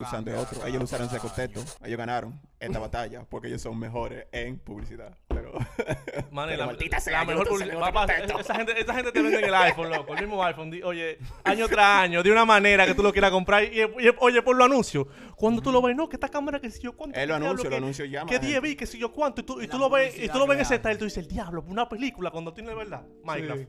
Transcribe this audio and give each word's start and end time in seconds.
usando 0.00 0.30
Cambia, 0.30 0.40
otro. 0.40 0.64
Ellos 0.66 0.78
lo 0.78 0.84
usaron 0.84 1.08
ese 1.08 1.18
contexto. 1.18 1.60
Ellos 1.84 1.98
ganaron 1.98 2.40
esta 2.60 2.78
batalla 2.78 3.24
porque 3.28 3.48
ellos 3.48 3.62
son 3.62 3.76
mejores 3.78 4.26
en 4.30 4.56
publicidad. 4.58 5.16
Pero, 5.26 5.52
Man, 6.30 6.46
pero 6.48 6.58
la, 6.58 6.66
maldita 6.66 7.00
sea, 7.00 7.18
la 7.20 7.24
mejor 7.24 7.48
publicidad. 7.48 8.40
esa 8.40 8.54
gente, 8.54 8.80
esa 8.80 8.94
gente 8.94 9.10
te 9.10 9.22
vende 9.22 9.38
en 9.40 9.44
el 9.46 9.54
iPhone, 9.54 9.90
loco. 9.90 10.14
El 10.14 10.20
mismo 10.20 10.44
iPhone. 10.44 10.70
di- 10.70 10.82
oye, 10.82 11.18
año 11.42 11.66
tras 11.68 12.02
año, 12.04 12.22
de 12.22 12.30
una 12.30 12.44
manera 12.44 12.86
que 12.86 12.94
tú 12.94 13.02
lo 13.02 13.12
quieras 13.12 13.32
comprar. 13.32 13.64
Y, 13.64 13.80
y- 13.80 14.14
oye, 14.20 14.40
por 14.42 14.54
los 14.56 14.66
anuncios. 14.66 15.06
Cuando 15.36 15.60
tú 15.62 15.72
lo 15.72 15.82
ves, 15.82 15.96
no, 15.96 16.08
que 16.08 16.14
esta 16.16 16.28
cámara, 16.28 16.60
que 16.60 16.70
si 16.70 16.80
yo 16.82 16.96
cuánto. 16.96 17.18
Él 17.18 17.28
lo 17.28 17.34
anuncia, 17.34 17.68
lo 17.68 17.88
y 17.90 18.10
llama 18.10 18.28
Que 18.28 18.36
a 18.36 18.38
la 18.38 18.42
10 18.46 18.54
gente. 18.54 18.60
vi, 18.68 18.76
que 18.76 18.86
si 18.86 18.98
yo 18.98 19.12
cuánto. 19.12 19.40
Y 19.40 19.44
tú, 19.44 19.60
y 19.60 19.66
tú 19.66 19.78
lo 19.78 19.90
ves, 19.90 20.16
y 20.16 20.28
tú 20.28 20.38
lo 20.38 20.46
ves 20.46 20.58
en 20.58 20.62
ese 20.62 20.76
style. 20.76 20.96
Tú 20.98 21.04
dices, 21.06 21.24
el 21.24 21.28
diablo, 21.28 21.64
una 21.66 21.88
película 21.88 22.30
cuando 22.30 22.52
tiene 22.52 22.72
verdad. 22.72 23.02
Minecraft. 23.24 23.62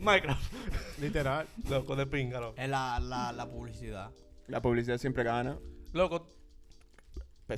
Minecraft. 0.00 0.52
Literal. 0.98 1.46
Loco, 1.68 1.94
de 1.94 2.06
pinga, 2.06 2.40
loco. 2.40 2.54
Es 2.60 2.68
la, 2.68 2.98
la, 3.00 3.32
la 3.32 3.46
publicidad. 3.48 4.10
La 4.48 4.60
publicidad 4.62 4.98
siempre 4.98 5.24
gana. 5.24 5.58
Loco, 5.92 6.26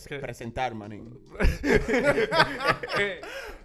¿Qué? 0.07 0.19
presentar, 0.19 0.75
manín. 0.75 1.19
eh, 2.99 3.21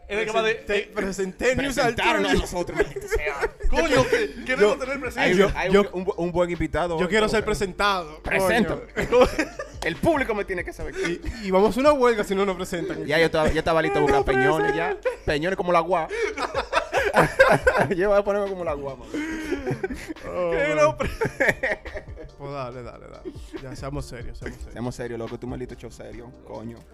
de. 0.07 0.63
Eh, 0.69 0.91
presenté 0.93 1.55
News 1.55 1.75
Presentarnos 1.75 2.31
a 2.31 2.33
nosotros, 2.35 2.79
coño, 3.69 4.05
que 4.09 4.43
queremos 4.45 4.79
tener 4.79 4.97
un- 4.97 5.09
hay 5.17 5.35
yo- 5.71 5.81
un, 5.81 5.89
un 6.01 6.05
bu- 6.05 6.13
un 6.17 6.31
buen 6.31 6.49
invitado. 6.49 6.97
Yo 6.97 7.05
hoy, 7.05 7.09
quiero 7.09 7.25
pero- 7.25 7.29
ser 7.37 7.43
presentado. 7.45 8.21
Presento. 8.21 8.83
El 9.83 9.97
público 9.97 10.33
me 10.33 10.45
tiene 10.45 10.63
que 10.63 10.71
saber. 10.71 10.95
Y, 10.95 11.47
y 11.47 11.51
vamos 11.51 11.67
a 11.67 11.69
hacer 11.71 11.81
una 11.81 11.91
huelga 11.91 12.23
si 12.23 12.33
no 12.35 12.45
nos 12.45 12.55
presentan. 12.55 13.05
Ya 13.05 13.19
yo 13.19 13.25
estaba, 13.25 13.49
ya 13.51 13.59
estaba 13.59 13.81
listo 13.81 13.99
a 13.99 14.01
buscar 14.01 14.23
peñones 14.23 14.73
ya. 14.73 14.95
Peñones 15.25 15.57
como 15.57 15.73
la 15.73 15.81
guá. 15.81 16.07
yo 17.95 18.09
voy 18.09 18.17
a 18.17 18.23
ponerme 18.23 18.47
como 18.49 18.63
la 18.63 18.73
guá, 18.75 18.95
man. 18.95 19.09
Oh, 20.33 20.95
man. 20.97 21.09
Pues 22.37 22.51
dale, 22.51 22.83
dale, 22.83 23.07
dale. 23.07 23.31
Ya, 23.61 23.75
seamos 23.75 24.05
serios, 24.05 24.37
seamos 24.37 24.57
serios. 24.57 24.73
Seamos 24.73 24.95
serios, 24.95 25.19
loco. 25.19 25.39
Tú 25.39 25.47
maldito 25.47 25.75
show 25.75 25.91
serio, 25.91 26.31
coño. 26.45 26.77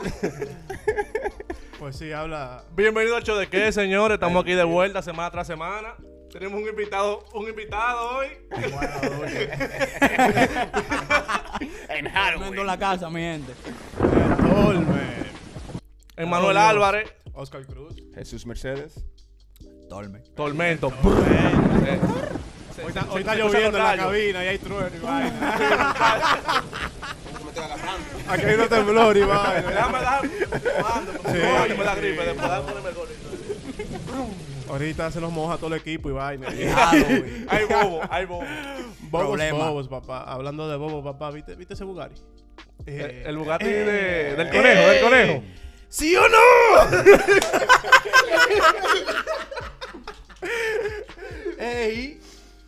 Pues 1.80 1.96
sí, 1.96 2.12
habla. 2.12 2.66
Bienvenido 2.76 3.16
al 3.16 3.24
show 3.24 3.38
de 3.38 3.48
qué, 3.48 3.72
señores. 3.72 4.16
Estamos 4.16 4.44
aquí 4.44 4.52
de 4.52 4.66
vuelta 4.66 5.02
semana 5.02 5.32
tras 5.32 5.48
semana. 5.48 5.96
Tenemos 6.30 6.62
un 6.62 6.68
invitado, 6.68 7.24
un 7.34 7.48
invitado 7.48 8.18
hoy. 8.18 8.28
En 11.88 12.12
Tremendo 12.12 12.66
la 12.66 12.78
casa, 12.78 13.10
mi 13.10 13.22
gente. 13.22 13.54
Tolme. 13.98 15.02
Emanuel 16.18 16.58
Dios. 16.58 16.66
Álvarez, 16.66 17.14
Oscar 17.32 17.66
Cruz. 17.66 17.96
Jesús 18.14 18.46
Mercedes. 18.46 19.02
Torme. 19.90 20.20
Tormento. 20.36 20.92
Eh, 21.88 22.00
está, 23.02 23.14
hoy 23.14 23.20
está 23.22 23.36
lloviendo 23.36 23.78
en 23.78 23.84
la 23.84 23.98
cabina 23.98 24.44
y 24.44 24.48
hay 24.48 24.58
trueno 24.60 24.92
y 24.96 25.00
vaina. 25.00 25.56
Aquí 28.30 28.46
hay 28.46 28.54
unos 28.56 28.70
temblor 28.70 29.18
y 29.18 29.22
vaina. 29.22 29.70
Déjame 29.70 30.00
dar. 30.02 30.22
Sí. 30.22 30.30
Coño, 31.26 31.76
me 31.78 31.84
da 31.84 31.96
gripe. 31.96 32.24
Después 32.26 32.50
de 32.52 32.60
ponerme 32.62 32.90
el. 32.90 32.96
Ahorita 34.70 35.12
se 35.12 35.20
nos 35.20 35.32
moja 35.32 35.58
todo 35.58 35.68
el 35.74 35.82
equipo 35.82 36.10
y 36.10 36.14
vaina. 36.14 36.48
Hay 37.50 37.66
bobo, 37.66 38.02
hay 38.10 38.26
bobo. 38.26 38.46
Bobos, 39.10 39.28
Problema. 39.30 39.58
bobos, 39.58 39.88
papá. 39.88 40.24
Hablando 40.24 40.70
de 40.70 40.78
bobos, 40.78 41.04
papá. 41.04 41.32
¿Viste, 41.32 41.56
¿viste 41.56 41.74
ese 41.74 41.84
Bugatti? 41.86 42.22
El, 42.86 42.94
Eh, 43.02 43.24
el 43.26 43.38
Bugatti 43.38 43.66
eh, 43.66 43.70
de- 43.70 44.36
del 44.36 44.50
conejo, 44.50 44.82
del 44.90 44.98
eh, 44.98 45.02
conejo. 45.02 45.44
¿Sí 45.90 46.16
o 46.16 46.22
no? 46.30 46.38
Ey. 51.58 52.20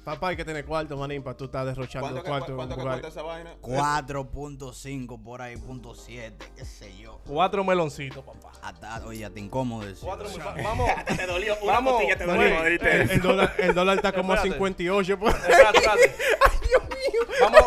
Papá, 0.03 0.29
hay 0.29 0.35
que 0.35 0.43
tener 0.43 0.65
cuarto, 0.65 0.97
manín, 0.97 1.21
para 1.21 1.37
tú 1.37 1.45
estar 1.45 1.63
derrochando 1.63 2.07
¿Cuánto, 2.09 2.23
cuarto 2.27 2.45
cu- 2.47 2.51
en 2.51 2.55
cuánto 2.57 2.75
Bugatti. 2.75 3.01
cuesta 3.01 3.07
esa 3.19 3.21
vaina? 3.21 3.55
4.5 3.61 5.23
por 5.23 5.41
ahí, 5.43 5.57
punto 5.57 5.93
7, 5.93 6.51
qué 6.55 6.65
sé 6.65 6.97
yo. 6.97 7.19
Cuatro 7.27 7.63
meloncitos, 7.63 8.23
papá. 8.25 8.51
Hasta, 8.63 9.05
oye, 9.05 9.29
te 9.29 9.39
incómodo 9.39 9.85
decir. 9.85 10.03
Cuatro 10.03 10.27
Vamos. 10.63 10.89
Te 11.17 11.27
dolió. 11.27 11.55
Vamos. 11.65 11.93
costilla 11.93 12.17
te 12.17 12.25
Manín, 12.25 12.49
dolió, 12.49 12.63
¿viste? 12.71 12.91
El, 13.01 13.11
el 13.11 13.21
dólar, 13.21 13.53
el 13.59 13.73
dólar 13.75 13.95
está 13.97 14.11
como 14.11 14.33
a 14.33 14.35
Espérate. 14.37 14.55
58. 14.57 15.19
pues. 15.19 15.35
Espérate, 15.35 15.77
espérate. 15.77 16.15
Vamos. 17.41 17.61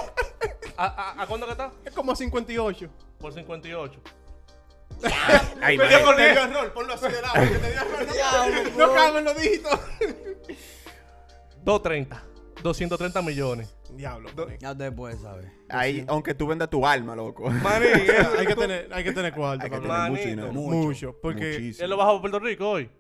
¿A, 0.77 0.85
a, 0.87 1.23
a 1.23 1.27
cuándo 1.29 1.47
que 1.47 1.53
está? 1.53 1.71
Es 1.85 1.93
como 1.95 2.11
a 2.13 2.17
58. 2.17 2.89
Por 3.19 3.33
58. 3.33 4.01
Ay, 5.63 5.77
Me 5.79 5.89
dio 5.89 5.99
error, 5.99 6.73
ponlo 6.73 6.95
así 6.95 7.07
de 7.09 7.23
lado. 7.23 7.35
que 7.35 7.59
te 7.59 7.71
dio 7.71 7.81
error. 7.81 8.73
No 8.77 8.93
caben 8.95 9.25
los 9.25 9.37
dígitos. 9.37 9.79
230. 11.65 12.23
230 12.63 13.23
millones. 13.23 13.77
Diablo. 13.97 14.29
Ya 14.61 14.77
te 14.77 14.91
puedes 14.93 15.21
saber. 15.21 15.51
Ahí, 15.69 16.05
aunque 16.09 16.35
tú 16.35 16.47
vendas 16.47 16.69
tu 16.71 16.87
alma, 16.87 17.17
loco. 17.17 17.51
Manín, 17.51 17.89
hay, 18.39 18.47
que 18.47 18.55
tener, 18.55 18.89
hay 18.93 19.05
que 19.05 19.13
tener 19.13 19.33
cuarto. 19.33 19.65
Hay 19.65 19.71
que 19.71 19.77
tener 19.77 19.91
mucho 19.91 20.13
Manito. 20.13 20.29
dinero. 20.29 20.53
Mucho. 20.53 21.17
Porque 21.21 21.53
Muchísimo. 21.53 21.85
Él 21.85 21.91
lo 21.91 21.97
bajó 21.97 22.17
a 22.17 22.21
Puerto 22.21 22.39
Rico 22.39 22.69
hoy. 22.69 22.91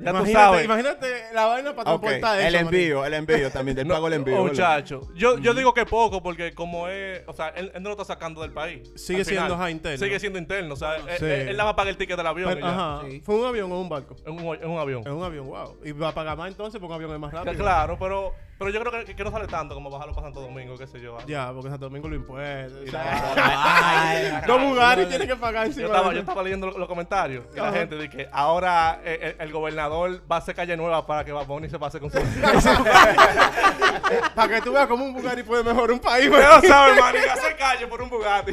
Ya 0.00 0.10
tú 0.10 0.16
imagínate, 0.18 0.32
sabes. 0.32 0.64
imagínate 0.64 1.06
la 1.34 1.46
vaina 1.46 1.76
para 1.76 1.92
Ok, 1.94 2.00
transportar 2.02 2.38
eso. 2.40 2.48
el 2.48 2.54
envío, 2.56 3.04
el 3.04 3.14
envío 3.14 3.50
también, 3.50 3.76
del 3.76 3.86
No, 3.88 3.94
pago 3.94 4.06
el 4.08 4.14
envío. 4.14 4.42
Muchacho, 4.42 5.00
yo, 5.14 5.38
yo 5.38 5.54
digo 5.54 5.72
que 5.74 5.86
poco 5.86 6.22
porque 6.22 6.52
como 6.54 6.88
es, 6.88 7.22
o 7.26 7.32
sea, 7.32 7.48
él, 7.50 7.70
él 7.74 7.82
no 7.82 7.90
lo 7.90 7.92
está 7.94 8.04
sacando 8.04 8.40
del 8.42 8.52
país. 8.52 8.90
Sigue 8.96 9.24
siendo, 9.24 9.54
ajá, 9.54 9.70
interno. 9.70 9.98
Sigue 10.04 10.18
siendo 10.18 10.38
interno, 10.38 10.74
o 10.74 10.76
sea, 10.76 10.96
él, 10.96 11.02
Sí. 11.18 11.24
él, 11.26 11.48
él 11.50 11.56
nada 11.56 11.70
más 11.70 11.74
paga 11.74 11.90
el 11.90 11.96
ticket 11.96 12.16
del 12.16 12.26
avión. 12.26 12.52
Pero, 12.54 12.66
ajá. 12.66 13.02
Sí. 13.08 13.20
¿Fue 13.24 13.34
un 13.36 13.46
avión 13.46 13.70
o 13.70 13.80
un 13.80 13.88
barco? 13.88 14.16
En, 14.26 14.32
un, 14.32 14.44
un 14.46 14.78
avión. 14.78 15.02
En 15.06 15.12
un 15.12 15.22
avión, 15.24 15.46
wow. 15.48 15.76
Y 15.84 15.92
va 15.92 16.08
a 16.08 16.14
pagar 16.14 16.36
más 16.36 16.48
entonces 16.48 16.80
porque 16.80 16.90
un 16.90 17.02
avión 17.02 17.12
es 17.14 17.20
más 17.20 17.32
rápido. 17.32 17.54
claro, 17.54 17.96
pero, 17.98 18.32
pero 18.64 18.70
yo 18.70 18.80
creo 18.90 19.04
que, 19.04 19.16
que 19.16 19.24
no 19.24 19.30
sale 19.30 19.46
tanto 19.46 19.74
como 19.74 19.90
bajarlo 19.90 20.14
para 20.14 20.26
Santo 20.28 20.40
Domingo, 20.40 20.76
qué 20.76 20.86
sé 20.86 21.00
yo. 21.00 21.18
ah. 21.18 21.24
Ya, 21.26 21.52
porque 21.52 21.68
Santo 21.70 21.86
Domingo 21.86 22.08
lo 22.08 22.16
impuestos. 22.16 22.88
O 22.88 22.90
sea, 22.90 24.42
Bugatti 24.46 25.06
tienen 25.08 25.28
que 25.28 25.36
pagar 25.36 25.64
Yo 25.64 25.68
encima. 25.70 25.86
estaba, 25.86 26.08
de 26.10 26.14
yo 26.14 26.20
estaba 26.20 26.42
leyendo 26.42 26.66
los, 26.68 26.76
los 26.76 26.88
comentarios 26.88 27.44
y 27.52 27.56
la 27.56 27.68
Ajá. 27.68 27.78
gente 27.78 27.96
dice 27.96 28.08
que 28.10 28.28
ahora 28.32 29.00
eh, 29.04 29.36
el, 29.38 29.46
el 29.48 29.52
gobernador 29.52 30.22
va 30.30 30.36
a 30.36 30.38
hacer 30.38 30.54
calle 30.54 30.76
nueva 30.76 31.06
para 31.06 31.24
que 31.24 31.32
Baboni 31.32 31.68
se 31.68 31.78
pase 31.78 31.98
con 32.00 32.10
su. 32.10 32.18
Para 34.34 34.54
que 34.54 34.60
tú 34.62 34.72
veas 34.72 34.86
cómo 34.86 35.04
un 35.04 35.12
Bugatti 35.14 35.42
puede 35.42 35.64
mejorar 35.64 35.90
un 35.92 35.98
país. 36.00 36.30
Man. 36.30 36.40
lo 36.40 36.60
sabe, 36.68 37.00
man, 37.00 37.14
y 37.14 37.28
hacer 37.28 37.56
calle 37.56 37.86
por 37.86 38.02
un 38.02 38.10
Bugatti. 38.10 38.52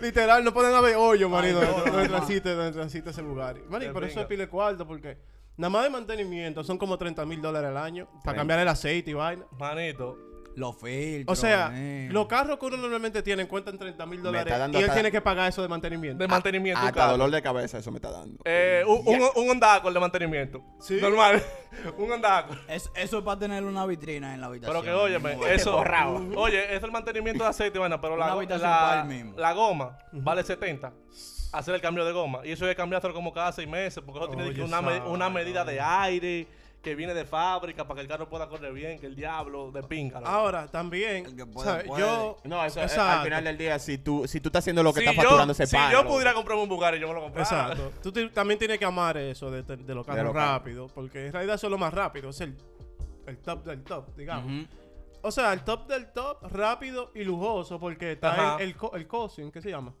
Literal, 0.00 0.42
no 0.44 0.52
pueden 0.52 0.74
haber 0.74 0.96
hoyo, 0.96 1.28
manito, 1.28 1.60
no, 1.60 1.66
donde, 1.66 1.86
no, 1.90 1.92
donde 1.96 2.08
no. 2.08 2.16
transite, 2.16 2.50
donde 2.54 2.72
transite 2.72 3.10
ese 3.10 3.22
Bugatti. 3.22 3.60
Mani, 3.68 3.86
Qué 3.86 3.92
por 3.92 4.04
eso 4.04 4.10
pinga. 4.14 4.22
es 4.22 4.26
pile 4.28 4.48
cuarto, 4.48 4.86
porque 4.86 5.18
nada 5.60 5.70
más 5.70 5.84
de 5.84 5.90
mantenimiento 5.90 6.64
son 6.64 6.78
como 6.78 6.96
30 6.98 7.24
mil 7.26 7.40
dólares 7.42 7.68
al 7.70 7.76
año 7.76 8.08
para 8.24 8.38
cambiar 8.38 8.58
el 8.60 8.68
aceite 8.68 9.10
y 9.10 9.14
vaina. 9.14 9.44
Manito. 9.58 10.16
Los 10.56 10.76
filtros. 10.80 11.38
O 11.38 11.40
sea, 11.40 11.70
los 12.10 12.26
carros 12.26 12.58
que 12.58 12.66
uno 12.66 12.76
normalmente 12.76 13.22
tiene 13.22 13.46
cuentan 13.46 13.78
30 13.78 14.04
mil 14.04 14.20
dólares 14.20 14.52
y 14.52 14.76
él 14.76 14.82
hasta- 14.82 14.94
tiene 14.94 15.10
que 15.12 15.20
pagar 15.20 15.48
eso 15.48 15.62
de 15.62 15.68
mantenimiento. 15.68 16.18
De 16.18 16.26
mantenimiento. 16.26 16.80
un 16.80 16.88
Hasta 16.88 17.00
carro. 17.00 17.12
dolor 17.12 17.30
de 17.30 17.40
cabeza 17.40 17.78
eso 17.78 17.90
me 17.92 17.98
está 17.98 18.10
dando. 18.10 18.42
Eh, 18.44 18.82
un, 18.86 19.00
un, 19.06 19.28
un 19.36 19.50
Honda 19.50 19.76
Accord 19.76 19.94
de 19.94 20.00
mantenimiento. 20.00 20.60
Sí. 20.80 20.98
Normal. 21.00 21.40
un 21.98 22.10
Honda 22.10 22.38
Accord. 22.38 22.58
Es- 22.68 22.90
eso 22.96 23.18
es 23.18 23.24
para 23.24 23.38
tener 23.38 23.62
una 23.64 23.86
vitrina 23.86 24.34
en 24.34 24.40
la 24.40 24.48
habitación. 24.48 24.82
Pero 24.82 24.84
que 24.84 24.92
óyeme, 24.92 25.38
eso. 25.54 25.72
borrado. 25.72 26.20
Oye, 26.36 26.74
es 26.74 26.82
el 26.82 26.90
mantenimiento 26.90 27.44
de 27.44 27.50
aceite, 27.50 27.78
bueno, 27.78 28.00
pero 28.00 28.16
la, 28.16 28.34
la, 28.34 29.06
la 29.36 29.52
goma 29.52 29.98
vale 30.12 30.42
70. 30.42 30.92
Hacer 31.52 31.74
el 31.74 31.80
cambio 31.80 32.04
de 32.04 32.12
goma. 32.12 32.40
Y 32.44 32.52
eso 32.52 32.64
hay 32.64 32.70
que 32.72 32.76
cambiárselo 32.76 33.12
como 33.14 33.32
cada 33.32 33.52
seis 33.52 33.68
meses. 33.68 34.02
Porque 34.04 34.20
eso 34.20 34.28
tiene 34.28 34.52
que 34.54 34.62
una, 34.62 34.80
me- 34.80 35.00
una 35.00 35.28
medida 35.30 35.64
de 35.64 35.80
aire 35.80 36.46
que 36.82 36.94
viene 36.94 37.12
de 37.12 37.26
fábrica 37.26 37.84
para 37.86 37.96
que 37.96 38.00
el 38.02 38.08
carro 38.08 38.26
pueda 38.30 38.48
correr 38.48 38.72
bien, 38.72 38.98
que 38.98 39.06
el 39.06 39.14
diablo 39.14 39.70
de 39.70 39.82
pinga. 39.82 40.18
loco. 40.18 40.30
Ahora, 40.32 40.66
también, 40.66 41.26
El 41.26 41.36
que 41.36 41.44
puede, 41.44 41.68
¿sabes? 41.68 41.84
puede. 41.86 42.00
yo... 42.00 42.38
No, 42.44 42.64
eso 42.64 42.80
es, 42.82 42.96
al 42.96 43.22
final 43.22 43.44
del 43.44 43.58
día, 43.58 43.78
si 43.78 43.98
tú, 43.98 44.26
si 44.26 44.40
tú 44.40 44.48
estás 44.48 44.60
haciendo 44.62 44.82
lo 44.82 44.94
que 44.94 45.00
si 45.00 45.06
está 45.06 45.20
facturando 45.20 45.52
ese 45.52 45.66
si 45.66 45.76
yo 45.92 46.06
pudiera 46.06 46.32
comprarme 46.32 46.62
un 46.62 46.70
Bugatti, 46.70 46.98
yo 46.98 47.08
me 47.08 47.12
lo 47.14 47.20
comprara. 47.20 47.46
Exacto. 47.46 47.92
Tú 48.02 48.12
también 48.30 48.58
tienes 48.58 48.78
que 48.78 48.84
amar 48.86 49.18
eso 49.18 49.50
de, 49.50 49.62
de- 49.62 49.76
de 49.76 49.94
los 49.94 50.06
carros 50.06 50.32
carros. 50.32 50.34
rápidos, 50.34 50.90
porque 50.92 51.26
en 51.26 51.32
realidad 51.34 51.56
eso 51.56 51.66
es 51.66 51.70
lo 51.70 51.76
más 51.76 51.92
rápido, 51.92 52.30
es 52.30 52.40
el, 52.40 52.56
el 53.26 53.36
top 53.38 53.62
del 53.64 53.82
top, 53.82 54.16
digamos. 54.16 54.66
O 55.20 55.30
sea, 55.30 55.52
el 55.52 55.62
top 55.64 55.86
del 55.86 56.10
top, 56.12 56.38
rápido 56.50 57.10
y 57.14 57.24
lujoso, 57.24 57.78
porque 57.78 58.12
está 58.12 58.32
Ajá. 58.32 58.56
el, 58.56 58.70
el, 58.70 58.76
co- 58.76 58.92
el 58.96 59.06
Cousin, 59.06 59.52
¿qué 59.52 59.60
se 59.60 59.68
llama? 59.68 59.92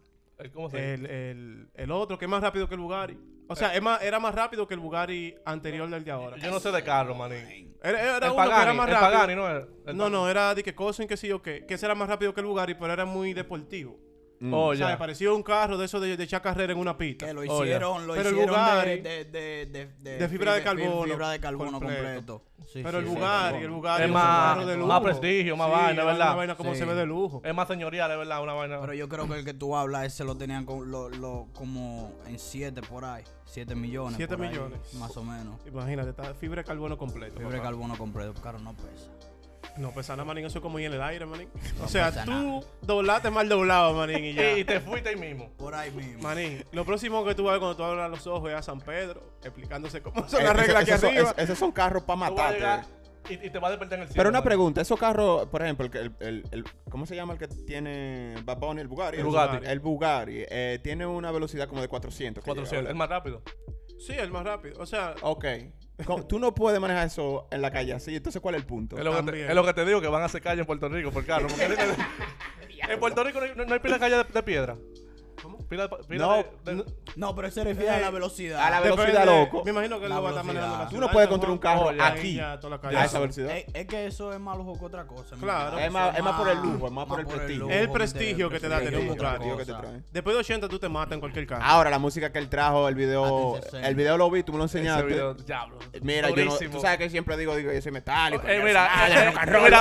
Eh, 0.42 0.50
¿Cómo 0.52 0.70
se 0.70 0.76
dice? 0.76 0.94
El, 0.94 1.06
el, 1.06 1.68
el 1.74 1.90
otro, 1.90 2.18
que 2.18 2.24
es 2.24 2.30
más 2.30 2.42
rápido 2.42 2.68
que 2.68 2.74
el 2.74 2.80
Bugatti. 2.80 3.18
O 3.48 3.56
sea, 3.56 3.74
es 3.74 3.82
más, 3.82 4.00
era 4.00 4.20
más 4.20 4.32
rápido 4.34 4.66
que 4.68 4.74
el 4.74 4.80
Bugatti 4.80 5.34
anterior 5.44 5.90
del 5.90 6.04
de 6.04 6.10
ahora. 6.12 6.36
Yo 6.36 6.50
no 6.52 6.60
sé 6.60 6.70
de 6.70 6.84
carro, 6.84 7.16
manín. 7.16 7.74
Era, 7.82 8.16
era 8.16 8.26
El 8.26 8.32
uno 8.32 8.36
que 8.36 8.48
era 8.48 8.56
Pagani, 8.56 8.76
más 8.76 8.88
el 8.88 8.94
rápido. 8.94 9.10
Pagani, 9.10 9.34
¿no 9.34 9.48
era? 9.48 9.66
No, 9.92 10.08
no, 10.08 10.28
era 10.30 10.54
de 10.54 10.62
que 10.62 10.74
Cousin, 10.74 11.08
que 11.08 11.16
sí 11.16 11.26
yo 11.26 11.42
qué. 11.42 11.66
Que 11.66 11.74
ese 11.74 11.86
era 11.86 11.94
más 11.96 12.08
rápido 12.08 12.32
que 12.32 12.40
el 12.40 12.46
Bugatti, 12.46 12.74
pero 12.74 12.92
era 12.92 13.04
muy 13.04 13.32
deportivo. 13.32 13.98
Mm. 14.42 14.54
Oh, 14.54 14.68
o 14.68 14.74
sea, 14.74 14.88
ya. 14.90 14.98
parecía 14.98 15.30
un 15.32 15.42
carro 15.42 15.76
de 15.76 15.84
eso 15.84 16.00
de, 16.00 16.16
de 16.16 16.24
echar 16.24 16.40
carrera 16.40 16.72
en 16.72 16.78
una 16.78 16.96
pista. 16.96 17.26
Que 17.26 17.34
lo 17.34 17.42
Oh, 17.42 17.44
ya. 17.44 17.52
hicieron, 17.64 18.06
lo 18.06 18.14
Pero 18.14 18.28
el 18.30 18.34
hicieron 18.36 18.56
Bugatti- 18.56 19.02
de, 19.02 19.24
de, 19.26 19.66
de, 19.66 19.86
de, 20.00 20.16
de 20.18 20.28
fibra 20.30 20.54
de 20.54 20.62
carbono 20.62 21.02
Fibra 21.04 21.30
de 21.30 21.40
carbono 21.40 21.72
completo. 21.72 22.02
completo. 22.02 22.42
Sí, 22.72 22.80
Pero 22.82 22.90
sí, 22.90 22.96
el 23.04 23.04
sí, 23.10 23.14
Bugatti, 23.16 23.58
sí. 23.58 23.64
el 23.64 23.70
Bugatti 23.70 24.02
Es 24.02 24.08
un 24.08 24.14
más- 24.14 24.24
carro 24.54 24.66
de 24.66 24.76
más 24.78 24.86
lujo. 24.88 25.02
prestigio, 25.02 25.56
más 25.58 25.66
Sí, 25.68 25.72
vaina, 25.74 26.04
¿verdad? 26.04 26.26
Una 26.28 26.34
vaina 26.36 26.54
como 26.54 26.72
Sí. 26.72 26.78
se 26.78 26.84
ve 26.86 26.94
de 26.94 27.04
lujo. 27.06 27.42
Es 27.44 27.54
más 27.54 27.68
señorial, 27.68 28.10
es 28.12 28.16
verdad, 28.18 28.42
una 28.42 28.52
vaina. 28.54 28.80
Pero 28.80 28.94
yo 28.94 29.08
creo 29.10 29.28
que 29.28 29.34
el 29.40 29.44
que 29.44 29.52
tú 29.54 29.76
hablas, 29.76 30.04
ese 30.06 30.24
lo 30.24 30.34
tenían 30.36 30.64
con, 30.64 30.90
lo, 30.90 31.10
lo, 31.10 31.46
como 31.54 32.12
en 32.26 32.38
7 32.38 32.80
por 32.80 33.04
ahí. 33.04 33.24
7 33.44 33.74
millones. 33.74 34.16
Siete 34.16 34.36
por 34.38 34.46
ahí, 34.46 34.52
millones. 34.52 34.94
Más 34.94 35.14
o 35.18 35.22
menos. 35.22 35.60
Imagínate, 35.66 36.10
está 36.10 36.32
fibra 36.34 36.62
de 36.62 36.66
carbono 36.66 36.96
completo. 36.96 37.34
Fibra 37.34 37.50
de 37.50 37.58
papá. 37.58 37.68
carbono 37.70 37.98
completo. 37.98 38.32
Claro, 38.40 38.58
no 38.60 38.72
pesa. 38.74 39.10
No, 39.76 39.92
pues 39.92 40.06
sana, 40.06 40.24
manín, 40.24 40.44
eso 40.44 40.58
es 40.58 40.62
como 40.62 40.78
ir 40.78 40.86
en 40.86 40.94
el 40.94 41.02
aire, 41.02 41.24
manín. 41.26 41.48
O 41.82 41.88
sea, 41.88 42.06
pesa 42.10 42.24
tú 42.24 42.64
doblaste 42.82 43.30
mal 43.30 43.48
doblado, 43.48 43.94
manín, 43.94 44.24
y 44.24 44.34
ya. 44.34 44.52
Y 44.58 44.64
te 44.64 44.80
fuiste 44.80 45.10
ahí 45.10 45.16
mismo. 45.16 45.50
Por 45.56 45.74
ahí 45.74 45.90
mismo. 45.90 46.22
Manín, 46.22 46.64
lo 46.72 46.84
próximo 46.84 47.24
que 47.24 47.34
tú 47.34 47.44
vas 47.44 47.50
a 47.50 47.52
ver 47.54 47.60
cuando 47.60 47.76
tú 47.76 47.84
abras 47.84 48.10
los 48.10 48.26
ojos 48.26 48.50
es 48.50 48.56
a 48.56 48.62
San 48.62 48.80
Pedro, 48.80 49.22
explicándose 49.42 50.02
cómo 50.02 50.28
son 50.28 50.40
Eh, 50.40 50.44
las 50.44 50.56
reglas 50.56 51.00
son- 51.00 51.10
arriba. 51.10 51.30
es- 51.36 51.44
esos 51.44 51.58
son 51.58 51.72
carros 51.72 52.02
para 52.02 52.18
matarte. 52.30 52.86
y, 53.28 53.34
y 53.46 53.50
te 53.50 53.58
vas 53.58 53.68
a 53.68 53.70
despertar 53.72 53.98
en 53.98 54.02
el 54.02 54.08
cielo. 54.08 54.18
Pero 54.18 54.30
una 54.30 54.42
pregunta, 54.42 54.80
esos 54.80 54.98
carros, 54.98 55.46
por 55.48 55.62
ejemplo, 55.62 55.84
el, 55.86 55.90
que- 55.92 55.98
el, 55.98 56.14
el- 56.20 56.44
el- 56.50 56.64
¿cómo 56.90 57.06
se 57.06 57.14
llama 57.14 57.34
el 57.34 57.38
que 57.38 57.48
tiene 57.48 58.34
Bad 58.44 58.58
Bunny? 58.58 58.80
El 58.80 58.88
Bugatti. 58.88 59.16
El 59.18 59.24
Bugatti. 59.24 59.66
El 59.66 59.80
Bugatti 59.80 60.44
eh, 60.48 60.80
tiene 60.82 61.06
una 61.06 61.30
velocidad 61.30 61.68
como 61.68 61.80
de 61.80 61.88
400. 61.88 62.42
que 62.42 62.48
400, 62.50 62.78
llega, 62.80 62.90
es 62.90 62.96
más 62.96 63.08
rápido. 63.08 63.42
Sí, 63.98 64.14
el 64.14 64.30
más 64.30 64.44
rápido. 64.44 64.80
O 64.80 64.86
sea, 64.86 65.14
Ok. 65.22 65.44
Tú 66.28 66.38
no 66.38 66.54
puedes 66.54 66.80
manejar 66.80 67.06
eso 67.06 67.46
en 67.50 67.62
la 67.62 67.70
calle 67.70 67.92
así. 67.92 68.16
Entonces, 68.16 68.40
¿cuál 68.40 68.54
es 68.54 68.60
el 68.60 68.66
punto? 68.66 68.96
Es 68.98 69.04
lo, 69.04 69.10
que 69.10 69.16
te, 69.18 69.24
También. 69.24 69.48
es 69.48 69.54
lo 69.54 69.64
que 69.64 69.74
te 69.74 69.84
digo, 69.84 70.00
que 70.00 70.08
van 70.08 70.22
a 70.22 70.26
hacer 70.26 70.40
calle 70.42 70.60
en 70.60 70.66
Puerto 70.66 70.88
Rico 70.88 71.10
por 71.10 71.24
carro. 71.24 71.46
porque 71.48 71.64
en 72.88 73.00
Puerto 73.00 73.24
Rico 73.24 73.40
no 73.40 73.46
hay, 73.46 73.66
no 73.66 73.74
hay 73.74 73.80
pila 73.80 73.94
de 73.94 74.00
calle 74.00 74.16
de, 74.16 74.24
de 74.24 74.42
piedra. 74.42 74.76
No, 75.70 76.36
de- 76.36 76.46
de- 76.64 76.74
no. 76.74 76.84
No, 77.16 77.34
pero 77.34 77.50
se 77.50 77.62
refiere 77.64 77.90
a 77.90 78.00
la 78.00 78.10
velocidad. 78.10 78.60
A 78.64 78.70
la 78.70 78.80
depende- 78.80 79.12
velocidad, 79.12 79.24
loco. 79.26 79.64
Me 79.64 79.70
imagino 79.70 79.98
que 79.98 80.04
él 80.04 80.10
La 80.10 80.16
lo 80.16 80.22
va 80.22 80.28
a 80.28 80.32
estar 80.32 80.44
velocidad. 80.46 80.68
manejando 80.68 80.84
la 80.84 80.90
Tú 80.90 81.00
no 81.06 81.12
puedes 81.12 81.28
construir 81.28 81.52
un 81.52 81.58
carro 81.58 81.82
Oye, 81.86 82.02
aquí 82.02 82.34
ya, 82.36 82.58
toda 82.60 82.76
la 82.76 82.80
calle. 82.80 82.96
a 82.96 83.04
esa 83.04 83.18
velocidad. 83.18 83.56
Es, 83.56 83.64
es 83.74 83.86
que 83.86 84.06
eso 84.06 84.32
es 84.32 84.40
más 84.40 84.56
lujo 84.56 84.78
que 84.78 84.84
otra 84.84 85.06
cosa. 85.06 85.36
Claro. 85.36 85.78
Es 85.78 85.90
más- 85.92 86.16
es 86.16 86.22
más 86.24 86.34
por 86.38 86.48
el 86.48 86.58
lujo, 86.58 86.86
es 86.86 86.92
más 86.92 87.06
por 87.06 87.20
el 87.20 87.26
prestigio. 87.26 87.58
lujo, 87.64 87.72
El 87.72 87.86
por 87.88 87.96
prestigio 87.98 88.50
que 88.50 88.60
te 88.60 88.68
da 88.68 88.76
prestigio, 88.78 88.98
tener 89.00 89.12
un 89.12 89.18
trae. 89.18 90.02
Después 90.12 90.34
de 90.36 90.40
80 90.40 90.68
tú 90.68 90.78
te 90.78 90.88
matas 90.88 91.12
en 91.14 91.20
cualquier 91.20 91.46
carro. 91.46 91.62
Ahora, 91.64 91.90
la 91.90 91.98
música 91.98 92.30
que 92.32 92.38
él 92.38 92.48
trajo, 92.48 92.88
el 92.88 92.94
video, 92.94 93.58
el 93.72 93.94
video 93.94 94.16
lo 94.16 94.30
vi, 94.30 94.42
tú 94.42 94.52
me 94.52 94.58
lo 94.58 94.64
enseñaste. 94.64 95.04
video. 95.04 95.36
Mira, 96.02 96.30
yo 96.30 96.44
no, 96.44 96.56
tú 96.56 96.80
sabes 96.80 96.98
que 96.98 97.10
siempre 97.10 97.36
digo, 97.36 97.54
digo, 97.56 97.72
yo 97.72 97.80
soy 97.82 97.92
metálico. 97.92 98.46
Eh, 98.46 98.60
mira, 98.64 98.88
eh, 99.08 99.32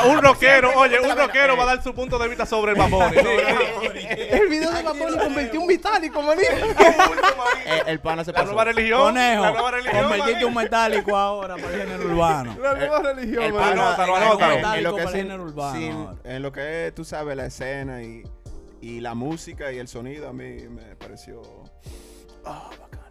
un 0.09 0.21
rockero, 0.21 0.71
oye, 0.75 0.99
un 0.99 1.15
rockero 1.17 1.55
va 1.57 1.63
a 1.63 1.73
Eh, 1.73 1.75
dar 1.75 1.83
su 1.83 1.93
punto 1.93 2.17
de 2.19 2.27
vista 2.27 2.45
sobre 2.45 2.71
el 2.73 2.77
babón. 2.77 3.11
El 3.13 4.47
video 4.49 4.71
de 4.71 4.83
Bunny 4.83 5.17
convirtió 5.17 5.61
un 5.61 5.67
metálico, 5.83 6.21
manito. 6.21 6.49
Eh, 7.65 7.83
el 7.87 7.99
pana 7.99 8.23
se 8.23 8.31
La 8.31 8.39
pasó. 8.39 8.47
nueva 8.47 8.63
religión. 8.65 8.99
Conejo, 9.01 9.41
La 9.43 9.51
nueva 9.51 9.71
religión. 9.71 10.01
convertiste 10.03 10.45
un 10.45 10.53
metálico 10.55 11.15
ahora 11.15 11.55
para 11.55 11.73
el 11.73 11.81
género 11.81 12.05
urbano. 12.05 12.55
La 12.61 12.73
nueva 12.75 12.99
religión, 12.99 13.43
El 13.43 13.53
man. 13.53 13.61
pana, 13.69 13.87
Anótalo, 13.95 14.17
en- 14.17 14.23
lo 14.29 14.37
que 14.37 14.45
Metálico 14.55 14.89
es 14.97 15.03
para 15.05 15.09
el 15.17 15.23
género 15.23 15.43
urbano 15.43 15.79
sin- 15.79 16.31
en 16.31 16.41
lo 16.41 16.51
que 16.51 16.87
es, 16.87 16.95
tú 16.95 17.03
sabes, 17.05 17.35
la 17.37 17.45
escena 17.45 18.01
y, 18.01 18.23
y 18.81 18.99
la 19.01 19.13
música 19.13 19.71
y 19.71 19.77
el 19.77 19.87
sonido, 19.87 20.29
a 20.29 20.33
mí 20.33 20.67
me 20.69 20.95
pareció... 20.95 21.41
Ah, 22.45 22.69
bacano. 22.79 23.05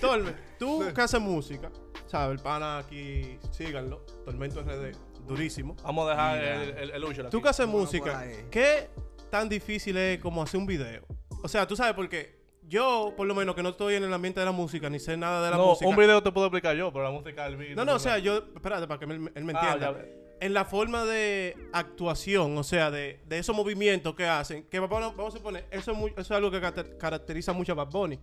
Torme, 0.00 0.32
tú 0.58 0.84
que 0.94 1.00
haces 1.00 1.20
música, 1.20 1.70
¿sabes? 2.06 2.36
El 2.38 2.42
pana 2.42 2.78
aquí, 2.78 3.38
síganlo. 3.50 4.04
Tormento 4.24 4.62
RD, 4.62 4.92
durísimo. 5.26 5.76
Vamos 5.82 6.06
a 6.08 6.10
dejar 6.10 6.38
Mira. 6.38 6.62
el, 6.62 6.78
el, 6.78 6.90
el 6.90 7.04
Usher 7.04 7.30
Tú 7.30 7.36
aquí. 7.38 7.42
que 7.42 7.48
haces 7.48 7.66
Bueno, 7.66 7.80
música, 7.80 8.18
ahí. 8.18 8.46
¿qué 8.50 8.88
tan 9.30 9.48
difícil 9.48 9.96
es 9.96 10.18
como 10.20 10.42
hacer 10.42 10.58
un 10.58 10.66
video? 10.66 11.04
O 11.42 11.48
sea, 11.48 11.66
tú 11.66 11.74
sabes, 11.76 11.94
porque 11.94 12.40
yo, 12.68 13.12
por 13.16 13.26
lo 13.26 13.34
menos, 13.34 13.54
que 13.54 13.62
no 13.62 13.70
estoy 13.70 13.94
en 13.96 14.04
el 14.04 14.12
ambiente 14.12 14.40
de 14.40 14.46
la 14.46 14.52
música, 14.52 14.88
ni 14.88 14.98
sé 14.98 15.16
nada 15.16 15.44
de 15.44 15.50
la 15.50 15.56
No, 15.56 15.66
música. 15.68 15.88
un 15.88 15.96
video 15.96 16.22
te 16.22 16.30
puedo 16.32 16.46
explicar 16.46 16.76
yo, 16.76 16.92
pero 16.92 17.04
la 17.04 17.10
música 17.10 17.44
del 17.44 17.56
video. 17.56 17.76
No, 17.76 17.84
no, 17.84 17.94
o 17.94 17.98
sea, 17.98 18.18
yo, 18.18 18.36
espérate, 18.54 18.86
para 18.86 18.98
que 19.00 19.06
él, 19.06 19.30
él 19.34 19.44
me 19.44 19.52
Ah, 19.56 19.72
entienda. 19.74 19.92
ya. 20.00 20.06
en 20.40 20.54
la 20.54 20.64
forma 20.64 21.04
de 21.04 21.56
actuación, 21.72 22.58
o 22.58 22.64
sea, 22.64 22.90
de, 22.90 23.20
de 23.26 23.38
esos 23.38 23.54
movimientos 23.54 24.14
que 24.16 24.26
hacen, 24.26 24.64
que 24.64 24.80
Bunny, 24.80 25.12
vamos 25.16 25.34
a 25.34 25.38
suponer, 25.38 25.66
eso 25.70 25.92
es, 25.92 25.96
muy- 25.98 26.10
eso 26.10 26.20
es 26.20 26.30
algo 26.32 26.50
que 26.50 26.60
caracteriza 26.98 27.52
mucho 27.52 27.72
a 27.72 27.74
Bad 27.76 27.90
Bunny. 27.90 28.18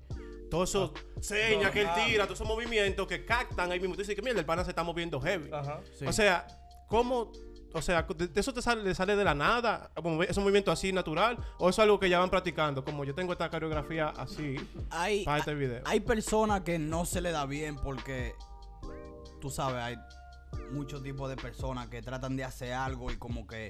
Todos 0.49 0.69
esos 0.69 0.91
señas 1.21 1.71
que 1.71 1.81
él 1.81 1.87
Ah. 1.89 1.95
tira, 2.05 2.23
todos 2.25 2.37
esos 2.39 2.47
movimientos 2.47 3.05
que 3.07 3.23
captan 3.23 3.71
ahí 3.71 3.79
mismo. 3.79 3.93
Tú 3.95 4.01
dices 4.01 4.15
que 4.15 4.21
mierda, 4.21 4.39
el 4.39 4.45
pana 4.45 4.63
se 4.63 4.71
está 4.71 4.83
moviendo 4.83 5.21
heavy. 5.21 5.49
Ajá. 5.53 5.79
Sí. 5.97 6.05
O 6.07 6.11
sea, 6.11 6.45
¿cómo? 6.89 7.31
O 7.71 7.81
sea, 7.83 8.01
de, 8.01 8.29
eso 8.35 8.51
te 8.51 8.61
sale, 8.63 8.81
le 8.83 8.95
sale 8.95 9.15
de 9.15 9.23
la 9.23 9.35
nada, 9.35 9.91
como 9.95 10.23
ese 10.23 10.39
movimiento 10.39 10.71
así 10.71 10.91
natural, 10.91 11.37
o 11.59 11.69
eso 11.69 11.81
es 11.81 11.83
algo 11.85 11.99
que 11.99 12.09
ya 12.09 12.17
van 12.19 12.31
practicando, 12.31 12.83
como 12.83 13.05
yo 13.05 13.13
tengo 13.13 13.31
esta 13.31 13.47
coreografía 13.49 14.07
así 14.09 14.55
hay, 14.89 15.23
para 15.23 15.37
este 15.37 15.53
video. 15.53 15.81
hay 15.85 15.99
personas 15.99 16.61
que 16.61 16.79
no 16.79 17.05
se 17.05 17.21
le 17.21 17.29
da 17.31 17.45
bien 17.45 17.75
porque, 17.75 18.33
tú 19.39 19.51
sabes, 19.51 19.83
hay 19.83 19.97
muchos 20.71 21.03
tipos 21.03 21.29
de 21.29 21.35
personas 21.35 21.89
que 21.89 22.01
tratan 22.01 22.35
de 22.35 22.43
hacer 22.43 22.73
algo 22.73 23.11
y 23.11 23.17
como 23.17 23.45
que 23.45 23.69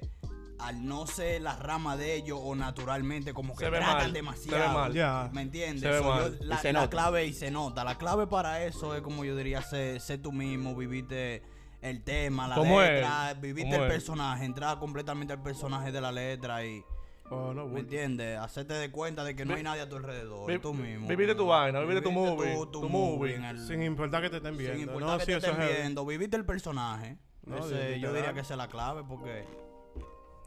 al 0.60 0.86
no 0.86 1.06
ser 1.08 1.42
la 1.42 1.56
rama 1.58 1.98
de 1.98 2.16
ellos 2.16 2.40
o 2.42 2.56
naturalmente 2.56 3.34
como 3.34 3.54
que 3.56 3.66
Se 3.66 3.70
ve 3.70 3.78
tratan 3.80 3.96
mal, 3.96 4.02
se 4.06 4.08
ve 4.08 4.14
demasiado. 4.14 4.74
mal. 4.74 4.94
Ya. 4.94 5.30
¿Me 5.34 5.42
entiendes? 5.42 5.82
Se 5.84 5.90
ve 5.90 6.02
mal. 6.02 6.38
yo- 6.40 6.46
la, 6.46 6.56
Y 6.56 6.58
se 6.60 6.74
la 6.74 6.90
clave 6.90 7.26
y 7.26 7.34
se 7.34 7.52
nota. 7.52 7.84
La 7.84 7.98
clave 7.98 8.28
para 8.28 8.64
eso 8.66 8.96
es 8.96 9.02
como 9.02 9.24
yo 9.26 9.36
diría 9.36 9.62
ser, 9.62 10.00
ser 10.02 10.22
tú 10.22 10.32
mismo, 10.32 10.74
vivirte 10.76 11.44
el 11.82 12.04
tema, 12.04 12.48
la 12.48 12.56
¿Cómo 12.56 12.82
es? 12.82 12.90
letra, 12.92 13.34
vivirte 13.36 13.72
¿Cómo 13.72 13.84
el 13.86 13.90
es? 13.92 13.94
personaje, 13.96 14.46
entrar 14.46 14.80
completamente 14.80 15.34
al 15.34 15.42
personaje 15.42 15.92
de 15.92 16.02
la 16.02 16.12
letra 16.12 16.66
y 16.66 16.84
Oh, 17.32 17.54
no, 17.54 17.68
¿Me 17.68 17.82
entiendes? 17.82 18.40
Hacerte 18.40 18.74
de 18.74 18.90
cuenta 18.90 19.24
de 19.24 19.36
que 19.36 19.46
no 19.46 19.52
Vi- 19.54 19.58
hay 19.60 19.64
nadie 19.64 19.82
a 19.84 19.88
tu 19.88 19.98
alrededor, 19.98 20.52
vi- 20.52 20.58
tú 20.58 20.74
mismo. 20.74 21.08
viviste 21.08 21.36
tu 21.36 21.46
vaina, 21.46 21.80
viviste 21.82 22.02
tu 22.02 22.10
Viviste 22.10 22.36
movie, 22.36 22.56
tu, 22.56 22.82
tu 22.82 22.90
movie 22.90 23.18
movie. 23.18 23.36
en 23.36 23.46
el- 23.46 23.60
Sin 23.68 23.84
importar 23.84 24.24
que 24.24 24.32
te 24.32 24.38
estén 24.38 24.54
sin 24.58 24.66
viendo. 24.66 24.82
importar 24.82 25.10
no, 25.10 25.18
que 25.20 25.26
sí, 25.26 25.32
te 25.34 25.38
estén 25.38 25.58
viendo, 25.60 26.04
viviste 26.08 26.36
el 26.38 26.46
personaje. 26.46 27.18
No, 27.46 27.60
Ese, 27.60 28.00
yo 28.00 28.12
diría 28.14 28.34
que 28.34 28.40
esa 28.40 28.56
es 28.56 28.58
la 28.58 28.68
clave 28.68 29.04
porque 29.08 29.46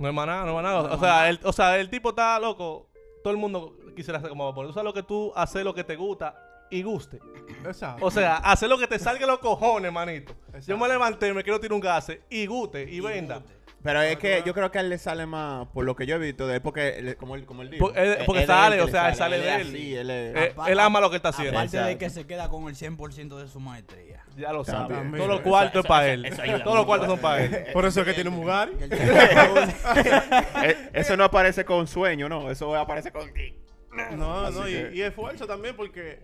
No 0.01 0.09
es 0.09 0.15
más 0.15 0.27
nada, 0.27 0.43
no 0.43 0.49
es 0.49 0.55
más 0.55 0.63
nada. 0.65 0.89
No 0.89 0.95
o, 0.95 0.99
sea, 0.99 1.29
el, 1.29 1.39
o 1.45 1.53
sea, 1.53 1.79
el 1.79 1.89
tipo 1.89 2.09
está 2.09 2.41
loco. 2.41 2.89
Todo 3.23 3.33
el 3.33 3.39
mundo 3.39 3.77
quisiera 3.95 4.19
ser 4.21 4.31
como 4.31 4.45
Bad 4.47 4.55
Bunny. 4.55 4.69
Tú 4.71 4.73
sabes 4.75 4.85
lo 4.85 4.93
que 4.95 5.05
tú 5.05 5.33
haces 5.37 5.63
lo 5.63 5.73
que 5.75 5.85
te 5.85 5.95
gusta 5.95 6.35
y 6.73 6.83
guste. 6.83 7.21
Exacto. 7.65 8.05
O 8.05 8.11
sea, 8.11 8.37
hacer 8.39 8.69
lo 8.69 8.79
que 8.79 8.87
te 8.87 8.99
salga 8.99 9.21
de 9.21 9.27
los 9.27 9.39
cojones, 9.39 9.93
manito. 9.93 10.35
Yo 10.67 10.77
me 10.79 10.89
levanté 10.89 11.29
y 11.29 11.33
me 11.33 11.43
quiero 11.45 11.61
tirar 11.61 11.75
un 11.75 11.81
gas 11.81 12.11
y 12.31 12.47
guste 12.47 12.83
y, 12.91 13.01
venda. 13.01 13.37
guste. 13.37 13.53
Pero 13.83 14.01
es 14.01 14.17
que 14.17 14.45
yo 14.47 14.55
creo 14.55 14.71
que 14.71 14.79
a 14.79 14.81
él 14.81 14.91
le 14.91 14.97
sale 14.99 15.27
más, 15.27 15.67
por 15.69 15.85
lo 15.85 15.97
que 15.97 16.07
yo 16.07 16.15
he 16.15 16.19
visto 16.21 16.47
de 16.47 16.57
él, 16.57 16.63
porque 16.63 16.99
él- 16.99 17.17
como 17.17 17.35
él, 17.35 17.45
como 17.45 17.63
él 17.63 17.71
dijo. 17.71 17.91
Él- 17.95 18.13
eh, 18.13 18.23
porque 18.25 18.43
de 18.43 18.47
sale, 18.47 18.81
o 18.81 18.87
sea, 18.87 19.13
sale 19.13 19.37
él 19.37 19.43
de 19.43 19.49
es 19.49 19.55
él. 19.61 19.67
así, 19.69 19.97
él 19.97 20.11
es- 20.11 20.37
Eh, 20.37 20.51
Aparte- 20.53 20.73
él 20.73 20.79
ama 20.81 21.01
lo 21.01 21.11
que 21.11 21.17
está 21.17 21.31
haciendo. 21.31 21.59
Aparte 21.59 21.79
de 21.79 21.99
que 21.99 22.09
se 22.09 22.25
queda 22.25 22.49
con 22.49 22.69
el 22.69 22.77
100% 22.77 23.39
de 23.39 23.49
su 23.49 23.59
maestría. 23.59 24.25
Ya 24.37 24.53
lo 24.53 24.65
sabe. 24.65 24.95
Todos 25.17 25.29
los 25.29 25.41
cuartos 25.41 25.85
es 25.85 25.89
para 25.89 26.09
él. 26.13 26.31
Todos 26.63 26.77
los 26.77 26.87
cuartos 26.87 27.09
son 27.09 27.19
para 27.19 27.43
él. 27.45 27.65
Por 27.73 27.85
eso 27.85 28.01
es 28.01 28.07
que 28.07 28.15
tiene 28.15 28.31
un 28.31 28.37
tipo- 28.43 28.53
Eh, 30.63 30.91
eso 30.93 31.17
no 31.17 31.25
aparece 31.25 31.65
con 31.65 31.87
sueño, 31.89 32.29
no. 32.29 32.51
Eso 32.51 32.75
aparece 32.77 33.11
con. 33.11 33.29
No, 34.17 34.51
no, 34.51 34.69
y, 34.69 34.91
y 34.95 35.03
esfuerzo 35.03 35.47
también 35.47 35.77
porque 35.77 36.21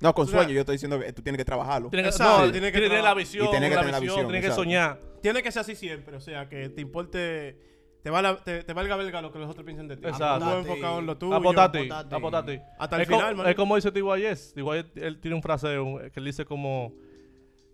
No, 0.00 0.14
con 0.14 0.24
O 0.26 0.28
sea, 0.28 0.40
sueño. 0.40 0.52
Yo 0.54 0.60
estoy 0.60 0.74
diciendo 0.74 0.98
que 1.00 1.12
tú 1.12 1.22
tienes 1.22 1.38
que 1.38 1.44
trabajarlo. 1.44 1.88
Tiene 1.90 2.10
que, 2.10 2.18
no, 2.18 2.52
tiene 2.52 2.70
que 2.72 2.80
tener 2.80 3.02
la 3.02 3.14
visión, 3.14 3.46
Y 3.46 3.50
tiene 3.50 3.68
que 3.68 3.74
la 3.74 3.80
tener 3.80 3.92
la 3.94 4.00
visión, 4.00 4.16
visión, 4.16 4.26
tiene 4.26 4.40
que 4.40 4.46
exacto. 4.48 4.62
soñar. 4.62 5.00
tiene 5.22 5.42
que 5.42 5.52
ser 5.52 5.60
así 5.60 5.74
siempre. 5.74 6.16
O 6.16 6.20
sea, 6.20 6.48
que 6.48 6.68
te 6.68 6.80
importe, 6.82 7.56
te, 8.02 8.10
valga, 8.10 8.36
te, 8.44 8.62
te 8.62 8.72
valga 8.74 8.94
verga 8.96 9.22
lo 9.22 9.32
que 9.32 9.38
los 9.38 9.48
otros 9.50 9.64
piensen 9.64 9.88
de 9.88 9.96
ti. 9.96 10.06
Exacto. 10.06 10.44
Tú 10.44 10.56
enfocado 10.58 10.98
en 10.98 11.06
lo 11.06 11.16
tuyo. 11.16 11.34
Apunta 11.34 11.64
a 11.64 11.72
ti, 11.72 11.78
apuntate. 11.78 12.14
apunta 12.14 12.38
a 12.38 12.44
ti. 12.46 12.60
Hasta 12.78 12.96
el 12.96 13.02
es, 13.02 13.08
final, 13.08 13.34
man. 13.36 13.46
es 13.48 13.54
como 13.54 13.74
dice 13.76 13.90
T.Y.S. 13.90 14.54
T.Y.S. 14.54 14.88
él 14.96 15.18
tiene 15.20 15.34
un 15.34 15.42
fraseo 15.42 15.98
que 16.12 16.20
él 16.20 16.24
dice 16.26 16.44
como 16.44 16.92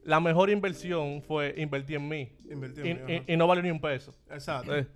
la 0.05 0.21
mejor 0.21 0.51
inversión 0.51 1.23
fue 1.23 1.55
invertir 1.59 1.97
en 1.97 2.09
mí 2.09 2.33
Invertir 2.51 2.87
y, 2.87 2.91
en 2.91 3.05
mí, 3.05 3.23
y- 3.27 3.33
y 3.35 3.37
no 3.37 3.47
vale 3.47 3.63
ni 3.63 3.71
un 3.71 3.81
peso. 3.81 4.13
Exacto. 4.31 4.75
Eh, 4.77 4.87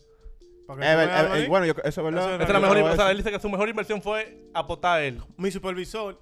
Para 0.66 0.80
que 0.80 0.86
Eh, 0.86 0.92
eh, 1.04 1.28
manín. 1.28 1.48
bueno, 1.48 1.66
yo- 1.66 1.74
eso 1.84 2.00
es 2.00 2.04
verdad. 2.04 2.20
Eso 2.22 2.28
es 2.34 2.40
esta 2.40 2.44
es 2.44 2.52
la 2.54 2.60
mejor 2.60 2.78
inversión. 2.78 3.08
Él 3.10 3.16
dice 3.18 3.30
que 3.30 3.38
su 3.38 3.48
mejor 3.48 3.68
inversión 3.68 4.02
fue 4.02 4.48
apostar 4.54 4.98
a 4.98 5.04
él. 5.04 5.20
Mi 5.36 5.50
supervisor, 5.52 6.20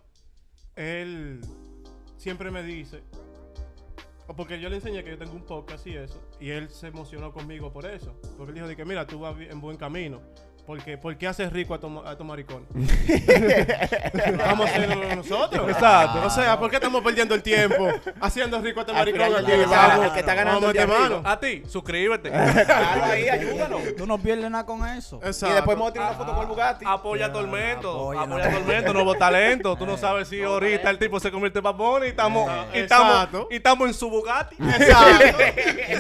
él 0.77 1.41
siempre 2.17 2.51
me 2.51 2.63
dice, 2.63 3.03
o 4.27 4.35
porque 4.35 4.61
yo 4.61 4.69
le 4.69 4.77
enseñé 4.77 5.05
que 5.05 5.11
yo 5.11 5.19
tengo 5.19 5.33
un 5.33 5.45
podcast 5.45 5.87
y 5.87 5.97
eso, 5.97 6.23
y 6.41 6.51
él 6.51 6.71
se 6.71 6.89
emocionó 6.89 7.33
conmigo 7.33 7.73
por 7.73 7.87
eso. 7.87 8.19
Porque 8.37 8.51
él 8.51 8.55
dijo 8.55 8.69
de 8.69 8.77
que, 8.77 8.85
mira, 8.85 9.07
tú 9.07 9.21
vas 9.21 9.37
en 9.39 9.61
buen 9.61 9.77
camino. 9.77 10.21
Porque, 10.67 10.97
¿Por 10.97 11.15
qué 11.19 11.29
haces 11.29 11.53
rico 11.53 11.75
a, 11.75 11.79
toma- 11.79 12.09
a 12.09 12.13
estos 12.13 12.27
maricones? 12.27 12.67
Vamos 14.39 14.67
a 14.67 14.71
hacerlo 14.75 15.15
nosotros. 15.17 15.69
Exacto. 15.71 16.23
O 16.25 16.31
sea, 16.31 16.59
¿por 16.59 16.71
qué 16.71 16.77
estamos 16.77 17.03
perdiendo 17.03 17.35
el 17.35 17.43
tiempo 17.43 17.89
haciendo 18.21 18.61
rico 18.63 18.81
a 18.81 18.85
Al 19.01 19.13
día, 19.13 19.67
Vamos, 19.69 20.07
el 20.07 20.13
que 20.13 20.21
está 20.21 20.35
ganando 20.35 20.61
vamos 20.63 20.79
a 20.79 20.83
el 20.83 20.89
mano. 20.89 21.23
A 21.25 21.39
ti, 21.39 21.63
suscríbete. 21.69 22.31
Claro, 22.65 23.05
ahí, 23.05 23.29
ayúdanos. 23.29 23.81
Tú 23.97 24.07
no 24.07 24.17
pierdes 24.19 24.51
nada 24.51 24.65
con 24.65 24.87
eso. 24.89 25.17
Exacto. 25.23 25.49
Y 25.51 25.55
después 25.55 25.77
voy 25.77 25.89
a 25.91 25.93
tirar 25.93 26.09
una 26.09 26.19
foto 26.19 26.33
con 26.33 26.43
el 26.43 26.49
Bugatti. 26.49 26.85
Apoya 26.89 27.25
a 27.27 27.29
Ya, 27.29 27.33
Tormento, 27.33 27.91
apoya, 27.91 28.21
apoya. 28.23 28.51
Tormento, 28.51 28.93
nuevo 28.93 29.15
talento. 29.17 29.77
Tú 29.77 29.85
no 29.87 29.97
sabes 29.99 30.29
si 30.29 30.43
ahorita 30.43 30.89
el 30.91 30.99
tipo 30.99 31.21
se 31.21 31.31
convierte 31.31 31.59
en 31.59 31.65
Bad 31.65 31.75
Bunny 31.75 32.07
y 32.07 32.09
estamos, 32.11 32.51
y 32.73 32.79
Exacto. 32.79 33.25
estamos, 33.25 33.47
y 33.51 33.57
estamos 33.57 33.89
en 33.89 33.95
su 33.95 34.09
Bugatti. 34.11 34.57
Exacto. 34.61 35.39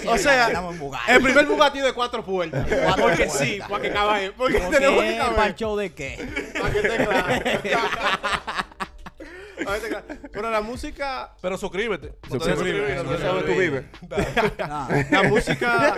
o 0.10 0.18
sea, 0.18 0.46
Estamos 0.48 0.74
en 0.74 0.80
Bugatti. 0.80 1.12
el 1.12 1.22
primer 1.22 1.46
Bugatti 1.46 1.80
de 1.80 1.92
cuatro 1.92 2.24
puertas. 2.24 2.66
Porque 2.98 3.28
sí, 3.28 3.58
para 3.68 3.82
que. 3.82 4.32
Porque 4.36 4.53
¿Por 4.58 4.70
tenemos 4.70 5.02
que 5.02 5.08
qué? 5.10 5.18
¿Para 5.34 5.46
el 5.46 5.54
show 5.54 5.76
de 5.76 5.92
qué? 5.94 6.52
Para 6.60 6.70
claro. 9.78 10.04
Pero 10.32 10.50
la 10.50 10.60
música. 10.60 11.34
Pero 11.40 11.56
suscríbete. 11.56 12.14
No 12.30 12.38
te 12.38 12.50
no 12.50 12.56
te 12.56 13.52
tú 13.52 13.58
vives. 13.58 13.84
La 15.10 15.22
música. 15.24 15.96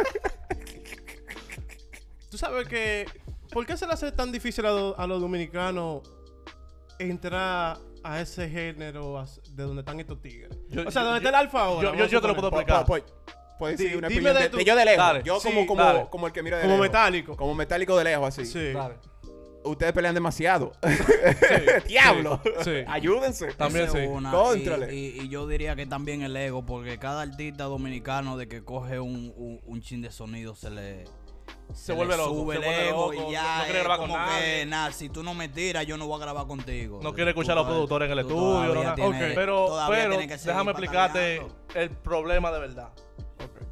Tú 2.30 2.38
sabes 2.38 2.68
que. 2.68 3.06
¿Por 3.50 3.64
qué 3.64 3.76
se 3.76 3.86
le 3.86 3.92
hace 3.92 4.12
tan 4.12 4.30
difícil 4.32 4.66
a, 4.66 4.70
lo- 4.70 4.98
a 4.98 5.06
los 5.06 5.20
dominicanos 5.20 6.02
entrar 6.98 7.78
a 8.04 8.20
ese 8.20 8.48
género 8.50 9.24
de 9.52 9.62
donde 9.62 9.80
están 9.80 9.98
estos 10.00 10.20
tigres? 10.20 10.50
Yo- 10.68 10.82
O 10.86 10.90
sea, 10.90 11.02
¿dónde 11.02 11.20
yo- 11.22 11.28
está 11.28 11.28
el 11.30 11.34
alfa 11.46 11.60
ahora? 11.60 11.92
yo- 11.96 12.20
te 12.20 12.28
lo 12.28 12.34
puedo 12.34 12.48
explicar. 12.48 12.84
Pues- 13.58 13.76
Puedes 13.76 13.78
Di- 13.78 13.84
decir 13.84 13.98
una 13.98 14.08
dime 14.08 14.18
opinión 14.20 14.36
de 14.36 14.42
de, 14.42 14.48
tu- 14.50 14.56
de 14.58 14.64
yo 14.64 14.76
de 14.76 14.84
lejos. 14.84 14.98
Dale. 15.06 15.22
Yo 15.24 15.40
Sí, 15.40 15.48
como, 15.48 15.66
como, 15.66 15.82
dale. 15.82 16.06
como 16.10 16.26
el 16.26 16.32
que 16.32 16.42
mira 16.42 16.56
de 16.58 16.62
Como 16.62 16.74
lejos. 16.74 16.86
metálico. 16.88 17.36
Como 17.36 17.54
metálico 17.54 17.96
de 17.96 18.04
lejos, 18.04 18.28
así. 18.28 18.44
Sí. 18.44 18.72
Dale. 18.72 18.96
Ustedes 19.64 19.92
pelean 19.92 20.14
demasiado. 20.14 20.72
Diablo. 21.88 22.40
Sí. 22.62 22.70
Ayúdense. 22.86 23.52
También 23.54 23.86
Esa 23.86 23.98
es 23.98 24.04
sí. 24.04 24.10
una. 24.10 24.30
Cóntrale. 24.30 24.94
Y, 24.94 24.98
y- 25.18 25.20
y 25.22 25.28
yo 25.28 25.46
diría 25.46 25.74
que 25.76 25.86
también 25.86 26.22
el 26.22 26.36
ego, 26.36 26.64
porque 26.64 26.98
cada 26.98 27.22
artista 27.22 27.64
dominicano 27.64 28.36
de 28.36 28.48
que 28.48 28.62
coge 28.64 29.00
un, 29.00 29.32
un, 29.36 29.60
un 29.64 29.80
chin 29.82 30.02
de 30.02 30.10
sonido 30.12 30.54
se 30.54 30.70
le. 30.70 31.04
Se 31.74 31.92
le 31.92 31.96
vuelve 31.96 32.16
loco, 32.16 32.30
Sube 32.30 32.54
se 32.56 32.60
el 32.60 32.64
vuelve 32.66 32.88
ego 32.88 33.12
loco, 33.12 33.28
y 33.28 33.32
ya. 33.32 33.56
no 33.58 33.64
quiere 33.64 33.78
es 33.78 33.84
grabar 33.84 33.98
con 33.98 34.08
como 34.10 34.24
nadie. 34.24 34.44
que, 34.60 34.66
nada, 34.66 34.92
si 34.92 35.08
tú 35.08 35.22
no 35.24 35.34
me 35.34 35.48
tiras, 35.48 35.84
yo 35.84 35.96
no 35.96 36.06
voy 36.06 36.16
a 36.20 36.24
grabar 36.24 36.46
contigo. 36.46 37.00
No 37.02 37.12
quiere 37.12 37.30
escuchar 37.30 37.52
a 37.52 37.60
los 37.62 37.66
productores 37.66 38.06
en 38.06 38.12
el 38.12 38.18
estudio. 38.20 38.40
todavía 38.40 38.74
no 38.74 38.82
nada. 38.84 38.94
tienes- 38.94 39.30
Ok. 39.30 39.34
Pero, 39.34 39.66
todavía 39.66 40.08
pero 40.08 40.16
déjame 40.44 40.70
explicarte 40.70 41.42
el 41.74 41.90
problema 41.90 42.52
de 42.52 42.60
verdad. 42.60 42.88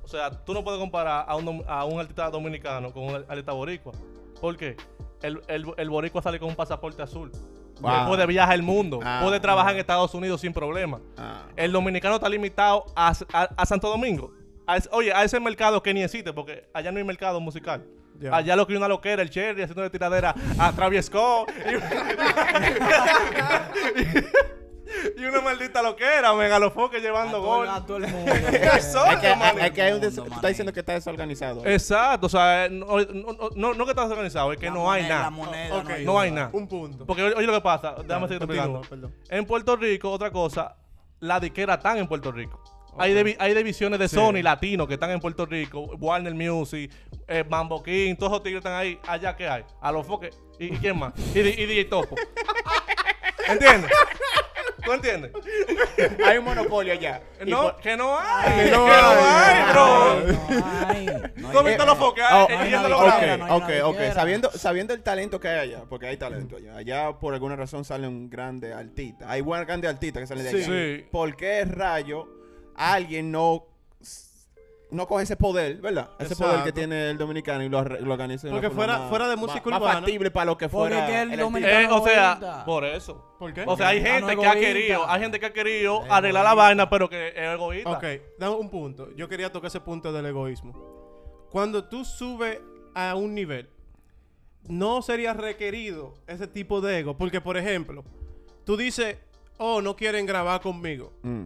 O 0.04 0.08
sea, 0.08 0.30
tú 0.30 0.52
no 0.52 0.62
puedes 0.62 0.78
comparar 0.78 1.24
a 1.26 1.34
un, 1.34 1.64
a 1.66 1.84
un 1.84 1.98
artista 1.98 2.30
dominicano 2.30 2.92
con 2.92 3.04
un 3.04 3.14
artista 3.14 3.52
boricua. 3.52 3.92
¿Por 4.40 4.56
qué? 4.56 4.76
El, 5.22 5.40
el, 5.48 5.66
el 5.76 5.90
boricua 5.90 6.20
sale 6.20 6.38
con 6.38 6.50
un 6.50 6.54
pasaporte 6.54 7.02
azul. 7.02 7.32
Wow. 7.80 7.90
Él 7.90 8.06
puede 8.06 8.26
viajar 8.26 8.54
el 8.54 8.62
mundo. 8.62 9.00
Ah, 9.02 9.20
puede 9.22 9.40
trabajar 9.40 9.70
ah. 9.70 9.74
en 9.74 9.80
Estados 9.80 10.14
Unidos 10.14 10.42
sin 10.42 10.52
problema. 10.52 11.00
Ah. 11.16 11.42
El 11.56 11.72
dominicano 11.72 12.16
está 12.16 12.28
limitado 12.28 12.84
a, 12.94 13.12
a- 13.32 13.48
a 13.56 13.66
Santo 13.66 13.88
Domingo. 13.88 14.32
A 14.66 14.78
oye, 14.92 15.12
a 15.12 15.24
ese 15.24 15.40
mercado 15.40 15.82
que 15.82 15.92
ni 15.92 16.02
existe, 16.02 16.32
porque 16.32 16.68
allá 16.72 16.92
no 16.92 16.98
hay 16.98 17.04
mercado 17.04 17.40
musical. 17.40 17.84
Allá 18.30 18.54
lo 18.54 18.66
que 18.66 18.74
hay 18.74 18.76
una 18.76 18.88
loquera, 18.88 19.22
el 19.22 19.30
Cherry 19.30 19.62
haciendo 19.62 19.82
de 19.82 19.90
tiradera 19.90 20.34
a 20.58 20.72
Travis 20.72 21.06
Scott. 21.06 21.50
Y, 25.16 25.20
y 25.22 25.24
una 25.24 25.40
maldita 25.40 25.82
loquera, 25.82 26.32
megalofoque 26.34 26.96
A 26.98 27.00
llevando 27.00 27.40
gol. 27.40 27.68
a 27.68 27.84
todo 27.84 27.98
el 27.98 28.06
mundo. 28.12 28.32
Eso, 28.32 29.04
Es 29.06 29.16
que, 29.18 29.26
hermano. 29.28 29.58
es 29.60 29.70
que 29.72 29.82
hay 29.82 29.92
un 29.92 30.00
des- 30.00 30.16
manín. 30.18 30.38
diciendo 30.42 30.72
que 30.72 30.80
está 30.80 30.92
desorganizado. 30.94 31.64
Exacto, 31.66 32.26
o 32.26 32.30
sea, 32.30 32.68
no, 32.70 32.86
no, 33.00 33.50
no, 33.54 33.74
no 33.74 33.84
que 33.84 33.90
estás 33.92 34.10
organizado, 34.10 34.52
es 34.52 34.58
que 34.58 34.66
La 34.66 34.72
no 34.72 34.90
hay 34.90 35.02
moneda- 35.02 35.18
nada. 35.18 35.30
moneda 35.30 35.82
no, 35.82 35.98
No 36.00 36.20
hay 36.20 36.30
nada. 36.30 36.50
Un 36.52 36.68
punto. 36.68 37.06
Porque 37.06 37.22
oye, 37.22 37.46
lo 37.46 37.52
que 37.52 37.60
pasa, 37.60 37.94
déjame 38.04 38.28
seguir 38.28 38.42
explicando. 38.42 38.82
En 39.28 39.44
Puerto 39.46 39.76
Rico, 39.76 40.10
otra 40.10 40.30
cosa, 40.30 40.76
la 41.20 41.40
diquera 41.40 41.74
están 41.74 41.98
en 41.98 42.06
Puerto 42.06 42.30
Rico. 42.32 42.62
Hay, 42.96 43.36
hay 43.40 43.54
divisiones 43.54 43.98
de 43.98 44.08
Sí. 44.08 44.14
Sony 44.14 44.40
latinos 44.40 44.86
que 44.86 44.94
están 44.94 45.10
en 45.10 45.18
Puerto 45.18 45.46
Rico, 45.46 45.80
Warner 45.98 46.32
Music, 46.32 46.92
eh, 47.26 47.42
Mambo 47.48 47.82
King, 47.82 48.14
todos 48.14 48.30
esos 48.34 48.42
tigres 48.44 48.58
están 48.60 48.74
ahí. 48.74 49.00
Allá 49.08 49.34
que 49.34 49.48
hay, 49.48 49.64
a 49.80 49.90
los 49.90 50.06
foques. 50.06 50.40
¿Y, 50.60 50.66
y 50.66 50.76
quién 50.78 50.96
más? 50.96 51.12
Y, 51.34 51.40
di- 51.40 51.60
y 51.60 51.66
DJ 51.66 51.86
Topo. 51.86 52.14
¿Entiendes? 53.48 53.90
¿Tú 54.84 54.92
entiendes? 54.92 55.30
Hay 56.26 56.38
un 56.38 56.44
monopolio 56.44 56.92
allá. 56.92 57.20
No, 57.46 57.62
por- 57.62 57.76
que 57.80 57.96
no 57.96 58.18
hay. 58.18 58.64
Que 58.66 58.70
no 58.70 58.84
que 58.86 58.90
no 58.92 59.08
hay. 59.20 59.72
bro. 59.72 60.20
No 60.60 60.86
hay. 60.88 61.06
No 61.36 61.50
¿Tú 61.50 61.58
has 61.58 61.64
hay. 61.64 61.70
visto 61.70 61.86
los 61.86 61.98
foques? 61.98 62.24
Oh, 62.32 62.44
ok, 62.44 62.50
no 62.50 62.56
hay 63.66 63.80
ok. 63.80 63.96
Sabiendo, 64.14 64.50
sabiendo 64.52 64.94
el 64.94 65.02
talento 65.02 65.40
que 65.40 65.48
hay 65.48 65.58
allá, 65.70 65.84
porque 65.88 66.06
hay 66.06 66.16
talento 66.16 66.56
allá. 66.56 66.76
Allá 66.76 67.12
por 67.18 67.34
alguna 67.34 67.56
razón 67.56 67.84
salen 67.84 68.28
grandes 68.28 68.74
artistas. 68.74 69.28
Hay 69.30 69.40
buenos 69.40 69.66
grandes 69.66 69.90
artistas 69.90 70.22
que 70.22 70.26
salen 70.26 70.44
de 70.44 70.50
Sí. 70.50 70.56
allá. 70.56 70.66
Sí. 70.66 71.06
¿Por 71.10 71.36
qué 71.36 71.64
rayo 71.64 72.28
alguien 72.76 73.30
no 73.32 73.66
no 74.90 75.06
coge 75.08 75.24
ese 75.24 75.36
poder, 75.36 75.76
¿verdad? 75.80 76.10
Ese 76.18 76.36
poder 76.36 76.62
que 76.62 76.72
tiene 76.72 77.10
el 77.10 77.18
dominicano 77.18 77.64
y 77.64 77.68
lo, 77.68 77.82
lo 77.82 78.12
organiza 78.12 78.48
Porque 78.50 78.68
forma 78.68 78.76
fuera- 78.84 78.98
más- 78.98 79.08
fuera 79.08 79.28
de 79.28 79.36
más- 79.36 79.46
música 79.46 79.70
más 79.70 79.80
urbana. 79.80 79.94
factible 80.00 80.30
para 80.30 80.44
lo 80.46 80.58
que 80.58 80.68
Porque 80.68 80.94
fuera 80.94 81.06
que 81.06 81.12
el 81.12 81.18
artista. 81.30 81.42
dominicano- 81.42 81.80
Eh, 81.80 81.88
o 82.00 82.04
sea, 82.04 82.32
egoísta. 82.32 82.64
por 82.64 82.84
eso. 82.84 83.34
¿Por 83.38 83.52
qué? 83.54 83.64
O 83.66 83.76
sea, 83.76 83.88
hay 83.88 83.98
Ah, 83.98 84.02
gente 84.20 84.36
que 84.36 84.46
ha 84.46 84.54
querido, 84.54 85.08
hay 85.08 85.20
gente 85.20 85.40
que 85.40 85.46
ha 85.46 85.52
querido 85.52 86.02
arreglar 86.10 86.44
la 86.44 86.54
vaina, 86.54 86.88
pero 86.88 87.08
que 87.08 87.28
es 87.28 87.34
egoísta. 87.36 87.90
Ok, 87.90 88.04
dame 88.38 88.54
un 88.56 88.70
punto. 88.70 89.08
Yo 89.16 89.28
quería 89.28 89.50
tocar 89.50 89.68
ese 89.68 89.80
punto 89.80 90.12
del 90.12 90.26
egoísmo. 90.26 90.72
Cuando 91.50 91.84
tú 91.84 92.04
subes 92.04 92.60
a 92.94 93.14
un 93.16 93.34
nivel, 93.34 93.68
no 94.68 95.02
sería 95.02 95.34
requerido 95.34 96.14
ese 96.26 96.46
tipo 96.46 96.80
de 96.80 97.00
ego. 97.00 97.16
Porque, 97.16 97.40
por 97.40 97.56
ejemplo, 97.56 98.04
tú 98.64 98.76
dices, 98.76 99.18
oh, 99.58 99.82
no 99.82 99.94
quieren 99.96 100.24
grabar 100.26 100.60
conmigo. 100.60 101.12
Mm. 101.22 101.44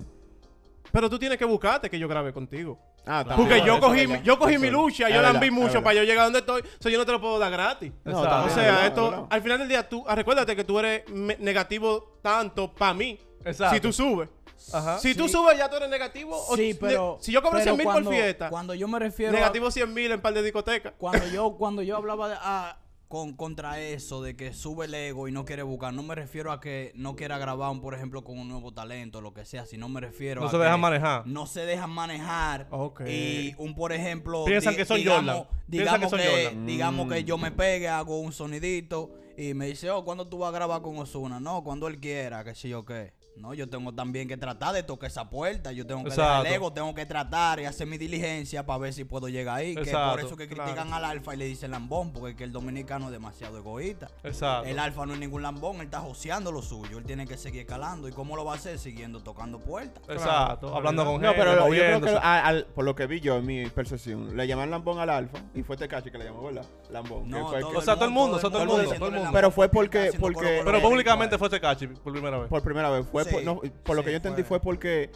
Pero 0.92 1.10
tú 1.10 1.18
tienes 1.18 1.36
que 1.38 1.44
buscarte 1.44 1.90
que 1.90 1.98
yo 1.98 2.08
grabe 2.08 2.32
contigo. 2.32 2.78
Ah. 3.06 3.24
Porque 3.36 3.58
yo 3.64 3.76
eso 3.76 3.80
cogí, 3.80 4.06
yo 4.22 4.38
cogí 4.38 4.54
Eso 4.54 4.60
mi 4.62 4.70
lucha, 4.70 5.08
es 5.08 5.14
yo 5.14 5.22
la 5.22 5.30
es 5.30 5.52
mucho 5.52 5.82
para 5.82 5.94
yo 5.94 6.02
llegar 6.02 6.20
a 6.20 6.24
donde 6.24 6.40
estoy. 6.40 6.60
O 6.62 6.82
sea, 6.82 6.92
yo 6.92 6.98
no 6.98 7.06
te 7.06 7.12
lo 7.12 7.20
puedo 7.20 7.38
dar 7.38 7.50
gratis. 7.50 7.92
O 8.04 8.48
sea, 8.50 8.86
esto, 8.86 9.10
verdad. 9.10 9.26
al 9.30 9.42
final 9.42 9.58
del 9.60 9.68
día, 9.68 9.88
tú, 9.88 10.04
recuérdate 10.08 10.54
que 10.54 10.64
tú 10.64 10.78
eres 10.78 11.08
negativo 11.08 12.18
tanto 12.22 12.72
para 12.72 12.94
mí. 12.94 13.18
Exacto. 13.44 13.74
Si 13.74 13.80
tú 13.80 13.92
subes. 13.92 14.28
Ajá. 14.72 14.98
Si 14.98 15.14
tú 15.14 15.26
Sí. 15.28 15.32
subes, 15.34 15.56
ya 15.56 15.70
tú 15.70 15.76
eres 15.76 15.88
negativo. 15.88 16.36
o 16.48 16.56
Sí, 16.56 16.72
ne- 16.72 16.74
pero. 16.74 17.16
si 17.20 17.32
yo 17.32 17.40
cobro 17.40 17.58
pero 17.58 17.62
100 17.64 17.76
mil 17.76 17.84
por 17.84 17.92
cuando- 17.94 18.10
fiesta, 18.10 18.50
Cuando 18.50 18.74
yo 18.74 18.88
me 18.88 18.98
refiero. 18.98 19.32
a- 19.32 19.34
negativo 19.36 19.70
100 19.70 19.94
mil 19.94 20.10
en 20.12 20.20
par 20.20 20.34
de 20.34 20.42
discotecas. 20.42 20.92
cuando 20.98 21.26
yo 21.28 21.52
cuando 21.56 21.80
yo 21.82 21.96
hablaba 21.96 22.28
de, 22.28 22.34
ah, 22.40 22.76
con 23.08 23.32
contra 23.32 23.80
eso 23.80 24.22
de 24.22 24.36
que 24.36 24.52
sube 24.52 24.84
el 24.84 24.94
ego 24.94 25.28
y 25.28 25.32
no 25.32 25.44
quiere 25.46 25.62
buscar, 25.62 25.94
no 25.94 26.02
me 26.02 26.14
refiero 26.14 26.52
a 26.52 26.60
que 26.60 26.92
no 26.94 27.16
quiera 27.16 27.38
grabar, 27.38 27.70
un, 27.70 27.80
por 27.80 27.94
ejemplo, 27.94 28.22
con 28.22 28.38
un 28.38 28.48
nuevo 28.48 28.72
talento, 28.72 29.20
lo 29.22 29.32
que 29.32 29.46
sea, 29.46 29.64
sino 29.64 29.88
me 29.88 30.00
refiero 30.00 30.42
No 30.42 30.46
a 30.48 30.50
se 30.50 30.58
que 30.58 30.62
dejan 30.62 30.80
manejar. 30.80 31.26
No 31.26 31.46
se 31.46 31.60
dejan 31.64 31.90
manejar 31.90 32.68
Ok. 32.70 33.00
y 33.08 33.54
un 33.58 33.74
por 33.74 33.92
ejemplo 33.92 34.44
Piensan 34.44 34.76
que 34.76 34.84
digamos, 34.84 35.34
Jordan. 35.34 35.46
Digamos 35.66 36.10
que 36.12 36.18
que, 36.18 36.56
digamos 36.66 37.12
que 37.12 37.24
yo 37.24 37.38
me 37.38 37.50
pegue, 37.50 37.88
hago 37.88 38.20
un 38.20 38.32
sonidito 38.32 39.10
y 39.36 39.54
me 39.54 39.66
dice, 39.66 39.90
"Oh, 39.90 40.04
¿cuándo 40.04 40.28
tú 40.28 40.38
vas 40.38 40.50
a 40.50 40.52
grabar 40.52 40.82
con 40.82 40.98
Osuna?" 40.98 41.40
No, 41.40 41.64
cuando 41.64 41.88
él 41.88 41.98
quiera, 42.00 42.44
que 42.44 42.54
sé 42.54 42.68
yo 42.68 42.84
qué. 42.84 43.12
No, 43.40 43.54
yo 43.54 43.68
tengo 43.68 43.92
también 43.94 44.26
que 44.28 44.36
tratar 44.36 44.74
de 44.74 44.82
tocar 44.82 45.08
esa 45.10 45.30
puerta. 45.30 45.72
Yo 45.72 45.86
tengo 45.86 46.02
que 46.04 46.10
dejar 46.10 46.24
Exacto. 46.26 46.46
el 46.48 46.54
ego, 46.54 46.72
tengo 46.72 46.94
que 46.94 47.06
tratar 47.06 47.60
y 47.60 47.64
hacer 47.64 47.86
mi 47.86 47.96
diligencia 47.98 48.66
para 48.66 48.78
ver 48.78 48.92
si 48.92 49.04
puedo 49.04 49.28
llegar 49.28 49.56
ahí. 49.58 49.74
Que 49.74 49.90
por 49.92 50.20
eso 50.20 50.36
que 50.36 50.48
claro. 50.48 50.64
critican 50.70 50.92
al 50.92 51.04
alfa 51.04 51.34
y 51.34 51.38
le 51.38 51.44
dicen 51.46 51.70
lambón, 51.70 52.12
porque 52.12 52.30
es 52.30 52.36
que 52.36 52.44
el 52.44 52.52
dominicano 52.52 53.06
es 53.06 53.12
demasiado 53.12 53.56
egoísta. 53.58 54.08
Exacto. 54.24 54.68
El 54.68 54.78
alfa 54.78 55.06
no 55.06 55.14
es 55.14 55.20
ningún 55.20 55.42
lambón, 55.42 55.76
él 55.76 55.82
está 55.82 56.00
joseando 56.00 56.50
lo 56.52 56.62
suyo. 56.62 56.98
Él 56.98 57.04
tiene 57.04 57.26
que 57.26 57.36
seguir 57.36 57.60
escalando. 57.62 58.08
¿Y 58.08 58.12
cómo 58.12 58.36
lo 58.36 58.44
va 58.44 58.52
a 58.52 58.56
hacer? 58.56 58.78
Siguiendo 58.78 59.20
tocando 59.20 59.58
puertas. 59.60 60.02
Exacto. 60.08 60.66
Claro. 60.66 60.76
Hablando 60.76 61.04
con 61.04 61.20
No, 61.20 61.28
gente, 61.28 61.42
pero 61.42 61.68
yo 61.74 61.80
creo 61.80 62.00
que 62.00 62.10
al- 62.20 62.66
por 62.74 62.84
lo 62.84 62.94
que 62.94 63.06
vi 63.06 63.20
yo 63.20 63.36
en 63.36 63.46
mi 63.46 63.66
percepción, 63.70 64.36
le 64.36 64.46
llaman 64.46 64.70
Lambón 64.70 64.98
al 64.98 65.10
Alfa 65.10 65.38
y 65.54 65.62
fue 65.62 65.76
Tecachi 65.76 66.10
que 66.10 66.18
le 66.18 66.24
llamó, 66.24 66.42
¿verdad? 66.44 66.64
Lambón. 66.90 67.24
que 67.24 67.30
No, 67.30 67.48
fue 67.48 67.60
todo 67.60 67.70
que- 67.72 67.76
O 67.78 67.82
sea, 67.82 67.94
todo 67.94 68.04
el 68.06 68.10
mundo, 68.10 68.36
o 68.36 68.40
sea, 68.40 68.50
todo 68.50 68.62
el 68.62 68.68
mundo, 68.68 68.82
diciéndole 68.82 68.98
todo 68.98 69.08
el 69.08 69.12
mundo. 69.14 69.24
lambón 69.24 69.38
Pero 69.38 69.50
fue 69.50 69.68
porque 69.68 70.10
porque- 70.18 70.62
Pero 70.64 70.80
públicamente 70.82 71.38
fue 71.38 71.48
Tecachi 71.48 71.86
por 71.88 72.12
primera 72.12 72.38
vez. 72.38 72.48
por 72.48 72.62
primera 72.62 72.90
vez. 72.90 73.06
Fue 73.10 73.24
Sí. 73.28 73.34
por, 73.34 73.44
no, 73.44 73.60
por 73.84 73.96
lo 73.96 74.02
Sí, 74.02 74.06
que 74.06 74.10
yo 74.12 74.16
entendí 74.16 74.42
fue. 74.42 74.58
fue 74.58 74.60
porque 74.60 75.10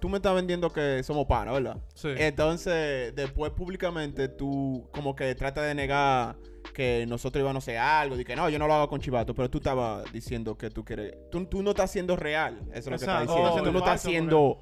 tú 0.00 0.08
me 0.08 0.16
estás 0.16 0.34
vendiendo 0.34 0.72
que 0.72 1.02
somos 1.02 1.26
panas, 1.26 1.54
¿verdad? 1.54 1.78
Sí. 1.94 2.08
Entonces, 2.16 3.14
después 3.14 3.52
públicamente 3.52 4.28
tú 4.28 4.88
como 4.92 5.14
que 5.14 5.34
tratas 5.34 5.64
de 5.64 5.74
negar 5.74 6.36
que 6.74 7.06
nosotros 7.08 7.40
íbamos 7.40 7.62
a 7.62 7.64
hacer 7.64 7.78
algo, 7.78 8.18
y 8.20 8.24
que 8.24 8.36
no, 8.36 8.50
yo 8.50 8.58
no 8.58 8.66
lo 8.66 8.74
hago 8.74 8.88
con 8.88 9.00
Chivato, 9.00 9.34
pero 9.34 9.48
tú 9.48 9.58
estabas 9.58 10.12
diciendo 10.12 10.58
que 10.58 10.68
tú 10.68 10.84
quieres, 10.84 11.14
tú, 11.30 11.46
tú 11.46 11.62
no 11.62 11.70
estás 11.70 11.90
siendo 11.90 12.16
real, 12.16 12.60
eso 12.72 12.78
es 12.78 12.86
lo 12.86 12.90
que 12.90 12.96
estás 12.96 13.20
diciendo, 13.22 13.48
estás 13.48 13.64
tú 13.64 13.72
no 13.72 13.78
estás 13.78 14.00
siendo... 14.02 14.60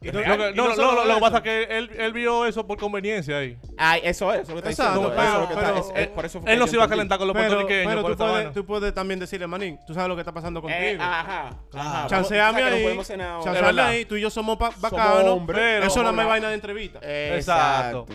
No- 0.00 0.12
no, 0.12 0.36
no 0.36 0.52
no, 0.68 0.74
solo 0.76 0.92
no, 0.92 1.04
lo 1.06 1.14
que 1.16 1.20
pasa 1.20 1.36
es 1.38 1.42
que 1.42 1.62
él, 1.76 1.90
él 1.98 2.12
vio 2.12 2.46
eso 2.46 2.64
por 2.64 2.78
conveniencia 2.78 3.38
ahí. 3.38 3.58
Ay, 3.76 4.00
eso 4.04 4.32
es, 4.32 4.42
eso 4.42 4.54
lo 4.54 4.62
que 4.62 4.68
está 4.68 4.84
Exacto, 4.92 5.10
diciendo. 5.10 5.16
pero- 5.16 5.28
eso 5.28 5.34
es 5.34 5.40
lo 5.40 5.48
que 5.48 5.54
está- 5.54 5.66
pero- 5.74 5.78
es- 5.96 6.00
es- 6.02 6.08
por 6.14 6.24
eso 6.24 6.40
fue 6.40 6.52
Él 6.52 6.58
no 6.60 6.66
se 6.68 6.76
iba 6.76 6.84
a 6.84 6.88
calentar 6.88 7.18
con 7.18 7.26
los 7.26 7.36
puertorriqueños 7.36 7.94
pero 7.96 8.08
tú, 8.08 8.16
puedes, 8.16 8.52
tú 8.52 8.64
puedes 8.66 8.94
también 8.94 9.18
decirle, 9.18 9.46
manín, 9.48 9.76
tú 9.88 9.94
sabes 9.94 10.08
lo 10.08 10.14
que 10.14 10.20
está 10.20 10.32
pasando 10.32 10.62
contigo. 10.62 10.80
Eh, 10.80 10.98
ajá, 11.00 11.50
ajá. 11.74 12.06
Chanceame 12.06 12.62
ahí. 12.62 12.96
Chanceame 13.42 13.80
ahí. 13.82 14.04
Tú 14.04 14.14
y 14.14 14.20
yo 14.20 14.30
somos 14.30 14.56
bacanos. 14.56 15.42
Eso 15.82 16.02
no 16.04 16.12
me 16.12 16.24
vaina 16.24 16.48
de 16.48 16.54
entrevista. 16.54 17.00
Exacto. 17.02 18.06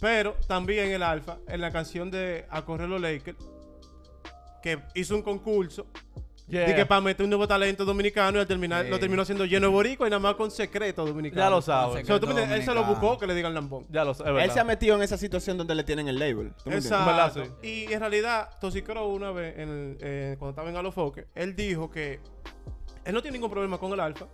Pero 0.00 0.34
también 0.46 0.90
el 0.90 1.02
Alfa, 1.02 1.38
en 1.48 1.60
la 1.60 1.70
canción 1.72 2.10
de 2.10 2.46
A 2.50 2.62
Correr 2.64 2.88
los 2.88 3.00
Lakers, 3.00 3.38
que 4.62 4.78
hizo 4.94 5.14
un 5.16 5.22
concurso 5.22 5.86
Yeah. 6.52 6.74
que 6.76 6.84
para 6.86 7.00
meter 7.00 7.24
un 7.24 7.30
nuevo 7.30 7.48
talento 7.48 7.84
dominicano 7.84 8.36
y 8.38 8.40
al 8.42 8.46
terminar 8.46 8.84
Sí. 8.84 8.90
lo 8.90 8.98
terminó 9.00 9.22
haciendo 9.22 9.44
lleno 9.46 9.68
de 9.68 9.72
boricua 9.72 10.06
y 10.06 10.10
nada 10.10 10.20
más 10.20 10.34
con 10.34 10.50
secreto 10.50 11.06
dominicano. 11.06 11.40
Ya 11.42 11.48
lo 11.50 11.62
sabes. 11.62 11.88
O 11.88 11.92
sea, 11.94 12.00
secreto 12.02 12.20
tú 12.20 12.26
me 12.26 12.32
entiendes, 12.32 12.58
él 12.60 12.64
se 12.66 12.74
lo 12.74 12.84
buscó 12.84 13.16
que 13.18 13.26
le 13.26 13.34
digan 13.34 13.54
lambón. 13.54 13.86
Ya 13.88 14.04
lo 14.04 14.12
sabes, 14.12 14.36
es 14.36 14.44
Él 14.44 14.50
se 14.50 14.60
ha 14.60 14.64
metido 14.64 14.96
en 14.96 15.02
esa 15.02 15.16
situación 15.16 15.56
donde 15.56 15.74
le 15.74 15.82
tienen 15.84 16.08
el 16.08 16.18
label. 16.18 16.52
¿tú 16.62 16.68
me 16.70 16.76
entiendes? 16.76 16.86
Exacto. 16.86 17.06
¿Verdad? 17.40 17.50
Sí. 17.62 17.86
Y 17.86 17.92
en 17.92 18.00
realidad, 18.00 18.50
Toxicro 18.60 19.06
una 19.08 19.30
vez, 19.32 19.58
en 19.58 19.68
el- 19.70 19.96
eh, 20.00 20.36
cuando 20.38 20.50
estaba 20.50 20.68
en 20.68 20.76
Alofoque, 20.76 21.26
él 21.34 21.56
dijo 21.56 21.90
que 21.90 22.20
él 23.04 23.14
no 23.14 23.22
tiene 23.22 23.38
ningún 23.38 23.50
problema 23.50 23.78
con 23.78 23.90
el 23.92 24.00
Alfa. 24.00 24.26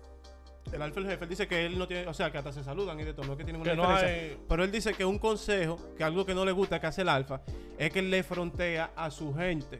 El 0.72 0.82
Alfa, 0.82 1.00
el 1.00 1.06
jefe, 1.06 1.24
él 1.24 1.30
dice 1.30 1.46
que 1.48 1.64
él 1.64 1.78
no 1.78 1.86
tiene, 1.86 2.06
o 2.08 2.12
sea, 2.12 2.30
que 2.30 2.36
hasta 2.36 2.52
se 2.52 2.62
saludan 2.62 2.98
y 3.00 3.04
de 3.04 3.14
todo, 3.14 3.24
no 3.26 3.32
es 3.32 3.38
que 3.38 3.44
tienen 3.44 3.62
una 3.62 3.70
Que 3.70 3.76
no 3.76 3.88
diferencia. 3.88 4.32
hay- 4.32 4.38
Pero 4.48 4.64
él 4.64 4.70
dice 4.70 4.92
que 4.92 5.04
un 5.04 5.18
consejo, 5.18 5.78
que 5.96 6.04
algo 6.04 6.26
que 6.26 6.34
no 6.34 6.44
le 6.44 6.52
gusta 6.52 6.78
que 6.80 6.86
hace 6.88 7.00
el 7.02 7.08
Alfa, 7.08 7.40
es 7.78 7.90
que 7.90 8.00
él 8.00 8.10
le 8.10 8.22
frontea 8.22 8.90
a 8.94 9.10
su 9.10 9.32
gente. 9.34 9.78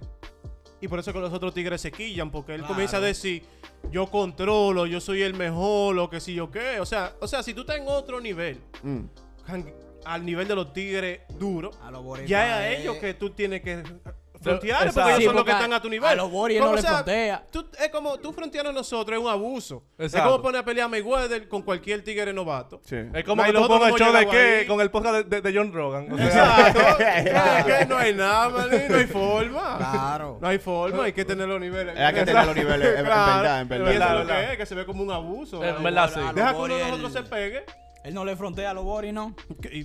Y 0.81 0.89
por 0.89 0.99
eso 1.01 1.13
que 1.13 1.19
los 1.19 1.33
otros 1.33 1.53
tigres 1.55 1.81
se 1.81 1.91
quillan, 1.91 2.31
porque 2.31 2.53
él 2.55 2.61
Claro. 2.61 2.75
comienza 2.75 2.99
a 2.99 3.01
decir, 3.01 3.43
yo 3.91 4.07
controlo, 4.07 4.87
yo 4.87 5.01
soy 5.01 5.23
el 5.23 5.35
mejor, 5.35 5.99
o 5.99 6.09
que 6.09 6.21
si 6.21 6.35
yo 6.35 6.51
qué. 6.51 6.79
O 6.81 6.87
sea, 6.87 7.15
o 7.21 7.27
sea, 7.27 7.43
si 7.43 7.53
tú 7.55 7.63
estás 7.63 7.77
en 7.79 7.89
otro 7.89 8.21
nivel, 8.21 8.61
Mm. 8.83 9.01
al 10.05 10.25
nivel 10.25 10.47
de 10.47 10.55
los 10.55 10.73
tigres 10.73 11.21
duros, 11.39 11.77
ya 12.27 12.47
es 12.71 12.77
a 12.77 12.81
ellos 12.81 12.97
que 12.99 13.15
tú 13.15 13.31
tienes 13.31 13.61
que 13.63 13.83
frontear, 14.43 14.87
Exacto. 14.87 15.01
porque 15.01 15.11
ellos 15.11 15.19
Sí, 15.21 15.25
son 15.27 15.37
los 15.37 15.45
que 15.45 15.51
están 15.53 15.73
a 15.73 15.83
tu 15.83 15.89
nivel. 15.89 16.09
a 16.11 16.15
los 16.15 16.33
Warriors 16.33 16.65
no 16.65 16.71
o 16.71 16.75
les 16.75 16.83
sea, 16.83 16.93
frontea. 16.95 17.45
Tú, 17.51 17.67
es 17.79 17.89
como, 17.91 18.19
tú 18.19 18.33
frontear 18.33 18.67
a 18.67 18.73
nosotros 18.73 19.19
es 19.19 19.25
un 19.25 19.31
abuso. 19.31 19.85
Es 19.99 20.13
como 20.15 20.41
poner 20.43 20.61
a 20.61 20.65
pelear 20.65 20.87
a 20.87 20.89
Mayweather 20.89 21.49
con 21.49 21.63
cualquier 21.63 22.03
tigre 22.05 22.33
novato. 22.33 22.81
Sí. 22.85 22.97
Es 23.15 23.25
como 23.25 23.43
que 23.45 23.53
tú 23.53 23.67
pongas 23.69 23.91
el 23.93 23.95
show 23.99 24.13
de 24.13 24.27
qué 24.29 24.65
con 24.67 24.81
el 24.81 24.91
podcast 24.91 25.15
de, 25.15 25.25
de- 25.25 25.41
de 25.53 25.59
John 25.59 25.73
Rogan. 25.73 26.13
O 26.13 26.17
sea, 26.17 26.27
Exacto. 26.69 26.81
Es 27.69 27.79
que 27.79 27.87
no 27.87 27.97
hay 27.99 28.15
nada, 28.15 28.49
maní, 28.49 28.79
no 28.89 28.97
hay 28.97 29.07
forma. 29.07 29.77
Claro. 29.79 30.39
No 30.41 30.49
hay 30.49 30.59
forma, 30.59 31.05
hay 31.05 31.13
que 31.13 31.25
tener 31.25 31.49
los 31.49 31.61
niveles. 31.61 31.97
Hay 31.99 32.15
que 32.15 32.25
tener 32.25 32.45
los 32.47 32.57
niveles, 32.57 32.89
en- 32.99 33.05
verdad, 33.05 33.61
en 33.63 33.69
verdad. 33.69 33.93
Y 33.93 33.97
eso 33.97 34.05
es 34.05 34.15
lo 34.15 34.27
que 34.27 34.53
es, 34.53 34.57
que 34.59 34.67
se 34.67 34.75
ve 34.75 34.87
como 34.87 35.03
un 35.03 35.11
abuso. 35.11 35.65
En 35.65 35.83
verdad, 35.83 36.11
sí. 36.13 36.21
Deja 36.35 36.53
que 36.53 36.59
uno 36.59 36.75
de 36.77 36.85
nosotros 36.85 37.13
se 37.13 37.23
pegue. 37.23 37.65
Él 38.09 38.15
no 38.15 38.25
le 38.25 38.37
frontea 38.37 38.71
a 38.71 38.75
los 38.75 38.85
Boris, 38.85 39.13
¿no? 39.13 39.35
y- 39.71 39.85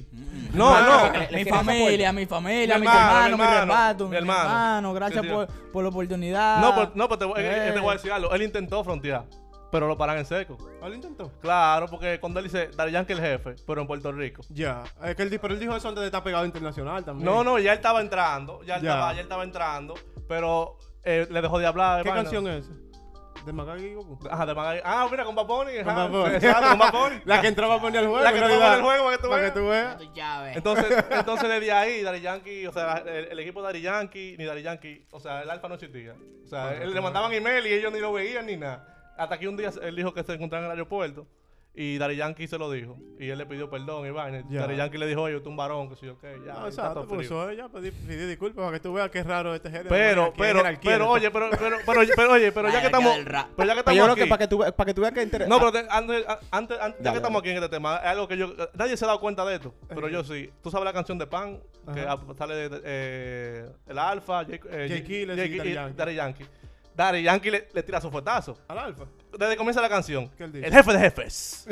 no, 0.54 0.74
Ah, 0.74 1.10
no. 1.12 1.20
le- 1.20 1.30
le 1.32 1.44
mi 1.44 1.52
familia, 1.52 2.14
mi 2.14 2.26
familia, 2.26 2.76
Mi 2.76 2.82
mi 2.82 2.88
hermano, 2.88 3.38
mi 3.38 3.44
mi 3.44 3.50
hermano, 3.54 4.04
mi 4.06 4.10
mi 4.12 4.16
hermano. 4.16 4.94
Gracias 4.94 5.26
por, 5.26 5.48
por 5.74 5.84
la 5.84 5.90
oportunidad. 5.90 6.62
No, 6.62 6.74
pero, 6.74 6.92
no, 6.96 7.08
pero 7.10 7.20
te, 7.20 7.26
voy- 7.26 7.42
eh, 7.42 7.68
Eh. 7.68 7.72
te 7.74 7.80
voy 7.82 7.90
a 7.90 7.94
decir 7.94 8.14
algo. 8.14 8.32
Él 8.34 8.44
intentó 8.44 8.82
frontear, 8.82 9.26
pero 9.74 9.88
lo 9.90 9.98
paran 9.98 10.18
en 10.20 10.26
seco. 10.26 10.58
¿Ah, 10.82 10.88
lo 10.88 10.96
intentó? 10.96 11.34
Claro, 11.42 11.88
porque 11.88 12.18
cuando 12.22 12.40
él 12.40 12.46
dice 12.46 12.70
Daddy 12.74 12.94
Yankee 12.94 13.12
el 13.12 13.20
jefe, 13.20 13.56
pero 13.68 13.82
en 13.82 13.88
Puerto 13.88 14.10
Rico. 14.14 14.42
Ya. 14.50 14.84
Es 15.04 15.16
que 15.18 15.24
él, 15.24 15.40
pero 15.42 15.54
él 15.54 15.60
dijo 15.60 15.76
eso 15.76 15.90
antes 15.90 16.00
de 16.02 16.06
estar 16.08 16.24
pegado 16.24 16.46
internacional 16.46 17.04
también. 17.04 17.26
No, 17.26 17.44
no, 17.44 17.60
ya 17.60 17.74
él 17.74 17.78
estaba 17.78 18.00
entrando, 18.00 18.64
ya 18.64 18.76
él. 18.78 18.84
Estaba, 18.86 19.12
ya 19.12 19.20
él 19.20 19.26
estaba 19.26 19.44
entrando, 19.44 19.96
pero 20.30 20.78
eh, 21.04 21.28
le 21.30 21.42
dejó 21.42 21.60
de 21.60 21.66
hablar. 21.66 22.04
¿Qué 22.04 22.10
vaina. 22.10 22.24
canción 22.24 22.48
es 22.48 22.64
esa? 22.66 22.74
¿De 23.46 23.52
Macagi 23.54 23.86
y 23.86 23.94
Goku? 23.94 24.20
Ajá, 24.30 24.46
de 24.46 24.54
Magali. 24.56 24.82
Ah, 24.86 25.08
mira, 25.12 25.26
con 25.26 25.36
Baboni. 25.36 25.72
Con. 25.84 26.34
Exacto. 26.34 27.10
La 27.26 27.42
que 27.42 27.48
entraba 27.48 27.76
a 27.76 27.82
poner 27.82 28.02
el 28.04 28.08
juego. 28.10 28.24
La 28.24 28.32
que 28.32 28.38
en 28.38 28.44
entraba 28.44 28.66
a 28.74 28.78
realidad. 28.78 28.84
poner 28.84 28.96
el 28.96 29.02
juego, 29.02 29.04
para 29.04 29.18
que 29.18 29.22
tú 29.24 29.30
Para 29.30 29.42
veas. 29.42 29.52
que 29.54 29.60
tú 29.60 29.68
veas. 29.68 29.98
Tu 29.98 30.14
llave. 30.14 30.54
Entonces, 30.56 31.06
entonces 31.12 31.50
desde 31.50 31.72
ahí, 31.72 32.02
Daddy 32.04 32.22
Yankee, 32.22 32.68
o 32.68 32.72
sea, 32.72 33.04
el, 33.06 33.26
el 33.32 33.40
equipo 33.40 33.62
de 33.62 33.68
Daddy 33.68 33.82
Yankee, 33.82 34.36
ni 34.38 34.46
Daddy 34.46 34.62
Yankee, 34.62 35.06
o 35.12 35.20
sea, 35.20 35.42
el 35.42 35.50
Alfa 35.50 35.68
no 35.68 35.76
existía. 35.76 36.16
O 36.46 36.48
sea, 36.48 36.74
él- 36.74 36.94
le 36.94 37.02
mandaban 37.02 37.34
email 37.34 37.66
y 37.68 37.74
ellos 37.74 37.92
ni 37.92 38.00
lo 38.00 38.14
veían 38.14 38.46
ni 38.46 38.56
nada. 38.56 39.14
Hasta 39.18 39.38
que 39.38 39.48
un 39.48 39.58
día 39.58 39.72
él 39.82 39.96
dijo 39.96 40.14
que 40.14 40.24
se 40.24 40.34
encontraban 40.34 40.66
en 40.66 40.72
el 40.72 40.78
aeropuerto 40.78 41.28
y 41.76 41.98
Daddy 41.98 42.16
Yankee 42.18 42.48
se 42.48 42.58
lo 42.60 42.70
dijo. 42.72 42.98
Y 43.20 43.30
él 43.30 43.38
le 43.40 43.46
pidió 43.48 43.70
perdón 43.70 44.06
y 44.06 44.12
vaina. 44.12 44.44
Ya. 44.50 44.62
Daddy 44.62 44.76
Yankee 44.76 44.98
le 45.00 45.08
dijo, 45.08 45.22
oye, 45.24 45.40
tú 45.40 45.50
un 45.50 45.56
varón, 45.58 45.90
que 45.90 45.96
soy 45.96 46.10
yo, 46.10 46.20
qué, 46.20 46.40
ya. 46.46 46.54
No, 46.54 46.68
exacto, 46.68 47.08
eso 47.20 47.50
ella 47.50 47.68
pedí, 47.70 47.90
pedí 47.92 48.26
disculpas 48.28 48.66
para 48.66 48.78
que 48.78 48.80
tú 48.84 48.94
veas 48.94 49.10
qué 49.10 49.24
raro 49.24 49.56
este 49.56 49.70
género. 49.72 49.90
Pero, 49.90 50.24
Aquí 50.26 50.34
pero, 50.38 50.60
jerarquía 50.60 50.92
pero, 50.92 51.10
oye, 51.10 51.32
pero, 51.32 51.50
pero, 51.50 51.78
pero, 51.86 52.02
pero, 52.16 52.32
oye, 52.34 52.52
pero 52.52 52.70
ya 52.70 52.80
que 52.82 52.86
estamos, 52.88 53.16
pero 53.18 53.34
ya 53.34 53.46
que 53.48 53.56
Pero 53.56 53.74
yo 53.76 53.80
estamos 53.80 54.04
creo 54.04 54.16
que 54.16 54.28
para 54.28 54.40
que 54.40 54.48
tú, 54.48 54.60
para 54.60 54.86
que 54.86 54.94
tú 54.94 55.02
veas 55.02 55.14
que 55.14 55.24
interesa. 55.24 55.50
no, 55.50 55.58
pero 55.58 55.72
te- 55.72 55.88
antes, 55.90 56.26
antes, 56.52 56.80
antes 56.80 57.00
ya 57.00 57.04
Dale, 57.06 57.14
que 57.14 57.18
estamos 57.18 57.40
aquí 57.42 57.50
en 57.50 57.56
este 57.58 57.70
tema, 57.70 57.98
es 57.98 58.06
algo 58.06 58.28
que 58.28 58.38
yo. 58.38 58.54
Nadie 58.76 58.96
se 58.96 59.06
ha 59.06 59.08
dado 59.08 59.20
cuenta 59.20 59.44
de 59.46 59.56
esto, 59.56 59.74
pero 59.88 60.08
yo 60.10 60.24
sí. 60.24 60.52
Tú 60.62 60.70
sabes 60.70 60.86
la 60.86 60.94
canción 60.94 61.18
de 61.18 61.26
Pan, 61.26 61.60
que 61.94 62.02
Ajá. 62.02 62.20
sale 62.38 62.70
de, 62.70 62.82
eh, 62.84 63.70
el 63.88 63.98
Alfa, 63.98 64.44
Jake, 64.44 64.68
eh, 64.70 64.88
Jake 64.90 65.26
Jake- 65.26 65.26
Daddy 65.26 65.70
y 65.70 65.74
Yankee. 65.74 65.96
Daddy 65.98 66.16
Yankee. 66.16 66.46
Daddy 66.96 67.24
Yankee 67.24 67.50
le, 67.52 67.68
le 67.74 67.82
tira 67.84 68.00
su 68.00 68.12
fuetazo. 68.12 68.58
Al 68.68 68.78
alfa. 68.78 69.06
Desde 69.38 69.52
que 69.54 69.58
comienza 69.58 69.82
la 69.82 69.90
canción. 69.90 70.30
¿Qué 70.38 70.44
él 70.44 70.52
dice? 70.54 70.68
El 70.68 70.74
jefe 70.74 70.94
de 70.94 71.00
jefes. 71.00 71.66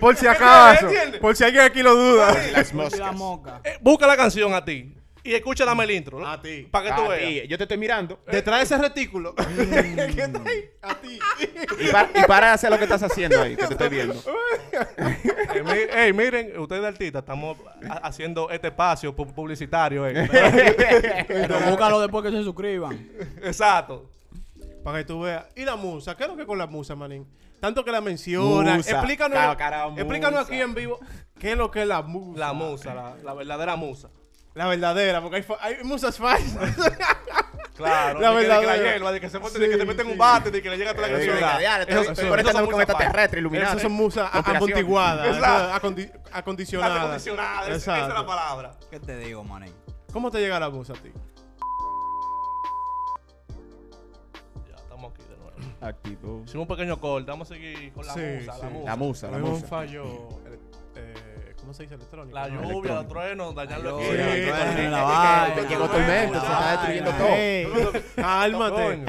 Por 0.00 0.16
si 0.16 0.26
acaso. 0.26 0.86
¿Entiendes? 0.88 1.20
Por 1.20 1.36
si 1.36 1.44
alguien 1.44 1.64
aquí 1.64 1.82
lo 1.82 1.94
duda. 1.94 2.34
Las 2.52 2.72
La 2.74 2.82
moscas. 2.82 3.14
moca. 3.14 3.60
Eh, 3.64 3.78
busca 3.80 4.06
la 4.06 4.16
canción 4.16 4.52
a 4.54 4.64
ti 4.64 4.94
y 5.26 5.34
escucha 5.34 5.64
dame 5.64 5.84
el 5.84 5.90
intro. 5.92 6.26
A 6.26 6.40
ti. 6.40 6.66
Para 6.70 6.88
que 6.90 6.96
tú 6.96 7.02
A 7.06 7.08
veas. 7.08 7.42
ti, 7.42 7.48
Yo 7.48 7.58
te 7.58 7.64
estoy 7.64 7.78
mirando. 7.78 8.18
Detrás 8.30 8.58
de 8.58 8.64
ese 8.64 8.78
retículo. 8.78 9.34
¿Qué 9.56 10.22
está 10.22 10.42
ahí? 10.44 10.70
A 10.82 10.94
ti. 10.94 11.18
Y, 11.80 11.88
pa- 11.90 12.08
y 12.14 12.22
para 12.26 12.46
de 12.48 12.52
hacer 12.52 12.70
lo 12.70 12.78
que 12.78 12.84
estás 12.84 13.02
haciendo 13.02 13.40
ahí, 13.42 13.56
que 13.56 13.66
te 13.66 13.72
estoy 13.74 13.88
viendo. 13.88 14.14
Eh, 15.54 15.62
mi- 15.62 15.98
ey, 16.00 16.12
miren, 16.12 16.58
ustedes 16.58 16.82
de 16.82 16.88
artistas, 16.88 17.20
estamos 17.22 17.56
ha- 17.88 17.94
haciendo 18.06 18.50
este 18.50 18.68
espacio 18.68 19.14
pu- 19.16 19.32
publicitario. 19.32 20.06
eh. 20.06 20.28
Pero 21.28 21.58
búscalo 21.60 22.00
después 22.00 22.24
que 22.24 22.30
se 22.30 22.42
suscriban. 22.42 23.08
Exacto. 23.42 24.10
Para 24.84 24.98
que 24.98 25.04
tú 25.04 25.20
veas. 25.20 25.46
¿Y 25.56 25.64
la 25.64 25.76
musa? 25.76 26.16
¿Qué 26.16 26.24
es 26.24 26.28
lo 26.28 26.36
que 26.36 26.44
con 26.46 26.58
la 26.58 26.66
musa, 26.66 26.94
manín? 26.94 27.26
Tanto 27.60 27.84
que 27.84 27.90
la 27.90 28.00
mencionan. 28.00 28.76
Musa. 28.78 28.90
Explícanos, 28.90 29.36
Claro, 29.38 29.56
cara, 29.56 29.86
explícanos 29.96 30.40
musa. 30.40 30.52
aquí 30.52 30.60
en 30.60 30.74
vivo 30.74 30.98
qué 31.40 31.52
es 31.52 31.56
lo 31.58 31.70
que 31.70 31.82
es 31.82 31.88
la 31.88 32.02
musa. 32.02 32.38
La 32.38 32.52
musa, 32.52 32.94
la, 32.94 33.16
la 33.24 33.34
verdadera 33.34 33.76
musa. 33.76 34.10
La 34.56 34.66
verdadera, 34.66 35.20
porque 35.20 35.36
hay, 35.36 35.42
fa- 35.42 35.58
hay 35.60 35.84
musas 35.84 36.16
falsas. 36.18 36.74
Claro, 37.76 38.20
La 38.22 38.30
de 38.30 38.36
que, 38.36 38.40
de 38.40 38.42
que 38.44 38.48
la 38.48 38.58
verdadera. 38.60 38.90
hierba, 38.92 39.12
de 39.12 39.20
que 39.20 39.28
se, 39.28 39.38
pone, 39.38 39.52
Sí, 39.52 39.58
de 39.60 39.68
que 39.68 39.76
te 39.76 39.84
meten 39.84 40.06
sí. 40.06 40.12
un 40.12 40.16
bate, 40.16 40.50
de 40.50 40.62
que 40.62 40.70
le 40.70 40.78
llega 40.78 40.94
toda 40.94 41.08
la 41.08 41.18
son 41.18 41.26
conectando 42.28 42.60
con 42.64 42.70
musas 42.70 42.80
extraterrestres 42.80 43.12
falsas. 43.20 43.38
iluminados. 43.38 43.68
Esas 43.72 43.82
son 43.82 43.92
musas 43.92 44.28
a- 44.28 44.30
Conspiración. 44.32 44.56
amortiguadas. 44.56 45.36
Exacto. 45.36 45.86
acondi- 45.86 46.12
Acondicionadas. 46.32 46.98
Acondicionada, 47.02 47.68
esa- 47.68 48.00
es 48.02 48.08
la 48.14 48.24
palabra. 48.26 48.72
¿Qué 48.90 48.98
te 48.98 49.18
digo, 49.18 49.44
manín? 49.44 49.74
¿Cómo 50.10 50.30
te 50.30 50.38
llega 50.40 50.58
la 50.58 50.70
musa 50.70 50.94
a 50.94 50.96
ti? 50.96 51.12
Ya, 54.68 54.76
estamos 54.76 55.12
aquí 55.12 55.22
de 55.28 55.36
nuevo. 55.36 55.52
Activo. 55.82 56.42
Hicimos 56.46 56.68
un 56.68 56.76
pequeño 56.76 56.98
corte, 56.98 57.30
vamos 57.30 57.50
a 57.50 57.54
seguir 57.54 57.92
con 57.92 58.06
la 58.06 58.14
Sí, 58.14 58.20
musa, 58.20 58.52
sí. 58.54 58.60
la 58.62 58.68
musa. 58.70 58.84
La 58.90 58.96
musa, 58.96 59.26
la 59.26 59.32
Luego 59.38 59.46
un 59.48 59.60
musa. 59.60 59.66
fallo. 59.68 60.04
eh, 60.46 60.58
eh, 60.96 61.14
¿Cómo 61.66 61.74
se 61.74 61.82
dice? 61.82 61.96
Electrónico. 61.96 62.32
La 62.32 62.46
¿no? 62.46 62.62
lluvia, 62.70 62.94
los 62.94 63.08
truenos, 63.08 63.52
dañarlo 63.56 63.98
Sí, 63.98 64.04
aquí. 64.04 64.14
trueno, 64.14 64.54
llegó 65.68 65.84
la 65.84 65.90
tormenta, 65.90 66.40
se 66.40 66.46
está 66.46 66.70
destruyendo 66.70 67.10
todo. 67.90 67.92
Cálmate. 68.14 69.02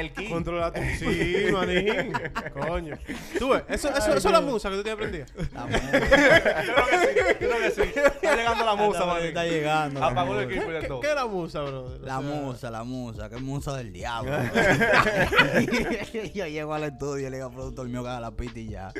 El 0.00 0.12
ki. 0.12 0.28
Controla 0.30 0.72
tu. 0.72 0.80
Sí, 1.00 1.46
manín. 1.52 2.12
Coño. 2.52 2.96
Tú 3.40 3.48
ves, 3.48 3.64
eso, 3.68 3.88
eso, 3.88 4.14
eso 4.14 4.28
es 4.28 4.32
la 4.32 4.40
musa 4.40 4.70
que 4.70 4.76
tú 4.76 4.82
tienes 4.84 5.04
aprendida. 5.04 5.26
La 5.52 5.66
moca. 5.66 6.62
Yo 6.62 6.74
creo 6.74 6.86
que 6.86 6.98
sí, 7.00 7.08
yo 7.16 7.24
creo 7.48 7.58
que 7.58 7.70
sí. 7.72 7.82
Está 8.22 8.36
llegando 8.36 8.64
la 8.64 8.74
musa, 8.76 9.00
Está- 9.00 9.12
man. 9.12 9.22
Está 9.24 9.44
llegando. 9.44 10.04
Apagó 10.04 10.38
el 10.38 10.46
musa. 10.46 10.54
equipo 10.56 10.70
y 10.70 10.74
de 10.74 10.80
¿Qué, 10.80 10.86
todo. 10.86 11.00
qué 11.00 11.08
es 11.08 11.14
la 11.16 11.26
musa, 11.26 11.60
brother? 11.62 12.02
O 12.02 12.06
La 12.06 12.20
musa, 12.20 12.70
la 12.70 12.84
musa, 12.84 13.28
que 13.28 13.36
musa 13.38 13.76
del 13.76 13.92
diablo. 13.92 14.30
yo 16.34 16.46
llego 16.46 16.72
al 16.72 16.84
estudio 16.84 17.26
y 17.26 17.30
le 17.30 17.36
digo 17.38 17.48
al 17.48 17.54
productor 17.54 17.88
mío 17.88 18.04
que 18.04 18.10
haga 18.10 18.20
la 18.20 18.30
pita 18.30 18.60
y 18.60 18.68
ya. 18.68 18.92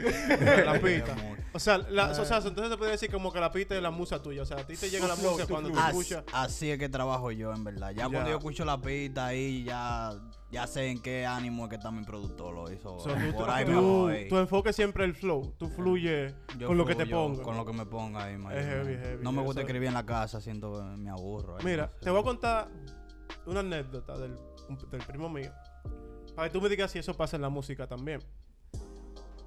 La 0.65 0.81
pista. 0.81 1.15
O 1.57 1.61
sea, 1.61 1.79
la, 1.79 2.07
o 2.11 2.25
sea, 2.25 2.39
entonces 2.39 2.64
se 2.69 2.77
puede 2.77 2.91
decir 2.93 3.11
como 3.11 3.33
que 3.33 3.41
la 3.41 3.51
pista 3.51 3.75
es 3.77 3.83
la 3.83 3.91
musa 3.91 4.23
tuya. 4.23 4.43
O 4.43 4.47
sea, 4.47 4.59
a 4.59 4.67
ti 4.67 4.77
te 4.77 4.91
llega 4.91 5.07
la 5.07 5.17
musa 5.17 5.47
cuando 5.47 5.71
tú 5.71 5.79
As- 5.79 5.89
escuchas. 5.89 6.25
así 6.33 6.71
es 6.71 6.79
que 6.79 6.89
trabajo 6.89 7.31
yo, 7.31 7.53
en 7.53 7.65
verdad. 7.65 7.91
Ya, 7.91 8.03
Ya. 8.05 8.09
cuando 8.09 8.31
yo 8.31 8.37
escucho 8.39 8.65
la 8.65 8.81
pista 8.81 9.27
ahí, 9.27 9.65
ya, 9.65 10.13
ya 10.51 10.67
sé 10.67 10.89
en 10.89 11.01
qué 11.03 11.27
ánimo 11.27 11.65
es 11.65 11.71
que 11.71 11.77
está 11.77 11.91
mi 11.91 12.05
productor. 12.05 12.55
Lo 12.55 12.71
hizo. 12.73 12.95
O 12.97 13.01
sea, 13.01 13.15
tú- 13.15 13.35
por 13.37 13.47
tú- 13.47 13.51
ahí 13.53 13.65
tú- 13.65 13.71
me 13.73 13.81
voy. 13.81 14.29
tu 14.29 14.37
enfoque 14.39 14.73
siempre 14.73 15.05
es 15.05 15.11
el 15.11 15.17
flow. 15.17 15.55
Tú 15.59 15.69
fluyes 15.69 16.35
Yo 16.59 16.69
con 16.69 16.77
lo 16.79 16.85
que 16.87 16.95
te 16.95 17.07
ponga. 17.07 17.43
Con 17.43 17.57
lo 17.57 17.65
que 17.65 17.73
me 17.73 17.87
ponga 17.87 18.25
ahí, 18.25 18.37
man. 18.39 18.57
Es 18.57 18.65
heavy, 18.67 18.95
heavy, 18.97 19.23
No 19.23 19.33
me 19.33 19.43
gusta 19.43 19.61
eso- 19.61 19.67
escribir 19.67 19.89
en 19.89 19.95
la 19.95 20.07
casa, 20.07 20.41
siento 20.41 20.73
que 20.79 20.97
me 20.97 21.11
aburro. 21.11 21.57
ahí, 21.59 21.65
Mira, 21.65 21.87
no 21.87 21.93
sé. 21.93 21.99
te 22.05 22.11
voy 22.11 22.21
a 22.21 22.25
contar 22.25 22.69
una 23.47 23.61
anécdota 23.61 24.17
del, 24.19 24.37
del 24.91 25.03
primo 25.03 25.29
mío. 25.29 25.51
Para 26.35 26.49
que 26.49 26.53
tú 26.53 26.61
me 26.61 26.69
digas 26.69 26.91
si 26.91 26.99
eso 26.99 27.15
pasa 27.17 27.37
en 27.37 27.43
la 27.43 27.49
música 27.49 27.87
también. 27.87 28.21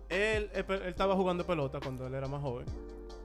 Él, 0.09 0.49
él, 0.53 0.65
él 0.69 0.81
estaba 0.83 1.15
jugando 1.15 1.45
pelota 1.45 1.79
cuando 1.81 2.07
él 2.07 2.13
era 2.13 2.27
más 2.27 2.41
joven. 2.41 2.65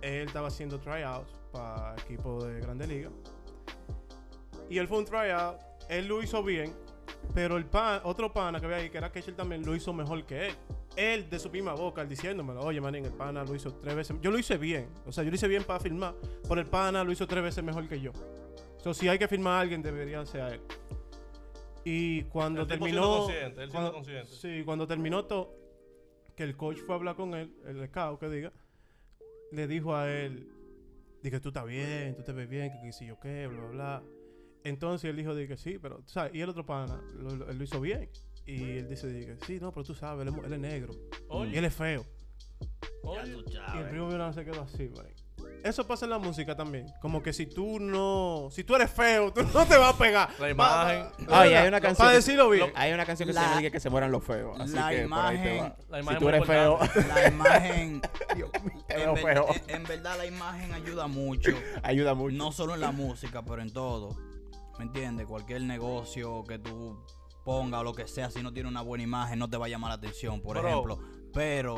Él 0.02 0.26
estaba 0.26 0.48
haciendo 0.48 0.78
tryouts 0.80 1.32
para 1.52 1.94
equipo 1.94 2.44
de 2.44 2.60
Grande 2.60 2.86
Liga. 2.86 3.10
Y 4.68 4.78
él 4.78 4.88
fue 4.88 4.98
un 4.98 5.04
tryout. 5.04 5.56
Él 5.88 6.06
lo 6.08 6.22
hizo 6.22 6.42
bien. 6.42 6.72
Pero 7.34 7.56
el 7.56 7.64
pan, 7.66 8.00
otro 8.04 8.32
pana 8.32 8.58
que 8.58 8.66
había 8.66 8.78
ahí, 8.78 8.90
que 8.90 8.98
era 8.98 9.10
Ketchel 9.12 9.34
también, 9.36 9.64
lo 9.64 9.74
hizo 9.76 9.92
mejor 9.92 10.24
que 10.24 10.48
él. 10.48 10.54
Él 10.96 11.30
de 11.30 11.38
su 11.38 11.48
misma 11.50 11.72
boca, 11.74 12.02
él 12.02 12.08
diciéndomelo, 12.08 12.60
oye, 12.60 12.80
manín, 12.80 13.04
el 13.06 13.12
pana 13.12 13.44
lo 13.44 13.54
hizo 13.54 13.72
tres 13.76 13.94
veces. 13.94 14.16
Yo 14.20 14.30
lo 14.30 14.38
hice 14.38 14.58
bien. 14.58 14.88
O 15.06 15.12
sea, 15.12 15.22
yo 15.24 15.30
lo 15.30 15.36
hice 15.36 15.48
bien 15.48 15.62
para 15.64 15.78
filmar. 15.80 16.14
Pero 16.48 16.60
el 16.60 16.66
pana 16.66 17.04
lo 17.04 17.12
hizo 17.12 17.26
tres 17.26 17.42
veces 17.42 17.62
mejor 17.64 17.88
que 17.88 18.00
yo. 18.00 18.12
So, 18.78 18.92
si 18.92 19.08
hay 19.08 19.18
que 19.18 19.28
firmar 19.28 19.54
a 19.54 19.60
alguien, 19.60 19.82
debería 19.82 20.24
ser 20.26 20.40
a 20.40 20.54
él. 20.54 20.60
Y 21.84 22.22
cuando 22.24 22.62
El 22.62 22.66
terminó. 22.66 23.28
él 23.28 23.34
siendo 23.54 23.72
cuando- 23.72 23.92
consciente. 23.92 24.26
Sí, 24.30 24.62
cuando 24.64 24.86
terminó 24.86 25.24
todo, 25.24 25.54
que 26.36 26.42
el 26.44 26.56
coach 26.56 26.78
fue 26.84 26.94
a 26.94 26.98
hablar 26.98 27.14
con 27.16 27.34
él, 27.34 27.52
el 27.66 27.86
scout 27.88 28.18
que 28.20 28.28
diga, 28.28 28.52
le 29.52 29.66
dijo 29.68 29.94
a 29.94 30.10
él: 30.10 30.48
Dije, 31.22 31.38
tú 31.40 31.48
estás 31.50 31.66
bien, 31.66 32.16
tú 32.16 32.22
te 32.22 32.32
ves 32.32 32.48
bien, 32.48 32.72
que 32.72 32.80
qué 32.82 32.92
sé 32.92 33.06
yo 33.06 33.18
qué, 33.20 33.46
bla, 33.46 33.60
bla, 33.60 33.68
bla. 33.70 34.02
Entonces 34.64 35.10
él 35.10 35.16
dijo: 35.16 35.34
Dije, 35.34 35.56
sí, 35.56 35.78
pero, 35.80 36.02
¿sabes? 36.06 36.34
Y 36.34 36.40
el 36.40 36.48
otro 36.48 36.64
pana, 36.66 37.00
lo, 37.16 37.36
lo- 37.36 37.62
hizo 37.64 37.80
bien. 37.80 38.08
Y 38.46 38.62
él 38.78 38.88
dice: 38.88 39.06
dije, 39.08 39.36
Sí, 39.46 39.58
no, 39.60 39.72
pero 39.72 39.84
tú 39.84 39.94
sabes, 39.94 40.22
él 40.22 40.28
es, 40.28 40.34
mu- 40.34 40.44
él 40.44 40.52
es 40.52 40.58
negro. 40.58 40.92
Y 41.52 41.56
él 41.58 41.64
es 41.64 41.74
feo. 41.74 42.04
oye. 43.02 43.32
Y 43.74 43.78
el 43.78 43.88
primo 43.88 44.08
mío 44.08 44.32
se 44.32 44.44
quedó 44.44 44.62
así, 44.62 44.88
man. 44.88 45.06
Eso 45.64 45.86
pasa 45.86 46.06
en 46.06 46.10
la 46.10 46.18
música 46.18 46.56
también. 46.56 46.86
Como 47.00 47.22
que 47.22 47.32
si 47.32 47.46
tú 47.46 47.78
no. 47.80 48.48
Si 48.50 48.64
tú 48.64 48.74
eres 48.74 48.90
feo, 48.90 49.32
tú 49.32 49.42
no 49.54 49.64
te 49.66 49.76
vas 49.76 49.94
a 49.94 49.98
pegar. 49.98 50.28
La 50.40 50.50
imagen. 50.50 51.06
Oye, 51.28 51.56
hay 51.56 51.68
una 51.68 51.80
canción. 51.80 52.04
Para 52.06 52.16
decirlo 52.16 52.50
bien. 52.50 52.72
Hay 52.74 52.92
una 52.92 53.06
canción 53.06 53.26
que 53.28 53.32
se 53.32 53.38
La- 53.38 53.44
llama 53.46 53.56
Diga 53.58 53.70
que 53.70 53.80
se 53.80 53.88
mueran 53.90 54.10
los 54.12 54.24
feos. 54.24 54.58
Así 54.60 54.74
la 54.74 54.90
que 54.90 55.02
imagen-. 55.04 55.74
La 55.88 55.98
Si 55.98 56.02
imagen 56.02 56.18
tú 56.18 56.24
muy 56.24 56.34
eres 56.34 56.46
feo. 56.46 56.78
La 57.08 57.28
imagen. 57.28 58.02
Feo, 58.32 58.50
en, 58.88 59.14
ver- 59.14 59.22
feo. 59.34 59.46
en- 59.68 59.74
en 59.76 59.84
verdad, 59.84 60.18
la 60.18 60.26
imagen 60.26 60.72
ayuda 60.74 61.06
mucho. 61.06 61.50
ayuda 61.82 62.14
mucho. 62.14 62.36
No 62.36 62.52
solo 62.52 62.74
en 62.74 62.80
la 62.80 62.90
música, 62.92 63.42
pero 63.42 63.62
en 63.62 63.72
todo. 63.72 64.16
¿Me 64.78 64.84
entiendes? 64.84 65.26
Cualquier 65.26 65.62
negocio 65.62 66.44
que 66.44 66.58
tú 66.58 67.02
pongas 67.44 67.80
o 67.80 67.84
lo 67.84 67.94
que 67.94 68.06
sea, 68.08 68.30
si 68.30 68.42
no 68.42 68.52
tiene 68.52 68.68
una 68.68 68.80
buena 68.82 69.04
imagen, 69.04 69.38
no 69.38 69.48
te 69.48 69.56
va 69.56 69.66
a 69.66 69.68
llamar 69.68 69.90
la 69.90 69.94
atención, 69.96 70.40
por 70.40 70.56
ejemplo. 70.58 70.98
Pero 71.32 71.76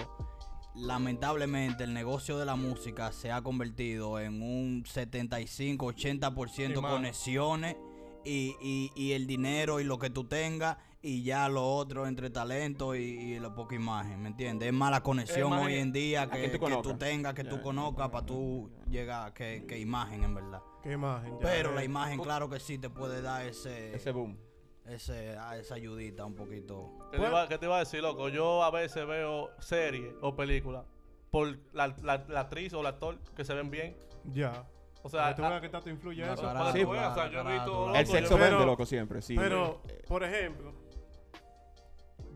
lamentablemente 0.75 1.85
el 1.85 1.95
negocio 1.95 2.39
de 2.39 2.45
la 2.47 2.57
música 2.57 3.13
se 3.13 3.31
ha 3.33 3.43
convertido 3.43 4.19
en 4.21 4.43
un 4.43 4.85
75-80% 4.85 6.49
Sí, 6.55 6.69
mano. 6.81 6.89
conexiones 6.97 7.77
y, 8.25 8.55
y, 8.61 8.91
y 8.97 9.13
el 9.13 9.27
dinero 9.27 9.81
y 9.81 9.85
lo 9.85 9.99
que 9.99 10.11
tú 10.11 10.25
tengas 10.25 10.77
y 11.03 11.23
ya 11.23 11.49
lo 11.51 11.67
otro 11.67 12.07
entre 12.07 12.31
talento 12.31 12.95
y, 12.95 13.01
y 13.03 13.39
la 13.39 13.55
poca 13.55 13.75
imagen, 13.75 14.23
¿me 14.23 14.29
entiendes? 14.29 14.69
Es 14.69 14.73
más 14.75 14.91
la 14.91 15.03
conexión 15.03 15.49
imagen- 15.53 15.67
hoy 15.67 15.75
en 15.75 15.93
día 15.93 16.31
que, 16.31 16.49
tú 16.49 16.65
que 16.65 16.77
tú 16.83 16.95
tengas, 16.97 17.35
que 17.35 17.45
tú 17.45 17.61
conozcas 17.61 18.09
para 18.09 18.25
tú 18.25 18.71
llegar, 18.89 19.35
que, 19.35 19.67
que 19.69 19.79
imagen 19.79 20.25
en 20.25 20.35
verdad. 20.35 20.61
Qué 20.83 20.93
imagen. 20.93 21.33
ya, 21.35 21.39
Pero 21.41 21.73
eh. 21.73 21.75
la 21.75 21.85
imagen, 21.85 22.19
claro 22.21 22.49
que 22.49 22.59
sí 22.59 22.79
te 22.79 22.89
puede 22.89 23.21
dar 23.21 23.45
ese, 23.47 23.95
Ese 23.95 24.13
boom. 24.13 24.39
Ese, 24.87 25.37
esa 25.59 25.75
ayudita 25.75 26.25
un 26.25 26.35
poquito. 26.35 26.99
¿Qué 27.11 27.18
te, 27.18 27.27
iba, 27.27 27.49
qué 27.49 27.59
te 27.59 27.66
iba 27.66 27.77
a 27.77 27.81
decir, 27.81 28.03
loco? 28.03 28.29
Yo 28.29 28.62
a 28.62 28.70
veces 28.70 29.07
veo 29.07 29.51
series 29.59 30.14
o 30.20 30.35
películas 30.37 30.85
por 31.31 31.59
la, 31.73 31.94
la, 32.03 32.25
la 32.29 32.40
actriz 32.40 32.73
o 32.75 32.81
el 32.81 32.87
actor 32.87 33.18
que 33.35 33.44
se 33.44 33.55
ven 33.55 33.70
bien. 33.70 33.97
Ya. 34.33 34.66
O 35.03 35.09
O 35.09 35.11
sea, 35.11 35.35
tú 35.35 35.44
ah, 35.44 35.51
veas 35.51 35.61
que 35.61 35.68
tanto 35.68 35.90
influye 35.90 36.23
eso. 36.23 36.42
para 36.42 36.73
Sí, 36.73 36.83
o 36.83 36.94
sea, 36.94 37.31
yo 37.31 37.40
he 37.40 37.53
visto... 37.53 37.87
El 37.87 37.87
loco, 37.88 37.94
El 37.97 38.07
sexo 38.07 38.37
Pero- 38.37 38.51
vende, 38.51 38.66
loco, 38.66 38.87
siempre, 38.87 39.20
sí. 39.23 39.37
Pero, 39.37 39.83
por 40.09 40.23
ejemplo, 40.23 40.73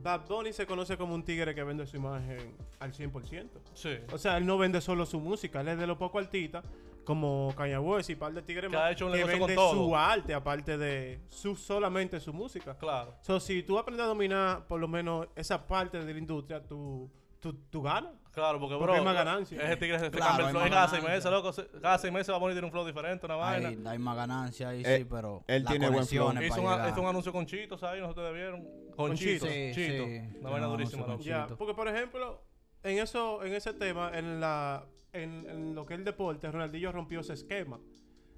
Bad 0.02 0.26
Bunny 0.28 0.52
se 0.52 0.66
conoce 0.66 0.96
como 0.96 1.14
un 1.14 1.24
tigre 1.24 1.54
que 1.54 1.62
vende 1.62 1.87
su 1.87 1.96
imagen 1.96 2.56
al 2.78 2.92
100%. 2.92 3.48
Sí. 3.74 3.98
O 4.12 4.18
sea, 4.18 4.37
él 4.37 4.46
no 4.46 4.58
vende 4.58 4.80
solo 4.80 5.06
su 5.06 5.18
música, 5.20 5.61
él 5.61 5.68
es 5.68 5.78
de 5.78 5.87
los 5.87 5.96
pocos 5.96 6.22
artistas 6.22 6.64
como 7.08 7.54
Kanye 7.56 7.78
West 7.78 8.10
y 8.10 8.16
par 8.16 8.34
de 8.34 8.42
tigres 8.42 8.68
Que 8.68 8.76
más 8.76 8.84
ha 8.84 8.90
hecho 8.90 9.06
un 9.06 9.12
que 9.12 9.16
negocio 9.16 9.38
con 9.38 9.46
vende 9.48 9.54
todo. 9.54 9.72
su 9.72 9.96
arte 9.96 10.34
aparte 10.34 10.76
de 10.76 11.22
su 11.30 11.56
solamente 11.56 12.20
su 12.20 12.34
música. 12.34 12.76
Claro. 12.76 13.14
So, 13.22 13.40
si 13.40 13.62
tú 13.62 13.78
aprendes 13.78 14.04
a 14.04 14.08
dominar 14.08 14.66
por 14.66 14.78
lo 14.78 14.88
menos 14.88 15.26
esa 15.34 15.66
parte 15.66 16.04
de 16.04 16.12
la 16.12 16.18
industria, 16.18 16.62
tú, 16.62 17.10
tú, 17.40 17.54
tú 17.70 17.80
ganas. 17.80 18.12
Claro, 18.30 18.60
porque, 18.60 18.74
Porque 18.76 18.92
bro, 18.92 18.98
hay 18.98 19.04
más 19.06 19.14
ganancia. 19.14 19.58
ese 19.62 19.76
tigre 19.78 19.98
se 19.98 20.10
Claro, 20.10 20.26
cambia 20.28 20.44
el 20.48 20.50
flow. 20.52 20.66
Y 20.66 20.70
cada 20.70 20.88
seis 20.88 21.02
meses, 21.02 21.30
loco, 21.30 21.52
cada 21.80 21.96
seis 21.98 22.12
meses 22.12 22.30
va 22.30 22.36
a 22.36 22.40
poner 22.40 22.62
un 22.62 22.70
flow 22.70 22.86
diferente, 22.86 23.24
una 23.24 23.36
vaina. 23.36 23.68
Hay, 23.70 23.82
hay 23.86 23.98
más 23.98 24.14
ganancia 24.14 24.68
ahí, 24.68 24.82
Eh, 24.84 24.98
sí, 24.98 25.04
pero 25.08 25.42
él 25.46 25.64
las 25.64 25.70
tiene 25.72 25.88
buen 25.88 26.06
flow. 26.06 26.30
Hizo 26.42 26.60
un, 26.60 26.88
hizo 26.90 27.00
un 27.00 27.06
anuncio 27.06 27.32
con 27.32 27.46
Chitos 27.46 27.82
ahí, 27.84 28.00
no 28.00 28.08
sé 28.08 28.12
si 28.12 28.20
ustedes 28.20 28.34
vieron. 28.34 28.62
Con 28.94 29.08
Con 29.08 29.16
Chitos. 29.16 29.48
Sí, 29.48 29.70
Chito. 29.74 30.04
sí. 30.04 30.20
Una 30.42 30.50
vaina 30.50 30.66
durísima, 30.66 31.06
loco. 31.06 31.56
Porque 31.56 31.72
por 31.72 31.88
ejemplo, 31.88 32.42
en 32.82 32.98
eso, 32.98 33.42
en 33.44 33.54
ese 33.54 33.72
tema, 33.72 34.10
en 34.12 34.40
la, 34.40 34.84
en, 35.12 35.46
en 35.48 35.74
lo 35.74 35.84
que 35.86 35.94
es 35.94 35.98
el 36.00 36.04
deporte, 36.04 36.50
Ronaldinho 36.50 36.92
rompió 36.92 37.20
ese 37.20 37.32
esquema. 37.34 37.78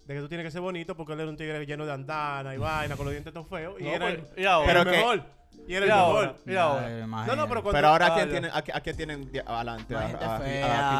De 0.06 0.14
que 0.14 0.20
tú 0.20 0.28
tienes 0.28 0.44
que 0.46 0.50
ser 0.50 0.60
bonito 0.60 0.96
porque 0.96 1.12
él 1.12 1.20
era 1.20 1.28
un 1.30 1.36
tigre 1.36 1.64
lleno 1.66 1.86
de 1.86 1.92
andana 1.92 2.54
y 2.54 2.58
vaina, 2.58 2.96
con 2.96 3.04
los 3.06 3.12
dientes 3.12 3.32
tan 3.32 3.44
feos. 3.46 3.76
Y 3.78 3.84
No, 3.84 3.90
era 3.90 4.06
pues, 4.06 4.32
el, 4.36 4.42
y 4.42 4.46
ahora. 4.46 4.70
era 4.70 4.80
el 4.80 4.84
Pero 4.86 4.90
que- 4.96 4.96
mejor. 4.98 5.40
Y 5.68 5.74
era 5.74 5.84
Y 5.86 5.88
el 5.88 5.92
ahora. 5.94 6.28
mejor. 6.32 6.50
Y 6.52 6.56
ahora. 6.56 6.86
Ay, 6.86 6.92
No, 6.92 6.98
no, 7.00 7.04
imagínate. 7.04 7.48
pero 7.48 7.62
cuando. 7.62 7.72
Pero 7.72 7.88
ahora, 7.88 8.06
Ah, 8.06 8.10
¿a 8.12 8.14
quién 8.16 8.30
tienen, 8.30 8.50
a, 8.52 8.64
qui- 8.64 8.74
a 8.74 8.80
quién 8.80 8.96
tienen 8.96 9.32
de- 9.32 9.40
adelante? 9.40 9.94
A, 9.94 9.98
a- 10.00 10.36
a- 10.36 10.38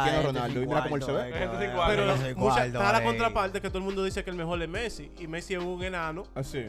Cristiano 0.03 0.27
Ronaldo. 0.27 0.61
Y 0.61 0.67
mira 0.67 0.83
cómo 0.83 0.95
él 0.97 1.03
se 1.03 1.11
ve. 1.11 1.31
Pero 1.87 2.35
mucha- 2.35 2.65
está 2.65 2.91
la 2.93 3.03
contraparte 3.03 3.59
que 3.61 3.69
todo 3.69 3.79
el 3.79 3.83
mundo 3.85 4.03
dice 4.03 4.23
que 4.23 4.29
el 4.29 4.35
mejor 4.35 4.61
es 4.61 4.69
Messi. 4.69 5.11
Y 5.19 5.27
Messi 5.27 5.55
es 5.55 5.63
un 5.63 5.83
enano. 5.83 6.23
Así. 6.35 6.67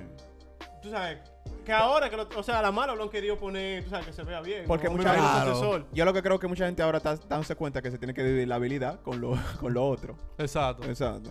Tú 0.82 0.90
sabes, 0.90 1.18
que 1.64 1.72
ahora, 1.72 2.11
que 2.11 2.16
lo- 2.16 2.29
o 2.37 2.42
sea, 2.42 2.59
a 2.59 2.62
la 2.62 2.72
mala 2.72 2.94
lo 2.94 3.03
han 3.05 3.09
querido 3.09 3.37
poner, 3.38 3.85
tú 3.85 3.90
sabes, 3.90 4.07
que 4.07 4.12
se 4.12 4.22
vea 4.22 4.40
bien. 4.40 4.64
Porque 4.66 4.87
¿no? 4.88 4.92
mucha 4.96 5.42
asesor. 5.42 5.87
Yo 5.92 6.05
lo 6.05 6.12
que 6.12 6.22
creo 6.22 6.38
que 6.38 6.48
mucha 6.48 6.66
gente 6.66 6.83
ahora 6.83 6.98
está 6.98 7.16
dándose 7.16 7.55
cuenta 7.57 7.81
que 7.83 7.90
se 7.90 7.98
tiene 7.98 8.14
que 8.14 8.22
dividir 8.25 8.48
la 8.48 8.57
habilidad 8.57 9.01
con 9.03 9.20
lo, 9.20 9.33
con 9.61 9.72
lo 9.75 9.87
otro. 9.87 10.16
Exacto. 10.38 10.88
Exacto. 10.88 11.31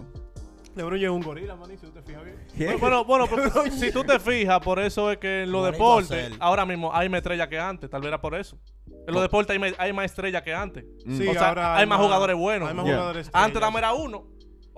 LeBron 0.74 0.98
es 1.04 1.10
un 1.10 1.22
gorila, 1.22 1.54
man, 1.58 1.70
si 1.70 1.76
tú 1.86 1.92
te 1.92 2.02
fijas 2.02 2.24
bien. 2.24 2.80
Bueno, 2.80 3.04
bueno, 3.04 3.28
bueno, 3.28 3.52
pero 3.54 3.70
si 3.72 3.92
tú 3.92 4.06
te 4.06 4.20
fijas, 4.22 4.60
por 4.62 4.80
eso 4.80 5.12
es 5.12 5.18
que 5.18 5.44
en 5.44 5.52
los 5.52 5.70
deportes, 5.70 6.32
ahora 6.40 6.66
mismo 6.66 6.94
hay 6.96 7.10
más 7.10 7.18
estrellas 7.18 7.50
que 7.50 7.60
antes, 7.60 7.90
tal 7.90 8.00
vez 8.00 8.08
era 8.08 8.22
por 8.22 8.36
eso. 8.36 8.58
En 9.06 9.14
los 9.14 9.22
deportes 9.22 9.52
hay, 9.54 9.60
más- 9.60 9.74
hay 9.78 9.92
más 9.92 10.06
estrellas 10.06 10.42
que 10.44 10.54
antes. 10.54 10.86
Mm. 11.06 11.18
Sí, 11.18 11.28
o 11.28 11.34
sea, 11.34 11.50
ahora 11.50 11.76
hay 11.76 11.86
más 11.86 12.00
jugadores 12.00 12.38
buenos. 12.38 12.70
Hay 12.70 12.76
más 12.76 12.86
Yeah. 12.86 12.96
jugadores 12.96 13.30
Antes 13.34 13.60
dame 13.62 13.80
era 13.80 13.92
uno 13.94 14.28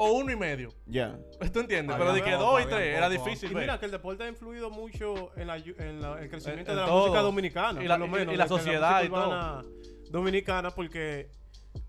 o 0.03 0.13
uno 0.13 0.31
y 0.31 0.35
medio. 0.35 0.69
Ya. 0.85 1.17
¿Tú 1.51 1.59
entiendes? 1.61 1.95
Había 1.95 1.97
Pero 1.97 2.13
de 2.13 2.21
que 2.23 2.31
poco, 2.37 2.43
dos 2.51 2.61
y 2.61 2.65
tres 2.65 2.97
era 2.97 3.09
poco. 3.09 3.23
difícil 3.25 3.51
Y 3.51 3.55
mira 3.55 3.79
que 3.79 3.85
el 3.85 3.91
deporte 3.91 4.23
ha 4.23 4.27
influido 4.27 4.69
mucho 4.69 5.31
en, 5.37 5.47
la, 5.47 5.57
en 5.57 6.01
la- 6.01 6.19
el 6.21 6.29
crecimiento 6.29 6.71
En- 6.71 6.77
de 6.77 6.81
la 6.81 6.87
todo. 6.87 7.01
música 7.01 7.21
dominicana. 7.21 7.83
Y 7.83 7.87
la- 7.87 7.97
por 7.97 8.07
lo 8.09 8.15
y- 8.15 8.19
menos, 8.19 8.33
y 8.33 8.37
la 8.37 8.43
de 8.45 8.49
que 8.49 8.55
sociedad 8.55 9.03
y 9.03 9.09
música 9.09 9.27
urbana 9.27 9.61
Dominicana, 10.09 10.69
porque 10.71 11.29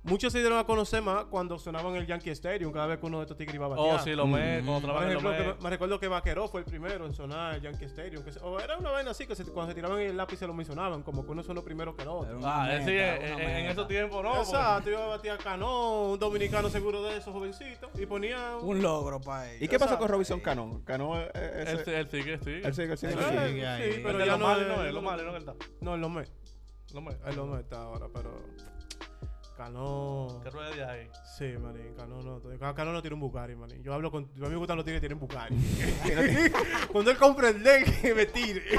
muchos 0.02 0.32
se 0.32 0.38
dieron 0.40 0.58
a 0.58 0.64
conocer 0.64 1.02
más 1.02 1.24
cuando 1.26 1.58
sonaban 1.58 1.94
el 1.96 2.06
Yankee 2.06 2.30
Stadium, 2.30 2.72
cada 2.72 2.86
vez 2.86 2.98
que 2.98 3.06
uno 3.06 3.18
de 3.18 3.24
estos 3.24 3.36
tigres 3.36 3.54
iba 3.54 3.66
a 3.66 3.68
batear. 3.70 3.96
Oh, 3.96 3.98
sí, 4.02 4.10
lo 4.12 4.26
Mm. 4.26 4.30
cuando 4.64 4.80
trabajan 4.80 5.14
lo 5.14 5.20
que 5.20 5.54
me. 5.62 5.70
recuerdo 5.70 6.00
que 6.00 6.08
Vaqueró 6.08 6.48
fue 6.48 6.60
el 6.60 6.66
primero 6.66 7.06
en 7.06 7.12
sonar 7.14 7.54
el 7.56 7.60
Yankee 7.62 7.84
Stadium. 7.86 8.22
Que 8.24 8.32
se- 8.32 8.40
o 8.40 8.58
era 8.60 8.76
una 8.78 8.90
vaina 8.90 9.10
así, 9.10 9.26
que 9.26 9.34
se- 9.34 9.44
cuando 9.44 9.70
se 9.72 9.74
tiraban 9.74 9.98
el 10.00 10.16
lápiz 10.16 10.36
se 10.38 10.46
lo 10.46 10.54
mencionaban, 10.54 11.02
como 11.02 11.24
que 11.24 11.32
uno 11.32 11.42
sonó 11.42 11.62
primero 11.62 11.94
que 11.94 12.02
el 12.02 12.08
otro. 12.08 12.28
Era 12.30 12.38
una 12.38 12.62
Ah, 12.64 12.74
eh, 12.76 12.80
meta, 12.80 13.26
en, 13.60 13.66
esos 13.66 13.88
tiempos 13.88 14.22
no. 14.22 14.30
porque- 14.30 14.42
Exacto, 14.50 14.90
iba 14.90 15.04
a 15.04 15.08
batear 15.08 15.38
Cano, 15.38 16.02
un 16.12 16.18
dominicano 16.18 16.68
seguro 16.70 17.02
de 17.02 17.16
esos 17.18 17.32
jovencitos, 17.32 17.90
y 17.98 18.06
ponía 18.06 18.56
un... 18.56 18.68
Un 18.76 18.82
logro 18.82 19.20
para 19.20 19.54
¿Y 19.56 19.60
qué 19.60 19.78
pasó 19.78 19.84
Exacto. 19.94 19.98
con 19.98 20.08
Robinson 20.08 20.40
Cano? 20.40 20.80
Cano 20.84 21.20
eh, 21.20 21.30
eh, 21.34 21.64
Él, 21.68 21.78
ese- 21.80 21.98
él 22.00 22.08
sigue, 22.10 22.32
él 22.34 22.40
sigue, 22.42 22.66
Él 22.66 22.74
sigue. 22.74 22.92
Eh, 22.94 22.96
sí, 22.96 23.96
El 23.96 24.02
pero 24.02 24.18
El 24.20 24.26
ya 24.26 24.32
los 24.36 24.40
no 24.40 24.52
es- 24.60 24.68
no 24.68 24.84
es, 24.84 24.92
los 24.94 25.02
males 25.02 25.24
no 25.26 25.36
es 25.36 25.44
que 25.44 25.50
está. 25.50 25.66
No, 25.80 25.94
en 25.94 26.00
los 26.00 26.10
Mets. 26.10 26.32
Los 26.92 27.02
Mets. 27.02 27.18
En 27.26 27.36
los 27.36 27.48
Mets 27.48 27.62
está 27.64 27.82
ahora, 27.82 28.06
pero... 28.12 28.30
Cano... 29.56 30.40
Que 30.42 30.50
ruede 30.50 30.76
de 30.76 30.84
ahí. 30.84 31.08
Sí, 31.38 31.54
manín, 31.58 31.94
Cano 31.96 32.20
no, 32.22 32.74
Cano 32.74 32.92
no 32.92 33.00
tiene 33.00 33.14
un 33.14 33.20
Bugatti, 33.20 33.54
manín. 33.54 33.82
Yo 33.82 33.94
hablo 33.94 34.10
con... 34.10 34.24
A 34.24 34.40
mí 34.40 34.48
me 34.48 34.56
gustan 34.56 34.76
los 34.76 34.84
tigres 34.84 35.00
que 35.00 35.08
tienen 35.08 35.20
Bugatti. 35.20 35.54
Cuando 36.92 37.10
él 37.10 37.16
comprende 37.16 37.84
que 37.84 38.14
me 38.14 38.26
tire. 38.26 38.62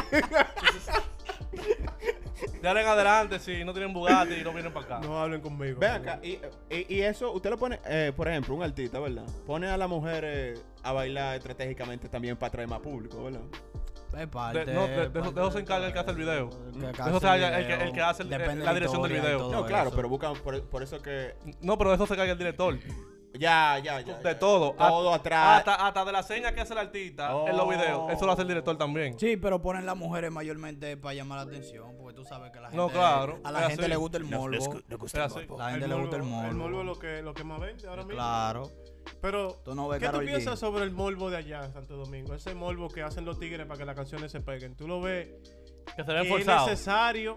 Ahora 2.63 2.81
en 2.81 2.87
adelante, 2.87 3.39
si 3.39 3.63
no 3.63 3.73
tienen 3.73 3.93
Bugatti 3.93 4.33
y 4.33 4.43
no 4.43 4.51
vienen 4.51 4.73
para 4.73 4.85
acá. 4.85 5.07
no 5.07 5.19
hablen 5.19 5.39
conmigo. 5.39 5.79
Ven 5.79 5.91
acá, 5.91 6.19
y, 6.23 6.39
y, 6.69 6.95
y 6.95 7.01
eso, 7.01 7.31
usted 7.31 7.51
lo 7.51 7.57
pone, 7.57 7.79
eh, 7.85 8.11
por 8.15 8.27
ejemplo, 8.27 8.55
un 8.55 8.63
artista, 8.63 8.99
¿verdad? 8.99 9.25
Pone 9.45 9.67
a 9.67 9.77
las 9.77 9.87
mujeres 9.87 10.65
a 10.81 10.91
bailar 10.91 11.37
estratégicamente 11.37 12.09
también 12.09 12.35
para 12.37 12.47
atraer 12.47 12.67
más 12.67 12.79
público, 12.79 13.23
¿verdad? 13.23 13.41
Es 14.17 14.27
parte, 14.27 14.65
De- 14.65 14.73
no, 14.73 14.81
de- 14.87 14.87
de 14.87 15.01
eso- 15.03 15.11
parte 15.13 15.33
de 15.33 15.41
eso 15.41 15.51
se 15.51 15.59
encarga 15.59 15.87
el 15.87 15.93
que 15.93 15.99
hace 15.99 16.11
el 16.11 16.17
video. 16.17 16.49
El 16.73 16.81
que 16.81 17.01
eso 17.01 17.09
se 17.11 17.15
encarga 17.17 17.59
el 17.59 17.81
el 17.81 17.91
que 17.93 18.01
hace 18.01 18.23
el- 18.23 18.29
la 18.29 18.73
dirección 18.73 19.01
del 19.01 19.13
video. 19.13 19.51
No, 19.51 19.65
claro, 19.65 19.87
eso. 19.89 19.95
pero 19.95 20.09
buscan, 20.09 20.33
por, 20.35 20.63
por 20.69 20.83
eso 20.83 21.01
que... 21.01 21.35
No, 21.61 21.77
pero 21.77 21.89
de 21.91 21.95
eso 21.95 22.05
se 22.07 22.15
carga 22.15 22.31
el 22.31 22.37
director. 22.37 22.77
Ya, 23.37 23.77
ya, 23.79 23.99
ya. 23.99 24.17
De 24.19 24.23
ya. 24.23 24.39
todo. 24.39 24.71
Todo 24.75 25.09
Hasta- 25.13 25.15
atrás. 25.15 25.57
Hasta, 25.59 25.87
hasta 25.87 26.05
de 26.05 26.11
la 26.13 26.23
seña 26.23 26.53
que 26.53 26.61
hace 26.61 26.71
el 26.71 26.79
artista 26.79 27.31
en 27.47 27.57
los 27.57 27.65
Oh. 27.65 27.69
videos. 27.69 28.13
Eso 28.13 28.25
lo 28.25 28.31
hace 28.31 28.43
el 28.43 28.47
director 28.47 28.77
también. 28.77 29.19
Sí, 29.19 29.35
pero 29.35 29.61
ponen 29.61 29.85
las 29.85 29.97
mujeres 29.97 30.31
mayormente 30.31 30.95
para 30.95 31.15
llamar 31.15 31.39
la 31.39 31.51
atención, 31.51 31.97
sabes 32.25 32.51
que 32.51 32.59
la 32.59 32.69
gente, 32.69 32.77
No, 32.77 32.89
claro, 32.89 33.39
a 33.43 33.51
la 33.51 33.59
gente 33.67 33.83
así. 33.83 33.89
le 33.89 33.95
gusta 33.95 34.17
el 34.17 34.25
morbo. 34.25 34.55
Es 34.55 35.15
así. 35.15 35.39
La 35.57 35.71
gente 35.71 35.87
le 35.87 35.95
gusta 35.95 36.15
el 36.17 36.23
morbo. 36.23 36.47
El 36.49 36.55
morbo 36.55 36.79
es 36.81 36.85
lo 36.85 36.95
que, 36.99 37.21
lo 37.21 37.33
que 37.33 37.43
más 37.43 37.59
vende 37.59 37.87
ahora 37.87 38.03
mismo. 38.03 38.15
Claro. 38.15 38.71
Pero, 39.21 39.61
Tú 39.63 39.75
no 39.75 39.87
ves 39.87 39.99
¿qué 39.99 40.09
tú 40.09 40.17
G. 40.17 40.25
piensas 40.25 40.57
sobre 40.59 40.83
el 40.83 40.91
morbo 40.91 41.29
de 41.29 41.37
allá 41.37 41.63
en 41.65 41.73
Santo 41.73 41.95
Domingo? 41.95 42.33
Ese 42.33 42.55
morbo 42.55 42.89
que 42.89 43.03
hacen 43.03 43.23
los 43.25 43.39
tigres 43.39 43.65
para 43.67 43.77
que 43.77 43.85
las 43.85 43.95
canciones 43.95 44.31
se 44.31 44.41
peguen. 44.41 44.75
¿Tú 44.75 44.87
lo 44.87 44.99
ves 44.99 45.29
Que 45.95 46.03
se 46.03 46.11
ven 46.13 46.23
que 46.27 46.37
es 46.41 46.47
necesario 46.47 47.35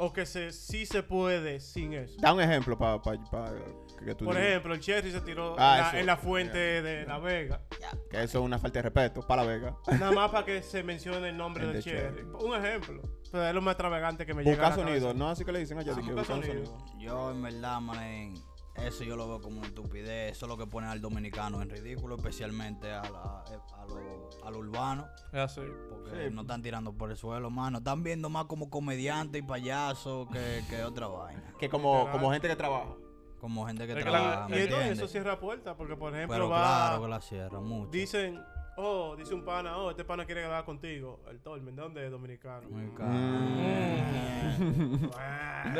o 0.00 0.12
que 0.12 0.26
se, 0.26 0.52
sí 0.52 0.84
se 0.86 1.02
puede 1.02 1.58
sin 1.60 1.92
eso? 1.94 2.14
Da 2.20 2.32
un 2.34 2.40
ejemplo 2.40 2.78
para 2.78 3.00
que 3.02 4.14
tú 4.14 4.26
Por 4.26 4.34
digas. 4.36 4.48
ejemplo, 4.50 4.74
el 4.74 4.80
Cherry 4.80 5.10
se 5.10 5.20
tiró 5.22 5.56
Ah, 5.58 5.74
en, 5.76 5.80
la, 5.80 5.88
eso. 5.88 5.96
en 5.98 6.06
la 6.06 6.16
fuente 6.18 6.58
de 6.82 7.04
La 7.06 7.18
Vega. 7.18 7.62
Que 8.10 8.22
eso 8.22 8.38
es 8.38 8.44
una 8.44 8.58
falta 8.58 8.78
de 8.78 8.82
respeto 8.82 9.26
para 9.26 9.42
la 9.44 9.48
Vega. 9.50 9.76
Nada 9.98 10.12
más 10.12 10.30
para 10.30 10.44
que 10.44 10.62
se 10.62 10.82
mencione 10.84 11.30
el 11.30 11.36
nombre 11.36 11.64
El 11.64 11.72
del 11.72 11.82
de 11.82 11.90
Cherry. 11.90 12.16
Cherry. 12.16 12.44
Un 12.44 12.64
ejemplo. 12.64 13.02
Pero 13.30 13.46
es 13.46 13.54
lo 13.54 13.60
más 13.62 13.72
extravagante 13.72 14.24
que 14.26 14.34
me 14.34 14.42
llega 14.42 14.56
Buscar 14.56 14.72
a 14.72 14.76
la 14.76 14.82
sonido, 14.84 15.00
cabeza. 15.08 15.18
¿no? 15.18 15.28
Así 15.30 15.44
que 15.44 15.52
le 15.52 15.58
dicen 15.60 15.78
allá. 15.78 15.94
que 15.94 16.24
sonido. 16.24 16.78
Yo, 16.98 17.30
en 17.30 17.42
verdad, 17.42 17.80
man, 17.80 18.34
eso 18.76 19.04
yo 19.04 19.16
lo 19.16 19.28
veo 19.28 19.40
como 19.42 19.58
una 19.58 19.66
estupidez. 19.68 20.32
Eso 20.32 20.46
es 20.46 20.48
lo 20.50 20.56
que 20.56 20.66
pone 20.66 20.86
al 20.86 21.00
dominicano 21.00 21.60
en 21.60 21.68
ridículo, 21.68 22.16
especialmente 22.16 22.90
a, 22.92 23.02
la- 23.02 23.44
a 23.76 23.86
lo, 23.86 24.30
a 24.46 24.50
lo 24.50 24.58
urbano. 24.58 25.06
Es 25.32 25.38
así. 25.40 25.60
Porque 25.90 26.30
no 26.30 26.42
están 26.42 26.62
tirando 26.62 26.92
por 26.92 27.10
el 27.10 27.16
suelo, 27.16 27.50
mano. 27.50 27.78
Están 27.78 28.02
viendo 28.02 28.30
más 28.30 28.46
como 28.46 28.70
comediante 28.70 29.38
y 29.38 29.42
payaso 29.42 30.26
que, 30.32 30.62
que 30.70 30.82
otra 30.84 31.08
vaina. 31.08 31.52
Que 31.58 31.68
como, 31.68 32.10
como 32.10 32.30
gente 32.32 32.48
que 32.48 32.56
trabaja. 32.56 32.94
Como 33.40 33.66
gente 33.68 33.86
que 33.86 33.92
Es 33.92 33.98
que 33.98 34.02
trabaja, 34.02 34.40
la- 34.40 34.48
¿me 34.48 34.58
Y 34.58 34.62
entonces 34.62 34.90
eso 34.98 35.06
cierra 35.06 35.38
puertas, 35.38 35.76
porque 35.76 35.94
por 35.96 36.12
ejemplo 36.14 36.34
Pero 36.34 36.48
va... 36.48 36.58
claro 36.88 37.02
que 37.02 37.08
la 37.08 37.20
cierra 37.20 37.60
mucho. 37.60 37.90
Dicen, 37.90 38.40
oh, 38.80 39.16
dice 39.16 39.34
un 39.34 39.44
pana, 39.44 39.76
oh, 39.76 39.90
este 39.90 40.04
pana 40.04 40.24
quiere 40.24 40.42
grabar 40.42 40.64
contigo. 40.64 41.20
El 41.30 41.40
Tormen, 41.40 41.74
¿de 41.76 41.82
dónde 41.82 42.04
es 42.06 42.10
dominicano? 42.10 42.68
Muy 42.70 42.84
Mm. 42.84 42.94
caro. 42.94 43.10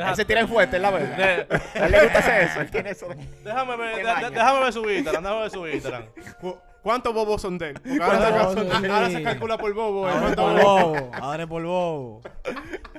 Él 0.09 0.15
se 0.15 0.25
tira 0.25 0.41
en 0.41 0.47
fuerte, 0.47 0.75
en 0.77 0.81
la 0.81 0.89
A 0.89 0.99
él 0.99 1.47
le 1.91 2.03
gusta 2.03 2.19
hacer 2.19 2.43
eso. 2.43 2.61
Él 2.61 2.71
tiene 2.71 2.89
eso. 2.91 3.07
déjame, 3.43 3.75
ver, 3.77 3.95
de- 3.97 4.03
déjame 4.31 4.59
ver 4.61 4.73
su 4.73 4.89
Instagram. 4.89 5.23
Déjame 5.23 5.41
ver 5.41 5.51
su 5.51 5.67
Instagram. 5.67 6.03
cu- 6.41 6.57
¿Cuántos 6.81 7.13
bobos 7.13 7.41
son 7.41 7.57
de 7.57 7.69
él? 7.71 7.73
Porque 7.73 8.01
ahora, 8.01 8.19
se, 8.19 8.31
¿Cuántos 8.31 8.55
calcula- 8.55 8.79
bobos? 8.79 8.89
ahora 8.89 9.07
Sí. 9.07 9.13
se 9.15 9.23
calcula 9.23 9.57
por 9.57 9.73
bobo. 9.73 10.07
¿eh? 10.07 10.11
Ahora 10.11 10.29
es 10.29 10.35
¿Cuántos 10.35 10.45
por 10.45 10.53
bobos? 10.63 11.01
bobo. 11.01 11.11
Ahora 11.13 11.43
es 11.43 11.49
por 11.49 11.63
bobo. 11.63 12.21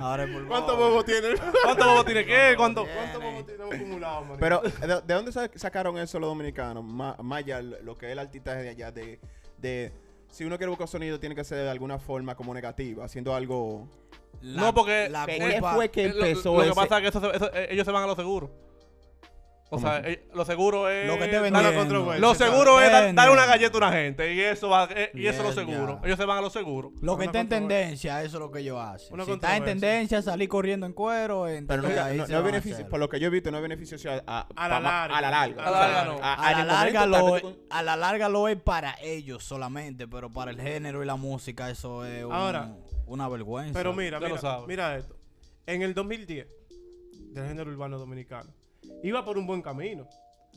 Ahora 0.01 0.25
es 0.25 0.31
por 0.31 0.41
bobo. 0.43 0.49
¿Cuántos 0.51 0.77
bobos 0.77 1.05
tiene? 1.07 1.29
¿Cuántos 1.65 1.87
bobos 1.87 2.05
tiene 2.05 2.25
qué? 2.27 2.55
¿Cuánto? 2.59 2.85
¿Cuántos 2.87 3.23
bobos 3.23 3.47
tenemos 3.47 3.75
acumulados, 3.75 4.29
man? 4.29 4.37
Pero, 4.39 4.61
¿de, 4.61 5.01
de 5.01 5.15
dónde 5.15 5.33
sa- 5.33 5.49
sacaron 5.55 5.97
eso 5.99 6.21
los 6.21 6.29
dominicanos? 6.29 6.85
Allá, 7.33 7.63
lo 7.63 7.97
que 7.97 8.05
es 8.07 8.13
el 8.13 8.19
artista 8.19 8.53
de 8.55 8.69
allá, 8.69 8.93
de, 8.93 9.19
de 9.61 9.93
si 10.29 10.45
uno 10.45 10.57
quiere 10.57 10.69
buscar 10.71 10.89
sonido, 10.89 11.19
tiene 11.19 11.35
que 11.35 11.45
ser 11.45 11.59
de 11.59 11.71
alguna 11.71 11.99
forma 11.99 12.35
como 12.37 12.55
negativa, 12.55 13.05
haciendo 13.05 13.35
algo... 13.35 13.89
La- 14.43 14.63
No, 14.63 14.75
porque- 14.75 15.09
la 15.11 15.27
¿Qué 15.27 15.39
culpa- 15.39 15.75
fue 15.75 15.91
que 15.91 16.05
Eh, 16.07 16.09
lo- 16.15 16.25
empezó 16.25 16.53
Lo, 16.55 16.61
que 16.63 16.67
ese- 16.69 16.75
pasa 16.77 16.97
es 16.97 17.03
que 17.03 17.09
eso 17.09 17.21
se- 17.21 17.37
eso- 17.37 17.53
eh, 17.55 17.69
ellos 17.71 17.85
se 17.85 17.93
van 17.93 18.05
a 18.05 18.07
los 18.07 18.17
seguros. 18.17 18.51
O 19.73 19.77
¿Cómo 19.77 19.87
sea, 19.87 20.01
eh, 20.01 20.27
lo 20.35 20.45
seguro 20.45 20.91
es. 20.91 21.07
Lo 21.07 21.17
que 21.17 21.29
te. 21.29 22.19
Lo 22.19 22.35
seguro 22.35 22.81
es 22.81 23.15
dar, 23.15 23.31
una 23.31 23.47
galleta 23.47 23.75
a 23.75 23.79
una 23.79 23.93
gente. 23.93 24.35
Y 24.35 24.41
eso 24.41 24.69
va, 24.69 24.89
eh, 24.91 25.13
y 25.15 25.29
eso 25.29 25.47
es 25.49 25.55
lo 25.57 25.65
seguro. 25.65 26.01
Ellos 26.05 26.19
se 26.19 26.25
van 26.25 26.39
a 26.39 26.41
los 26.41 26.53
seguros. 26.53 26.91
Lo 27.01 27.17
que 27.17 27.23
Una 27.23 27.25
está 27.27 27.41
en 27.41 27.49
tendencia, 27.49 28.23
eso 28.25 28.37
es 28.39 28.41
lo 28.41 28.51
que 28.51 28.59
ellos 28.61 28.81
hacen. 28.81 29.15
Una 29.15 29.25
si 29.25 29.31
está 29.31 29.57
en 29.57 29.65
tendencia, 29.65 30.23
salir 30.23 30.49
corriendo 30.49 30.87
en 30.87 30.93
cuero, 30.93 31.45
Pero 31.45 31.57
entonces 31.57 31.97
no, 31.97 32.03
ahí 32.03 32.17
no- 32.19 32.27
se 32.27 32.33
no 32.33 32.39
es 32.39 32.45
van 32.45 32.49
a 32.49 32.59
beneficio, 32.59 32.89
por 32.89 32.99
lo 32.99 33.09
que 33.09 33.21
yo 33.21 33.29
he 33.29 33.31
visto, 33.31 33.53
no 33.53 33.59
es 33.59 33.63
beneficioso 33.63 34.11
a, 34.11 34.23
a, 34.27 34.49
A 34.57 34.69
la 34.69 34.81
larga. 34.81 35.17
A 35.17 35.21
la 35.21 35.31
larga. 35.31 35.65
A 35.65 35.71
la 35.71 35.81
larga 35.81 36.05
no. 36.05 36.19
A, 36.21 36.47
A 36.49 36.51
en 36.51 36.57
la, 36.57 36.63
el 36.63 36.67
larga 36.69 37.07
momento, 37.07 37.19
tal 37.33 37.43
lo 37.45 37.51
es, 37.51 37.57
a 37.71 37.83
la 37.85 37.97
larga 37.97 38.29
lo 38.29 38.49
es 38.49 38.57
para 38.61 38.97
ellos 39.01 39.45
solamente, 39.45 40.09
pero 40.09 40.31
para 40.31 40.51
el 40.51 40.61
género 40.61 41.01
y 41.01 41.07
la 41.07 41.15
música 41.15 41.71
eso 41.71 42.05
es 42.05 42.25
un- 42.25 42.33
Ahora, 42.33 42.75
una 43.07 43.29
vergüenza. 43.29 43.73
Pero 43.79 43.93
mira, 43.93 44.19
lo 44.19 44.29
mira, 44.29 44.59
mira 44.67 44.97
esto. 44.97 45.15
En 45.67 45.83
el 45.83 45.95
2010, 45.95 46.49
del 47.33 47.47
género 47.47 47.71
urbano 47.71 47.97
dominicano, 47.99 48.51
iba 49.03 49.25
por 49.25 49.39
un 49.39 49.47
buen 49.47 49.63
camino. 49.63 50.07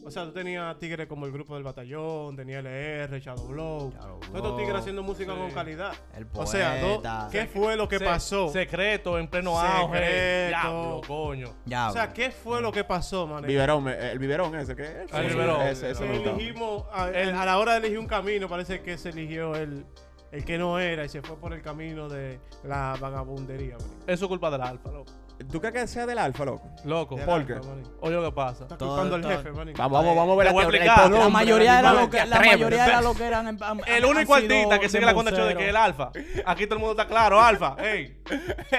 O 0.04 0.10
sea, 0.10 0.26
tú 0.26 0.32
tenías 0.34 0.78
tigres 0.80 1.06
como 1.08 1.28
el 1.28 1.32
grupo 1.32 1.54
del 1.54 1.63
batallón, 1.63 2.36
tenía 2.36 2.60
LR, 2.60 3.19
Shadow 3.19 3.48
Blow. 3.48 3.91
Shadow 3.91 4.19
Todos 4.22 4.36
estos 4.38 4.58
tigres 4.58 4.76
haciendo 4.78 5.04
música 5.04 5.34
Sí. 5.34 5.38
con 5.39 5.52
calidad. 5.52 5.93
El 6.17 6.28
O 6.34 6.48
sea, 6.48 6.82
do- 6.82 6.96
poeta. 6.96 7.30
¿qué 7.32 7.46
fue 7.46 7.76
lo 7.78 7.88
que 7.88 8.00
Se- 8.00 8.06
pasó? 8.06 8.50
Secreto, 8.50 9.19
en 9.19 9.28
pleno 9.28 9.58
auge. 9.60 10.48
Diablo, 10.48 11.02
coño. 11.08 11.50
Ya, 11.65 11.89
O 11.89 11.93
sea. 11.93 12.12
¿qué 12.12 12.32
fue 12.32 12.60
lo 12.60 12.72
que 12.72 12.84
pasó, 12.84 13.28
man? 13.28 13.43
Biberón, 13.46 13.88
eh, 13.88 14.12
el 14.13 14.17
biberón 14.19 14.56
ese, 14.56 14.76
¿qué? 14.76 15.06
Ah, 15.12 15.22
el 15.22 15.28
biberón. 15.30 15.62
Ese, 15.62 15.91
elegimos, 15.91 16.86
a, 16.91 17.04
a 17.06 17.46
la 17.46 17.60
hora 17.60 17.74
de 17.74 17.78
elegir 17.78 18.00
un 18.00 18.08
camino, 18.08 18.50
parece 18.50 18.82
que 18.82 18.98
se 18.98 19.10
eligió 19.10 19.56
el, 19.56 19.86
el 20.32 20.43
que 20.43 20.58
no 20.58 20.80
era 20.80 21.06
y 21.06 21.10
se 21.10 21.22
fue 21.22 21.38
por 21.38 21.54
el 21.54 21.62
camino 21.62 22.10
de 22.10 22.39
la 22.63 22.98
vagabundería. 23.00 23.78
man. 23.78 23.88
Eso 24.08 24.26
es 24.26 24.30
culpa 24.30 24.50
del 24.50 24.62
alfa, 24.63 24.89
loco. 24.91 25.12
¿Tú 25.52 25.60
crees 25.60 25.74
que 25.74 25.88
sea 25.88 26.06
del 26.06 26.17
alfa, 26.17 26.46
loco? 26.46 26.69
Loco. 26.86 27.15
Del 27.15 27.26
¿Por 27.26 27.41
alfa, 27.41 27.62
qué? 27.62 27.67
Oye, 28.02 28.15
lo 28.15 28.24
que 28.24 28.32
pasa. 28.32 28.63
Está 28.63 28.78
Todo- 28.78 28.89
culpando 28.89 29.15
al 29.15 29.22
todo- 29.22 29.32
jefe, 29.32 29.52
man. 29.52 29.74
Vamos, 29.76 29.91
vamos, 30.04 30.15
vamos 30.15 30.34
a 30.34 30.38
ver 30.38 30.38
Te 30.38 30.46
la 30.46 30.52
voy 30.54 30.63
a 30.63 30.67
teoría. 30.69 30.86
explicar. 30.93 31.12
La 31.24 31.30
mayoría 31.30 31.80
era 31.80 31.93
lo 31.93 32.10
que, 32.10 32.26
la 32.26 32.39
mayoría 32.39 32.86
era 32.86 33.02
lo 33.02 33.13
que 33.13 33.24
eran. 33.26 33.48
El 33.88 34.06
único 34.06 34.38
sido 34.38 34.56
artista 34.56 34.80
que 34.80 34.89
sigue 34.89 35.06
la 35.06 35.13
condición 35.13 35.48
de 35.50 35.56
que 35.56 35.63
es 35.63 35.69
el 35.69 35.76
alfa. 35.76 36.12
Aquí 36.46 36.65
todo 36.65 36.76
el 36.76 36.80
mundo 36.80 36.91
está 36.91 37.08
claro, 37.08 37.41
alfa. 37.41 37.76
Ey. 37.80 38.22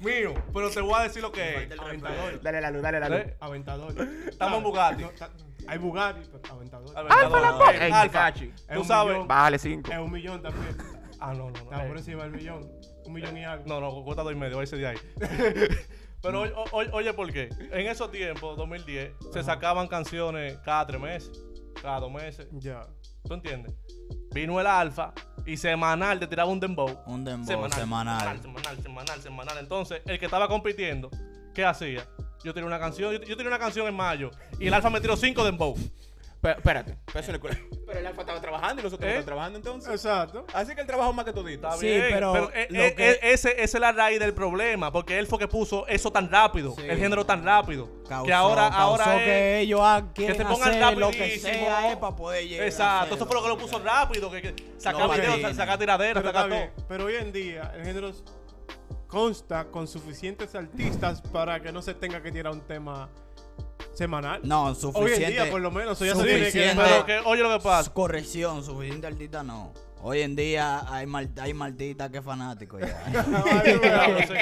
Mío. 0.00 0.34
Pero 0.52 0.70
te 0.70 0.80
voy 0.80 0.94
a 0.94 1.02
decir 1.02 1.22
lo 1.22 1.32
que 1.32 1.64
es. 1.64 1.78
Aventador. 1.78 2.40
Dale 2.42 2.60
la 2.60 2.70
luz, 2.70 2.82
dale 2.82 3.00
la 3.00 3.08
luz. 3.08 3.18
¿Eh? 3.18 3.36
Aventador. 3.40 3.94
Estamos 4.28 4.58
en 4.58 4.64
Bugatti. 4.64 5.02
No, 5.02 5.08
ta- 5.10 5.30
hay 5.66 5.78
Bugatti, 5.78 6.20
pero 6.30 6.54
aventador. 6.54 7.74
Ey, 7.74 7.92
Alfa. 7.92 8.12
Cachi. 8.18 8.52
Es 8.56 8.66
Tú 8.74 8.80
un 8.80 8.84
sabes. 8.86 9.12
millón. 9.14 9.28
Bájale 9.28 9.58
cinco. 9.58 9.92
Es 9.92 9.98
un 9.98 10.10
millón 10.10 10.42
también. 10.42 10.76
Ah, 11.20 11.34
no, 11.34 11.50
no, 11.50 11.70
no. 11.70 11.80
Ey. 11.82 11.88
por 11.88 11.98
encima 11.98 12.22
del 12.22 12.32
millón. 12.32 12.70
Un 13.10 13.14
millón 13.14 13.36
y 13.36 13.44
algo. 13.44 13.64
No, 13.66 13.80
no, 13.80 14.04
cuesta 14.04 14.22
dos 14.22 14.32
y 14.32 14.36
medio, 14.36 14.62
ese 14.62 14.76
de 14.76 14.86
ahí. 14.86 14.96
Pero 16.22 16.42
oye, 16.42 16.52
oye, 16.70 16.90
oye, 16.92 17.12
¿por 17.12 17.32
qué? 17.32 17.48
En 17.72 17.88
esos 17.88 18.12
tiempos, 18.12 18.56
2010, 18.56 19.14
se 19.32 19.42
sacaban 19.42 19.88
canciones 19.88 20.58
cada 20.58 20.86
tres 20.86 21.00
meses, 21.00 21.44
cada 21.82 21.98
dos 21.98 22.12
meses. 22.12 22.46
Ya. 22.52 22.86
¿Tú 23.26 23.34
entiendes? 23.34 23.74
Vino 24.32 24.60
el 24.60 24.66
alfa 24.66 25.12
y 25.44 25.56
semanal 25.56 26.20
te 26.20 26.28
tiraba 26.28 26.48
un 26.48 26.60
dembow. 26.60 27.00
Un 27.06 27.24
dembow 27.24 27.46
semanal, 27.46 27.72
semanal. 27.72 28.20
semanal, 28.20 28.42
semanal, 28.42 28.82
semanal, 28.82 29.22
semanal. 29.22 29.58
Entonces, 29.58 30.02
el 30.06 30.20
que 30.20 30.26
estaba 30.26 30.46
compitiendo, 30.46 31.10
¿qué 31.52 31.64
hacía? 31.64 32.06
Yo 32.44 32.54
tiré 32.54 32.64
una 32.64 32.78
canción, 32.78 33.12
yo, 33.12 33.22
yo 33.24 33.36
tiré 33.36 33.48
una 33.48 33.58
canción 33.58 33.88
en 33.88 33.94
mayo 33.94 34.30
y 34.60 34.68
el 34.68 34.74
alfa 34.74 34.88
me 34.88 35.00
tiró 35.00 35.16
cinco 35.16 35.42
dembow. 35.44 35.74
Pero, 36.42 36.56
espérate, 36.56 36.96
pero 37.12 37.32
no 37.32 37.40
culpa. 37.40 37.56
Pero 37.86 37.98
el 37.98 38.06
alfa 38.06 38.20
estaba 38.22 38.40
trabajando 38.40 38.80
y 38.80 38.84
nosotros 38.84 39.00
no 39.00 39.06
¿Eh? 39.06 39.10
estamos 39.10 39.26
trabajando 39.26 39.58
entonces. 39.58 39.90
Exacto. 39.92 40.46
Así 40.54 40.74
que 40.74 40.80
él 40.80 40.86
trabajó 40.86 41.12
más 41.12 41.26
que 41.26 41.32
todito. 41.34 41.66
Está 41.68 41.78
Sí, 41.78 41.86
bien, 41.86 42.06
pero 42.10 42.50
eh, 42.54 42.66
eh, 42.70 42.94
que- 42.96 43.10
eh, 43.10 43.18
ese, 43.22 43.50
esa 43.62 43.76
es 43.76 43.80
la 43.80 43.92
raíz 43.92 44.18
del 44.20 44.32
problema, 44.32 44.90
porque 44.90 45.18
él 45.18 45.26
fue 45.26 45.38
que 45.38 45.48
puso 45.48 45.86
eso 45.86 46.10
tan 46.10 46.30
rápido, 46.30 46.74
Sí. 46.76 46.82
el 46.88 46.96
género 46.98 47.26
tan 47.26 47.44
rápido, 47.44 47.90
Causó, 48.08 48.24
que 48.26 48.32
ahora, 48.32 48.68
ahora 48.68 49.18
es- 49.18 49.24
que 49.24 49.58
ellos 49.60 49.80
ah, 49.82 50.02
quieren 50.14 50.36
se 50.36 50.44
pongan 50.46 50.70
hacer 50.70 50.96
lo 50.96 51.10
que 51.10 51.38
sea 51.38 52.00
para 52.00 52.16
poder 52.16 52.48
llegar. 52.48 52.64
a 52.64 52.68
Exacto, 52.68 53.14
eso 53.16 53.26
fue 53.26 53.36
lo 53.36 53.42
que 53.42 53.48
lo 53.48 53.58
puso 53.58 53.78
rápido, 53.78 54.30
que, 54.30 54.40
que 54.40 54.54
sacar 54.78 55.02
Lo 55.02 55.08
videos, 55.10 55.28
patina. 55.32 55.54
sacar 55.54 55.78
tiraderas, 55.78 56.22
Pero, 56.22 56.32
sacar 56.34 56.50
está 56.52 56.72
todo. 56.74 56.86
Pero 56.88 57.04
hoy 57.04 57.16
en 57.16 57.32
día 57.32 57.72
el 57.76 57.84
género 57.84 58.12
consta 59.08 59.66
con 59.66 59.86
suficientes 59.86 60.54
artistas 60.54 61.20
para 61.20 61.60
que 61.60 61.70
no 61.70 61.82
se 61.82 61.92
tenga 61.92 62.22
que 62.22 62.32
tirar 62.32 62.52
un 62.52 62.60
tema 62.62 63.10
semanal. 64.00 64.40
No, 64.44 64.68
Hoy 64.68 64.74
suficiente. 64.74 65.24
en 65.26 65.30
día, 65.32 65.50
por 65.50 65.60
lo 65.60 65.70
menos, 65.70 66.00
eso 66.00 66.06
ya 66.06 66.14
se 66.14 66.24
tiene 66.24 66.38
que 66.38 66.44
suficiente. 66.46 66.82
Pero 66.82 67.06
que, 67.06 67.18
oye 67.28 67.42
lo 67.42 67.58
que 67.58 67.62
pasa. 67.62 67.92
Corrección, 67.92 68.64
suficiente 68.64 69.06
artista 69.06 69.42
no. 69.42 69.74
Hoy 70.02 70.22
en 70.22 70.34
día 70.34 70.82
hay, 70.88 71.06
mal, 71.06 71.30
hay 71.38 71.52
malditas 71.52 72.10
que 72.10 72.22
fanáticos 72.22 72.80
ya. 72.80 73.04
Sí. 74.26 74.34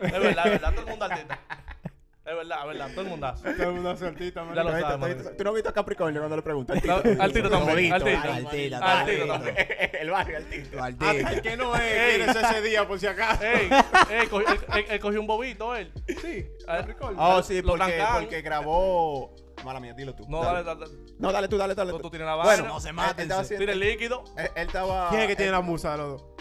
Es 0.00 0.12
verdad, 0.12 0.46
es 0.46 0.52
verdad, 0.52 0.70
todo 0.72 0.80
el 0.80 0.90
mundo 0.90 1.04
artista. 1.04 1.38
Es 2.26 2.34
verdad, 2.34 2.58
es 2.62 2.66
verdad, 2.68 2.88
todo 2.92 3.00
el 3.02 3.06
mundo 3.08 3.26
hace. 3.26 3.52
Todo 3.52 3.68
el 3.68 3.74
mundo 3.74 3.90
hace 3.90 4.06
artista, 4.06 4.44
man. 4.44 4.54
Ya 4.54 4.64
lo 4.64 4.70
¿Tú 4.70 4.76
no 4.76 4.80
sabes. 4.98 5.36
¿Tú 5.36 5.44
no 5.44 5.50
has 5.50 5.54
visto 5.54 5.68
a 5.68 5.72
Capricornio 5.74 6.20
cuando 6.22 6.36
le 6.36 6.42
preguntan? 6.42 6.80
La- 6.82 6.94
al 7.22 7.32
tiro 7.34 7.50
también, 7.50 7.92
al 7.92 8.02
tiro. 8.02 8.18
Al 8.18 8.48
tiro, 8.50 8.76
Al 8.76 8.82
al 8.82 9.04
tiro 9.06 9.22
tiro. 9.24 9.26
también. 9.34 9.56
El 10.00 10.10
barrio, 10.10 10.38
el 10.38 10.44
tito. 10.48 10.82
Artista. 10.82 11.10
Hasta 11.10 11.32
el 11.32 11.42
que 11.42 11.56
no 11.58 11.76
es, 11.76 12.16
tienes 12.16 12.36
ese 12.36 12.62
día 12.62 12.88
por 12.88 12.98
si 12.98 13.06
acaso. 13.06 13.42
Ey, 13.44 13.68
él, 14.90 15.00
cogió 15.00 15.20
un 15.20 15.26
bobito, 15.26 15.76
él. 15.76 15.92
Sí, 16.22 16.46
Ah, 16.66 16.78
Capricornio. 16.78 17.22
Oh, 17.22 17.42
sí, 17.42 17.60
Lo 17.60 17.72
porque, 17.76 18.40
grabó. 18.42 19.34
Mala 19.62 19.80
mía, 19.80 19.92
dilo 19.94 20.14
tú. 20.14 20.24
No, 20.28 20.42
dale, 20.42 20.62
dale, 20.64 20.80
dale. 20.80 20.92
No, 21.18 21.30
dale 21.32 21.48
tú, 21.48 21.56
dale, 21.58 21.74
dale. 21.74 21.90
Tú, 21.92 21.96
tú. 21.98 22.02
tú 22.04 22.10
tienes 22.10 22.26
la 22.26 22.36
Bueno, 22.36 22.64
no 22.66 22.80
se 22.80 22.90
haciendo- 22.90 23.58
Tira 23.58 23.72
el 23.72 23.80
líquido. 23.80 24.24
Él, 24.36 24.50
estaba. 24.56 25.08
¿Quién 25.10 25.20
es 25.22 25.26
que 25.28 25.36
tiene 25.36 25.52
la 25.52 25.60
musa 25.60 25.92
de 25.92 25.98
los 25.98 26.08
dos? 26.22 26.33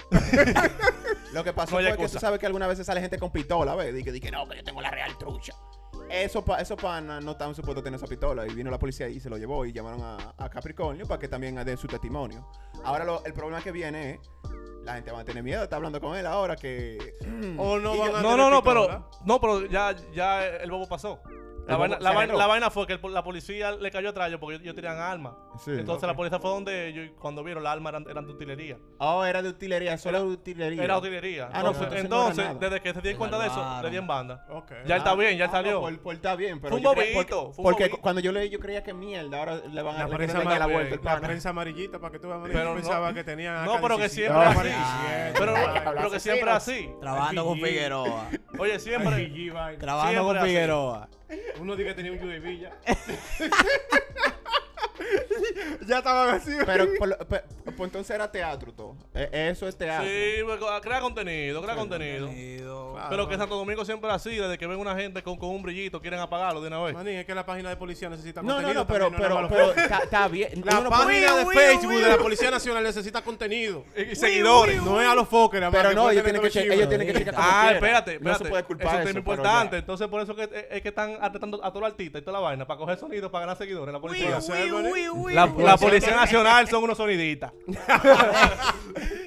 Lo 1.33 1.43
que 1.43 1.53
pasó 1.53 1.79
No 1.79 1.87
fue 1.87 1.97
que 1.97 2.07
tú 2.07 2.19
sabes 2.19 2.39
que 2.39 2.45
algunas 2.45 2.69
veces 2.69 2.85
sale 2.85 3.01
gente 3.01 3.17
con 3.17 3.31
pistola, 3.31 3.75
¿ves? 3.75 3.93
Dice 3.93 4.19
que 4.19 4.31
no, 4.31 4.47
que 4.47 4.57
yo 4.57 4.63
tengo 4.63 4.81
la 4.81 4.91
real 4.91 5.17
trucha. 5.17 5.53
Eso 6.09 6.43
pa, 6.45 6.59
eso 6.59 6.75
panas 6.77 7.23
no 7.23 7.31
estaban 7.31 7.55
supuestos 7.55 7.81
a 7.81 7.83
tener 7.85 7.97
esa 7.97 8.07
pistola. 8.07 8.45
Y 8.45 8.53
vino 8.53 8.69
la 8.69 8.77
policía 8.77 9.07
y 9.07 9.19
se 9.19 9.29
lo 9.29 9.37
llevó 9.37 9.65
y 9.65 9.73
llamaron 9.73 10.01
a, 10.03 10.33
a 10.37 10.49
Capricornio 10.49 11.07
para 11.07 11.19
que 11.19 11.27
también 11.27 11.55
dé 11.65 11.75
su 11.77 11.87
testimonio. 11.87 12.47
Ahora 12.83 13.03
lo- 13.05 13.23
el 13.25 13.33
problema 13.33 13.61
que 13.61 13.71
viene 13.71 14.11
es. 14.11 14.19
La 14.83 14.95
gente 14.95 15.11
va 15.11 15.21
a 15.21 15.23
tener 15.23 15.41
miedo, 15.43 15.63
está 15.63 15.77
hablando 15.77 16.01
con 16.01 16.15
él 16.17 16.25
ahora 16.25 16.55
que. 16.57 17.15
O 17.57 17.79
no 17.79 17.97
van 17.97 18.11
yo- 18.11 18.17
a 18.17 18.21
No, 18.21 18.29
tener 18.31 18.37
no, 18.37 18.49
no, 18.49 18.61
pistola. 18.63 19.09
pero. 19.09 19.25
No, 19.25 19.39
pero 19.41 19.65
ya, 19.67 19.95
ya 20.13 20.45
el 20.45 20.69
bobo 20.69 20.87
pasó. 20.87 21.21
La 21.67 21.77
vaina, 21.77 21.97
la, 21.99 22.11
vaina, 22.11 22.33
la 22.33 22.47
vaina 22.47 22.69
fue 22.69 22.85
que 22.85 22.93
el- 22.93 23.13
la 23.13 23.23
policía 23.23 23.71
le 23.71 23.89
cayó 23.89 24.09
atrás 24.09 24.27
ellos 24.27 24.39
porque 24.39 24.55
ellos, 24.57 24.75
tenían 24.75 24.97
armas. 24.99 25.33
Sí. 25.63 25.71
Entonces 25.71 26.03
Ok. 26.03 26.09
la 26.09 26.15
policía 26.15 26.39
fue 26.39 26.49
donde 26.49 26.87
ellos 26.89 27.11
cuando 27.19 27.43
vieron 27.43 27.63
las 27.63 27.73
armas 27.73 27.91
eran, 27.93 28.05
eran 28.09 28.25
de 28.27 28.33
utilería. 28.33 28.77
Oh, 28.97 29.23
era 29.23 29.41
de 29.41 29.49
utilería, 29.49 29.97
solo 29.97 30.19
de 30.25 30.33
utilería. 30.33 30.83
Era 30.83 30.97
utilería. 30.97 31.49
Ah, 31.53 31.59
entonces, 31.59 31.83
entonces 31.83 32.09
no 32.09 32.15
era 32.17 32.51
entonces, 32.51 32.59
desde 32.59 32.81
que 32.81 32.93
se 32.93 33.01
dieron 33.01 33.17
cuenta 33.19 33.39
de 33.39 33.47
eso, 33.47 33.81
le 33.81 33.89
di 33.89 33.97
en 33.97 34.07
banda. 34.07 34.45
Ok. 34.49 34.71
Ya 34.85 34.95
él 34.95 35.01
está 35.01 35.15
bien, 35.15 35.37
ya 35.37 35.45
Ah, 35.45 35.51
salió. 35.51 35.71
no, 35.73 35.81
por, 35.81 35.99
por 35.99 36.15
está 36.15 36.35
bien, 36.35 36.59
pero 36.59 36.71
Fue 36.71 36.77
un 36.79 36.83
bobito, 36.83 37.13
porque, 37.13 37.29
fue 37.33 37.47
un 37.57 37.63
porque 37.63 37.83
bobito. 37.85 38.01
cuando 38.01 38.21
yo 38.21 38.31
leí 38.33 38.49
yo 38.49 38.59
creía 38.59 38.83
que 38.83 38.93
mierda, 38.93 39.39
ahora 39.39 39.55
le 39.55 39.81
van 39.81 39.95
a 39.95 39.99
La 39.99 40.07
le 40.07 40.15
prensa, 40.15 40.41
dar 40.43 40.59
la 40.59 40.67
vuelta 40.67 40.95
el 40.95 41.01
la 41.03 41.19
prensa 41.21 41.49
amarillita 41.49 41.99
para 41.99 42.11
que 42.11 42.19
tú 42.19 42.27
veas, 42.27 42.41
yo 42.53 42.73
pensaba 42.75 43.13
que 43.13 43.23
tenían 43.23 43.65
No, 43.65 43.79
pero 43.81 43.95
que 43.97 44.09
17, 44.09 44.27
siempre 44.33 44.43
así. 44.49 44.67
17, 44.69 45.33
Pero, 45.39 46.11
que 46.11 46.19
siempre 46.19 46.51
así. 46.51 46.89
Trabajando 46.99 47.45
con. 47.45 47.59
Figueroa. 47.59 48.27
Oye, 48.59 48.79
siempre. 48.79 49.31
Trabajando 49.79 50.23
con. 50.25 50.39
Figueroa. 50.41 51.07
Uno 51.59 51.75
dice 51.75 51.89
que 51.89 51.95
tenía 51.95 52.11
un 52.11 52.19
UAV. 52.19 52.71
ya 55.87 55.97
estaban 55.99 56.29
así. 56.35 56.51
Pero 56.65 56.87
por 56.97 57.17
pues 57.27 57.41
entonces 57.79 58.11
era 58.15 58.31
teatro 58.31 58.71
todo. 58.73 58.95
Eh, 59.13 59.49
Eso 59.51 59.67
es 59.67 59.77
teatro. 59.77 60.07
Sí, 60.07 60.43
pues, 60.43 60.59
crea 60.81 60.99
contenido, 61.01 61.61
crea 61.61 61.75
contenido. 61.75 62.27
Contenido. 62.27 62.93
Claro. 62.93 63.09
Pero 63.09 63.27
que 63.29 63.37
Santo 63.37 63.55
Domingo 63.55 63.85
siempre 63.85 64.09
es 64.09 64.15
así, 64.15 64.35
desde 64.35 64.57
que 64.57 64.67
ven 64.67 64.79
una 64.79 64.95
gente 64.95 65.23
con, 65.23 65.37
con 65.37 65.49
un 65.49 65.61
brillito, 65.63 66.01
quieren 66.01 66.19
apagarlo 66.19 66.61
de 66.61 66.67
una 66.67 66.81
vez. 66.81 66.93
Manín, 66.93 67.15
es 67.17 67.25
que 67.25 67.35
la 67.35 67.45
página 67.45 67.69
de 67.69 67.75
policía 67.77 68.09
necesita 68.09 68.41
No, 68.41 68.47
no, 68.47 68.53
contenido. 68.55 68.73
no, 68.73 68.79
no 69.09 69.17
pero, 69.17 69.45
es 69.45 69.73
pero 69.75 70.03
está, 70.03 70.27
bien. 70.27 70.61
La 70.65 70.79
Uno 70.79 70.89
página 70.89 71.35
de 71.37 71.45
Facebook 71.45 71.93
de 71.93 72.09
la. 72.09 72.17
Policía 72.17 72.51
Nacional 72.51 72.83
necesita 72.83 73.21
contenido. 73.21 73.85
Y, 73.95 74.01
y 74.11 74.15
seguidores. 74.15 74.81
No 74.81 75.01
es 75.01 75.07
a 75.07 75.15
los 75.15 75.27
más, 75.29 75.71
Pero 75.71 75.93
no, 75.93 76.09
ellos 76.11 76.23
tienen 76.23 76.41
que, 76.41 76.47
dos 76.47 76.53
che- 76.53 76.61
chivos. 76.61 76.75
ellos 76.77 76.89
tienen 76.89 77.07
que 77.07 77.13
checar 77.13 77.35
Ah, 77.37 77.71
espérate, 77.73 78.11
No 78.11 78.31
espérate. 78.31 78.43
se 78.43 78.49
puede 78.49 78.63
culpar 78.63 78.87
es 78.87 78.93
eso, 78.93 79.03
pero 79.07 79.19
importante. 79.19 79.77
Entonces, 79.77 80.07
por 80.07 80.21
eso 80.21 80.35
que, 80.35 80.43
es, 80.43 80.49
es 80.71 80.81
que 80.81 80.89
están 80.89 81.17
arrestando 81.19 81.57
a 81.63 81.69
todos 81.69 81.81
los 81.81 81.91
artistas 81.91 82.21
y 82.21 82.25
toda 82.25 82.39
la 82.39 82.43
vaina 82.45 82.65
para 82.65 82.77
coger 82.77 82.97
sonidos, 82.97 83.31
para 83.31 83.41
ganar 83.45 83.57
seguidores. 83.57 83.91
La 83.93 83.99
policía. 83.99 84.39
Uy. 84.91 85.33
La, 85.33 85.47
Policía. 85.77 86.15
Nacional 86.15 86.67
son 86.67 86.83
unos 86.83 86.97
sonidistas. 86.97 87.51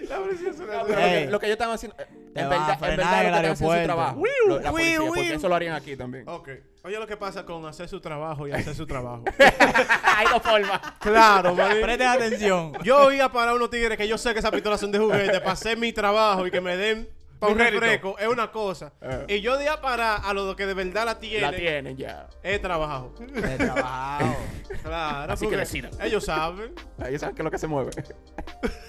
La 0.09 0.19
Policía 0.19 0.51
Nacional. 0.51 0.87
Ey. 0.99 1.27
Lo 1.29 1.39
que 1.41 1.47
ellos 1.47 1.55
están 1.57 1.71
haciendo. 1.71 1.97
Te 1.97 2.41
En 2.41 2.47
a 2.47 2.49
verdad, 2.51 2.71
en 2.73 2.79
frenar 2.79 2.97
verdad 2.97 3.25
en 3.25 3.33
lo 3.33 3.41
que 3.41 3.53
están 3.53 3.53
haciendo 3.53 3.77
su 3.79 3.85
trabajo. 3.85 4.23
Lo- 4.47 4.61
La 4.61 4.71
policía, 4.71 4.99
porque 5.07 5.35
eso 5.35 5.49
lo 5.49 5.55
harían 5.55 5.75
aquí 5.75 5.97
también. 5.97 6.29
Ok. 6.29 6.49
Oye, 6.85 6.99
lo 6.99 7.07
que 7.07 7.17
pasa 7.17 7.45
con 7.45 7.65
hacer 7.67 7.89
su 7.89 8.01
trabajo 8.01 8.47
y 8.47 8.53
hacer 8.53 8.75
su 8.75 8.87
trabajo. 8.87 9.25
Hay 10.17 10.27
dos 10.29 10.43
formas. 10.43 10.81
claro, 11.01 11.55
manín. 11.57 11.83
Presten 11.83 12.07
atención. 12.09 12.73
Yo 12.85 13.11
iba 13.11 13.31
para 13.33 13.55
unos 13.55 13.71
tigres 13.71 13.97
que 13.99 14.07
yo 14.07 14.17
sé 14.19 14.33
que 14.33 14.39
esas 14.39 14.51
pistolas 14.53 14.79
son 14.79 14.93
de 14.93 14.99
juguete 14.99 15.41
para 15.41 15.53
hacer 15.53 15.77
mi 15.79 15.93
trabajo 15.93 16.47
y 16.47 16.51
que 16.51 16.61
me 16.61 16.77
den 16.77 17.09
para 17.39 17.53
un 17.53 17.59
refresco 17.59 18.19
es 18.19 18.27
una 18.29 18.51
cosa. 18.51 18.93
Eh. 19.01 19.27
Y 19.29 19.41
yo 19.41 19.57
de 19.59 19.69
a 19.69 19.81
para 19.81 20.17
a 20.17 20.33
lo 20.33 20.55
que 20.57 20.67
de 20.67 20.75
verdad 20.75 21.05
la 21.05 21.19
tienen, 21.19 21.43
La 21.51 21.53
tienen 21.57 21.97
ya. 21.97 22.29
he 22.43 22.59
trabajado. 22.59 23.15
He 23.35 23.57
trabajado. 23.57 24.37
Claro, 24.83 25.33
Así 25.33 25.49
que 25.49 25.57
decidan. 25.57 25.91
ellos 26.01 26.25
saben. 26.25 26.73
Ellos 27.05 27.21
saben 27.21 27.35
qué 27.35 27.43
es 27.43 27.45
lo 27.45 27.51
que 27.51 27.59
se 27.59 27.67
mueve. 27.67 27.91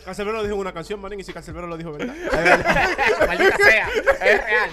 Cancelbero 0.05 0.37
lo 0.37 0.43
dijo 0.43 0.53
en 0.55 0.61
una 0.61 0.73
canción, 0.73 0.99
manín, 0.99 1.19
y 1.19 1.23
si 1.23 1.33
Cancelbero 1.33 1.65
lo 1.65 1.75
dijo, 1.75 1.91
¿verdad? 1.91 2.13
Maldita 3.27 3.57
sea. 3.57 3.87
Es 3.89 4.45
real. 4.45 4.69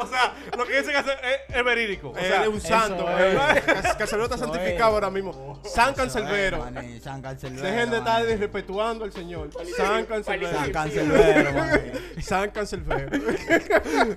O 0.00 0.06
sea, 0.06 0.34
lo 0.56 0.64
que 0.64 0.78
dicen 0.80 0.94
es, 0.96 1.06
es, 1.06 1.56
es 1.56 1.64
verídico. 1.64 2.10
O 2.10 2.18
sea, 2.18 2.42
es 2.42 2.48
un 2.48 2.60
santo. 2.60 3.08
es. 3.18 3.34
Cancelbero 3.96 4.24
está 4.24 4.38
santificado 4.38 4.94
ahora 4.94 5.10
mismo. 5.10 5.60
San 5.64 5.92
Cancelbero. 5.94 6.64
San 7.02 7.20
Cancelbero. 7.22 7.62
Dejen 7.62 7.90
de 7.90 7.98
estar 7.98 8.14
maní. 8.20 8.26
desrespetuando 8.26 9.04
al 9.04 9.12
Señor. 9.12 9.50
San 9.76 10.04
Cancelbero. 10.06 10.52
San 10.58 10.72
Cancelbero, 10.72 11.52
maní. 11.52 12.22
San 12.22 12.50
Cancelbero. 12.50 12.61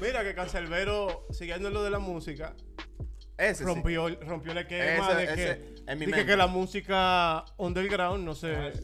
Mira 0.00 0.22
que 0.24 0.34
Cancelbero, 0.34 1.26
siguiendo 1.30 1.70
lo 1.70 1.82
de 1.82 1.90
la 1.90 1.98
música, 1.98 2.54
Ese 3.38 3.56
sí. 3.56 3.64
rompió, 3.64 4.08
rompió 4.20 4.52
el 4.52 4.58
esquema 4.58 5.08
Ese- 5.10 5.16
de 5.16 5.24
ese, 5.24 5.34
que, 5.36 5.74
en 5.92 5.98
mi 5.98 6.06
de 6.06 6.26
que, 6.26 6.36
la 6.36 6.46
música 6.46 7.44
underground 7.56 8.24
no 8.24 8.34
se... 8.34 8.48
de- 8.48 8.72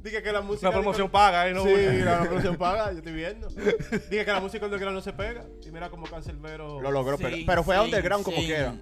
Dije 0.00 0.22
que 0.22 0.32
la 0.32 0.40
música... 0.40 0.70
Promoción 0.70 1.10
paga, 1.10 1.48
¿eh? 1.48 1.52
No, 1.54 1.64
Sí, 1.64 1.74
la 2.04 2.20
promoción 2.22 2.56
paga, 2.56 2.92
yo 2.92 2.98
estoy 2.98 3.12
viendo. 3.12 3.48
Dije 3.48 4.24
que 4.24 4.30
la 4.32 4.40
música 4.40 4.64
underground 4.64 4.94
no 4.96 5.02
se 5.02 5.12
pega. 5.12 5.44
Y 5.66 5.70
mira 5.72 5.90
como 5.90 6.06
Cancelbero... 6.06 6.80
Lo 6.80 6.90
logró, 6.92 7.18
pero, 7.18 7.36
pero 7.46 7.62
fue 7.64 7.78
underground 7.80 8.24
como 8.24 8.36
quiera. 8.38 8.74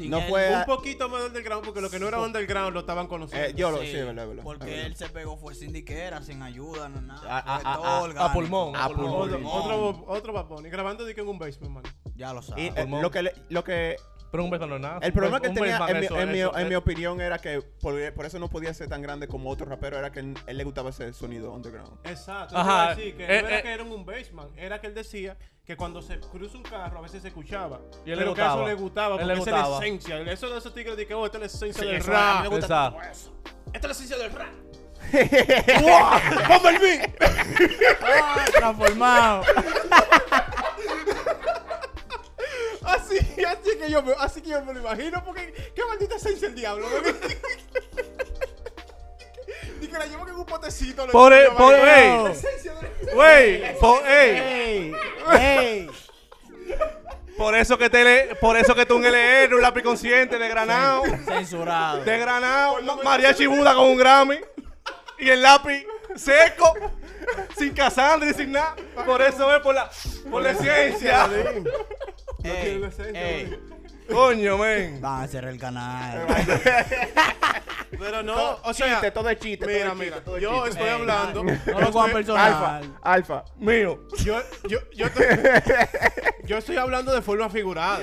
No 0.00 0.18
él- 0.18 0.24
fue 0.28 0.54
a- 0.54 0.58
Un 0.60 0.64
poquito 0.66 1.08
más 1.08 1.22
underground, 1.22 1.64
porque 1.64 1.80
lo 1.80 1.88
que 1.90 1.98
no 1.98 2.08
era 2.08 2.20
underground 2.20 2.74
lo 2.74 2.80
estaban 2.80 3.06
conociendo. 3.06 3.48
Eh, 3.48 3.54
yo 3.54 3.70
lo, 3.70 3.78
Sí, 3.80 3.86
sí, 3.88 3.96
es 3.96 4.04
verdad, 4.06 4.24
es 4.24 4.28
verdad. 4.30 4.42
Porque 4.44 4.64
verdad. 4.66 4.86
él 4.86 4.96
se 4.96 5.08
pegó 5.08 5.36
fue 5.38 5.54
sin 5.54 5.72
diquera, 5.72 6.22
sin 6.22 6.42
ayuda, 6.42 6.88
no 6.88 7.00
nada. 7.00 7.22
A- 7.38 7.38
a- 7.56 7.60
fue 7.60 7.70
a- 7.70 7.74
todo 7.76 7.84
a- 7.84 7.88
a 7.98 8.02
orgánico. 8.02 8.32
pulmón, 8.34 8.76
a 8.76 8.86
pulmón. 8.88 9.30
pulmón. 9.30 9.52
Otro, 9.52 10.04
otro, 10.08 10.32
Bad 10.32 10.46
Bunny, 10.46 10.68
grabando 10.70 11.04
de 11.04 11.14
que 11.14 11.20
en 11.22 11.28
un 11.28 11.38
basement, 11.38 11.72
man. 11.74 11.82
Ya 12.14 12.32
lo 12.32 12.40
Y 12.40 12.42
sabes. 12.42 12.72
eh, 12.76 12.86
lo 12.88 13.10
que, 13.10 13.22
le- 13.22 13.34
lo 13.48 13.62
que 13.64 13.96
Pero 14.30 14.42
un 14.44 14.50
beso 14.50 14.66
no 14.66 14.74
es 14.76 14.82
nada. 14.82 14.98
el 15.02 15.12
problema 15.12 15.40
que 15.40 15.50
tenía, 15.50 15.76
en, 15.88 15.98
mi, 16.00 16.04
eso- 16.06 16.20
en 16.20 16.32
mi- 16.32 16.38
eso- 16.40 16.58
en 16.58 16.68
mi 16.68 16.74
opinión, 16.74 17.20
era 17.20 17.38
que 17.38 17.62
por, 17.62 17.94
por 18.14 18.26
eso 18.26 18.38
no 18.38 18.48
podía 18.50 18.74
ser 18.74 18.88
tan 18.88 19.00
grande 19.00 19.28
como 19.28 19.48
otro 19.50 19.66
rapero, 19.66 19.96
era 19.98 20.10
que 20.10 20.20
él, 20.20 20.34
él 20.46 20.56
le 20.58 20.64
gustaba 20.64 20.90
ese 20.90 21.12
sonido 21.12 21.52
underground. 21.52 21.98
Exacto. 22.04 22.56
Ajá, 22.56 22.96
que 22.96 23.08
eh, 23.10 23.14
no 23.18 23.24
era 23.48 23.58
eh. 23.58 23.62
que 23.62 23.72
era 23.72 23.82
en 23.84 23.92
un 23.92 24.04
basement, 24.04 24.50
era 24.56 24.80
que 24.80 24.88
él 24.88 24.94
decía 24.94 25.36
que 25.66 25.76
cuando 25.76 26.00
se 26.00 26.20
cruza 26.20 26.56
un 26.56 26.62
carro 26.62 26.98
a 26.98 27.02
veces 27.02 27.22
se 27.22 27.28
escuchaba. 27.28 27.80
Y 28.04 28.12
él 28.12 28.18
le 28.18 28.22
pero 28.24 28.34
que 28.34 28.42
a 28.42 28.46
eso 28.54 28.66
le 28.66 28.74
gustaba, 28.74 29.16
porque 29.16 29.24
le 29.26 29.32
esa 29.34 29.42
es 29.42 29.68
la 29.68 29.78
esencia. 29.78 30.20
Eso 30.20 30.48
de 30.48 30.58
esos 30.58 30.72
tigres 30.72 30.96
de 30.96 31.06
que, 31.06 31.14
oh, 31.14 31.26
esta 31.26 31.38
es 31.38 31.40
la 31.40 31.46
esencia 31.46 31.82
Sí, 31.82 31.86
del 31.88 31.96
a 31.96 31.98
mí 31.98 32.04
me 32.06 32.12
rap. 32.12 32.46
gusta 32.52 32.90
todo 32.90 33.02
eso. 33.02 33.32
Esta 33.72 33.78
es 33.78 33.84
la 33.84 33.90
esencia 33.90 34.16
del 34.16 34.32
rap. 34.32 34.54
¡Wow! 35.82 36.58
¡Bumblebee! 36.62 37.14
Ah, 38.02 38.44
transformado. 38.52 39.42
Así, 42.82 43.18
así 43.44 43.78
que 43.78 43.90
yo 43.90 44.00
me, 44.00 44.12
así 44.20 44.40
que 44.40 44.50
yo 44.50 44.64
me 44.64 44.72
lo 44.72 44.78
imagino, 44.78 45.22
porque 45.24 45.72
qué 45.74 45.84
maldita 45.84 46.14
esencia 46.14 46.46
el 46.46 46.54
diablo. 46.54 46.86
Y 49.80 49.86
que 49.88 49.98
la 49.98 50.06
llevan 50.06 50.28
en 50.28 50.36
un 50.36 50.46
potecito. 50.46 51.04
lo 51.04 51.12
Por, 51.12 51.32
llevan 53.16 53.76
por, 53.80 54.06
ey, 54.06 54.92
esencia 55.30 55.34
ey, 55.40 55.90
por 57.36 57.54
eso 57.54 57.76
que 57.76 57.90
te 57.90 58.02
le, 58.04 58.34
por 58.36 58.56
eso 58.56 58.74
que 58.74 58.86
tú 58.86 58.96
un 58.96 59.04
LR, 59.04 59.54
un 59.54 59.62
lápiz 59.62 59.82
consciente 59.82 60.38
de 60.38 60.48
granado, 60.48 61.02
Censurado. 61.26 62.02
de 62.04 62.18
granado, 62.18 62.80
Ma- 62.82 62.96
Mariachi 63.02 63.46
Buda 63.46 63.74
con 63.74 63.86
un 63.88 63.96
Grammy 63.98 64.38
y 65.18 65.28
el 65.30 65.42
lápiz 65.42 65.84
seco, 66.14 66.74
sin 67.58 67.74
Cassandra 67.74 68.30
y 68.30 68.34
sin 68.34 68.52
nada. 68.52 68.74
Por 69.04 69.20
eso 69.20 69.54
es 69.54 69.60
por 69.62 69.74
la, 69.74 69.90
por 70.30 70.42
la. 70.42 70.52
No 70.52 70.58
Ey, 72.44 72.82
esencia, 72.84 73.04
ey. 73.20 73.58
Coño, 74.10 74.58
men. 74.58 75.00
Van 75.00 75.22
a 75.24 75.28
cerrar 75.28 75.50
el 75.52 75.58
canal. 75.60 76.26
Pero 77.98 78.22
no, 78.22 78.34
Todo 78.34 78.60
o 78.64 78.74
sea, 78.74 78.88
chiste, 78.94 79.10
todo 79.12 79.30
es 79.30 79.38
chiste. 79.38 79.64
mira, 79.66 79.84
todo 79.84 79.92
es 79.92 79.98
mira, 79.98 80.10
chiste, 80.16 80.24
todo 80.24 80.38
yo 80.38 80.50
chiste. 80.66 80.70
estoy 80.70 80.88
hablando. 80.88 81.44
No 81.44 81.52
yo 81.66 81.72
lo 81.80 81.86
estoy- 81.86 82.12
personal. 82.12 82.52
Alfa, 82.52 82.80
alfa. 83.02 83.44
Mío. 83.56 84.00
Yo, 84.18 84.40
yo, 84.68 84.78
yo, 84.92 85.06
estoy, 85.06 85.24
yo 86.44 86.58
estoy 86.58 86.76
hablando 86.76 87.12
de 87.14 87.22
forma 87.22 87.48
figurada. 87.48 88.00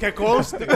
Que 0.00 0.14
conste. 0.14 0.66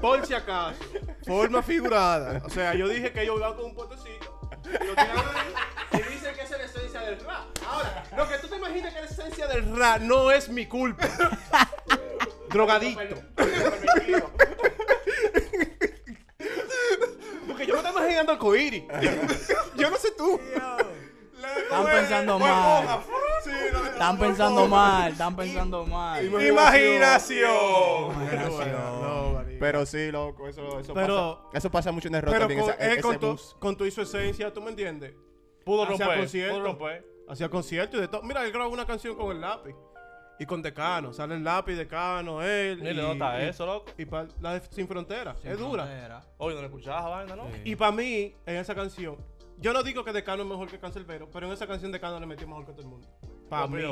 Por 0.00 0.24
si 0.26 0.34
acaso. 0.34 0.78
Forma 1.26 1.62
figurada. 1.62 2.40
O 2.44 2.50
sea, 2.50 2.72
yo 2.74 2.88
dije 2.88 3.12
que 3.12 3.22
ellos 3.22 3.36
iban 3.38 3.54
con 3.54 3.64
un 3.66 3.74
potecito. 3.74 4.40
Y 4.64 4.86
lo 4.86 4.92
ahí, 4.96 5.10
y 5.92 6.12
dicen 6.14 6.34
que 6.34 6.42
esa 6.42 6.54
es 6.56 6.60
la 6.60 6.64
esencia 6.64 7.00
del 7.00 7.20
rap. 7.20 7.44
Ahora, 7.68 8.02
lo 8.16 8.28
que 8.28 8.38
tú 8.38 8.46
te 8.48 8.56
imaginas 8.56 8.94
que 8.94 9.00
es 9.00 9.10
la 9.10 9.24
esencia 9.24 9.46
del 9.48 9.76
rap 9.76 10.00
no 10.00 10.30
es 10.30 10.48
mi 10.48 10.66
culpa. 10.66 11.06
Drogadicto. 12.54 13.16
Porque 17.48 17.66
yo 17.66 17.74
me 17.74 17.80
estoy 17.80 17.92
imaginando 17.92 18.32
el 18.32 18.38
coiri. 18.38 18.86
Yo 19.76 19.90
no 19.90 19.96
sé 19.96 20.12
tú. 20.16 20.40
Están 21.64 21.84
pensando 21.86 22.38
mal. 22.38 23.00
Están 23.92 24.18
pensando 24.18 24.66
mal. 24.68 25.12
Están 25.12 25.36
pensando 25.36 25.84
mal. 25.86 26.24
Imaginación. 26.46 27.48
Pero 29.58 29.84
sí, 29.86 30.10
loco, 30.12 30.48
eso, 30.48 30.78
eso 30.80 30.94
Pero- 30.94 31.40
pasa. 31.44 31.58
Eso 31.58 31.70
pasa 31.70 31.90
mucho 31.92 32.08
en 32.08 32.14
el 32.16 32.22
rock 32.22 32.32
Pero 32.32 32.40
también, 32.46 32.60
con, 32.60 32.70
esa- 32.78 33.00
con, 33.02 33.18
tu, 33.18 33.40
con 33.58 33.76
tu 33.76 33.84
y 33.86 33.90
su 33.90 34.02
esencia, 34.02 34.52
¿tú 34.52 34.60
me 34.60 34.70
entiendes? 34.70 35.14
Pudo 35.64 35.84
Hacía 35.84 35.96
romper. 36.06 36.18
concierto. 36.18 36.54
Pudo 36.54 36.64
romper. 36.66 37.06
Hacía 37.28 37.48
conciertos 37.48 37.98
y 37.98 38.00
de 38.02 38.08
todo. 38.08 38.22
Mira, 38.22 38.44
él 38.44 38.52
grabó 38.52 38.70
una 38.72 38.84
canción 38.86 39.16
con 39.16 39.30
el 39.32 39.40
lápiz. 39.40 39.74
Y 40.38 40.46
con 40.46 40.62
Decano. 40.62 41.12
Sale 41.12 41.36
el 41.36 41.44
lápiz, 41.44 41.74
Decano, 41.74 42.42
él. 42.42 42.78
Ni 42.82 42.92
le 42.92 42.92
y- 42.92 42.96
nota 42.96 43.40
y- 43.40 43.48
eso, 43.48 43.64
loco. 43.66 43.92
Y 43.96 44.04
pa- 44.04 44.26
la 44.40 44.54
de 44.54 44.62
Sin 44.70 44.88
Frontera. 44.88 45.36
Sin 45.40 45.52
es 45.52 45.58
dura. 45.58 45.84
Oye, 46.38 46.54
no 46.56 46.60
le 46.60 46.66
escuchabas 46.66 47.04
vaina, 47.04 47.36
¿no? 47.36 47.46
Sí. 47.52 47.60
Y 47.64 47.76
para 47.76 47.92
mí, 47.92 48.34
en 48.46 48.56
esa 48.56 48.74
canción, 48.74 49.16
yo 49.58 49.72
no 49.72 49.82
digo 49.84 50.04
que 50.04 50.12
Decano 50.12 50.42
es 50.42 50.48
mejor 50.48 50.68
que 50.68 50.78
Cancelbero, 50.78 51.30
pero 51.30 51.46
en 51.46 51.52
esa 51.52 51.66
canción 51.66 51.92
Decano 51.92 52.18
le 52.18 52.26
metió 52.26 52.48
mejor 52.48 52.66
que 52.66 52.72
todo 52.72 52.82
el 52.82 52.88
mundo. 52.88 53.08
Para 53.48 53.66
mí. 53.68 53.82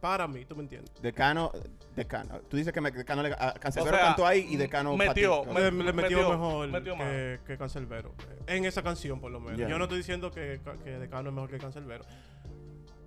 Para 0.00 0.28
mí, 0.28 0.44
¿tú 0.44 0.54
me 0.56 0.62
entiendes? 0.62 0.92
Decano, 1.00 1.50
Decano. 1.96 2.40
Tú 2.50 2.56
dices 2.58 2.72
que 2.74 2.80
me, 2.80 2.90
Decano 2.90 3.22
le, 3.22 3.32
a 3.32 3.54
Canserbero 3.54 3.94
O 3.94 3.98
sea, 3.98 4.06
cantó 4.08 4.26
ahí 4.26 4.46
y 4.50 4.56
Decano 4.56 4.94
metió, 4.96 5.44
pa' 5.44 5.48
ti. 5.48 5.54
Me- 5.54 5.62
Le, 5.84 5.92
metió, 5.94 6.18
metió- 6.18 6.30
mejor 6.30 6.68
metió 6.68 6.96
que, 6.98 7.40
que 7.46 7.56
Cancelbero. 7.56 8.14
En 8.46 8.64
esa 8.66 8.82
canción, 8.82 9.18
por 9.20 9.30
lo 9.30 9.40
menos. 9.40 9.58
Yo 9.58 9.78
no 9.78 9.84
estoy 9.84 9.98
diciendo 9.98 10.30
que, 10.30 10.60
que 10.82 10.90
Decano 10.98 11.30
es 11.30 11.34
mejor 11.34 11.48
que 11.50 11.58
Cancelbero. 11.58 12.04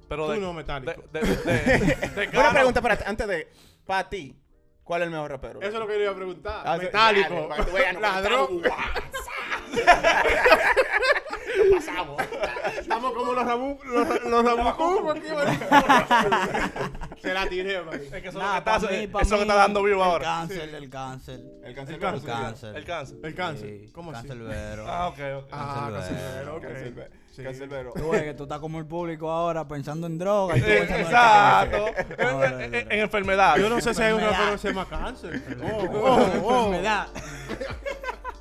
Pero 0.08 0.26
Tú 0.26 0.32
de, 0.32 0.38
no, 0.40 0.54
metálico. 0.54 1.04
de, 1.12 1.20
de, 1.20 1.36
de, 1.36 2.28
de 2.28 2.30
Una 2.40 2.52
pregunta 2.52 2.82
para 2.82 2.98
antes 3.06 3.28
de. 3.28 3.48
Para 3.86 4.10
ti, 4.10 4.36
¿cuál 4.84 5.02
es 5.02 5.06
el 5.08 5.12
mejor 5.12 5.32
rapero? 5.32 5.62
Eso 5.62 5.74
es 5.74 5.80
lo 5.80 5.88
que 5.88 5.94
yo 5.96 6.02
iba 6.04 6.12
a 6.12 6.16
preguntar. 6.16 6.64
Ah, 6.66 6.78
Metálico. 6.78 7.50
dale, 7.50 8.38
nos 11.58 11.86
pasamos. 11.86 12.22
Estamos 12.80 13.14
como 13.14 13.34
los 13.34 13.46
rabu, 13.46 13.80
los, 13.86 14.08
los 14.26 14.46
aquí. 15.08 15.28
Se 17.22 17.34
la 17.34 17.48
tiré, 17.48 17.82
marico. 17.82 18.16
Es 18.16 18.22
que 18.22 18.30
eso 18.30 18.40
Nah, 18.40 18.62
pa' 18.64 18.80
mí, 18.80 18.86
eso 18.86 19.12
pa' 19.12 19.20
que 19.22 19.36
mí, 19.36 19.42
está 19.42 19.56
dando 19.56 19.84
vivo 19.84 20.04
el 20.04 20.10
ahora. 20.10 20.26
Cáncer, 20.26 20.70
el 20.76 20.90
cáncer. 20.90 21.40
El 21.64 21.76
cáncer. 21.76 21.96
El 21.96 22.02
cáncer. 22.02 22.30
El 22.30 22.36
cáncer. 22.36 22.76
El 22.76 22.86
cáncer. 22.86 23.18
El 23.24 23.36
cáncer. 23.36 23.70
Sí, 23.82 23.90
¿Cómo 23.92 24.12
así? 24.12 24.28
Cancerbero. 24.28 24.86
Ah, 24.88 25.08
ok, 25.08 25.20
ok. 25.38 25.48
Ah, 25.52 25.90
Cancelbero. 25.94 26.62
Cancelbero, 26.62 27.08
ok. 27.08 27.14
Sí. 27.36 27.44
Cancerbero. 27.44 27.92
Tú 27.96 28.10
ves 28.10 28.24
que 28.24 28.34
tú 28.34 28.44
estás 28.44 28.60
como 28.60 28.80
el 28.80 28.86
público 28.86 29.30
ahora 29.30 29.68
pensando 29.68 30.08
en 30.08 30.18
droga 30.18 30.58
y 30.58 30.62
tú 30.62 30.68
Eh, 30.68 30.86
pensando 30.88 30.98
en 30.98 31.02
Exacto. 31.06 31.86
En, 32.74 32.92
enfermedad. 33.00 33.58
Yo 33.58 33.70
no 33.70 33.80
sé 33.82 33.94
si 33.94 34.02
hay 34.02 34.14
un 34.14 34.22
Enfermedad. 34.22 34.52
que 34.54 34.58
se 34.58 34.68
llama 34.70 34.86
cáncer. 34.88 35.44
Oh, 35.62 35.78
Oh, 35.78 36.44
oh, 36.46 36.66
enfermedad. 36.66 37.08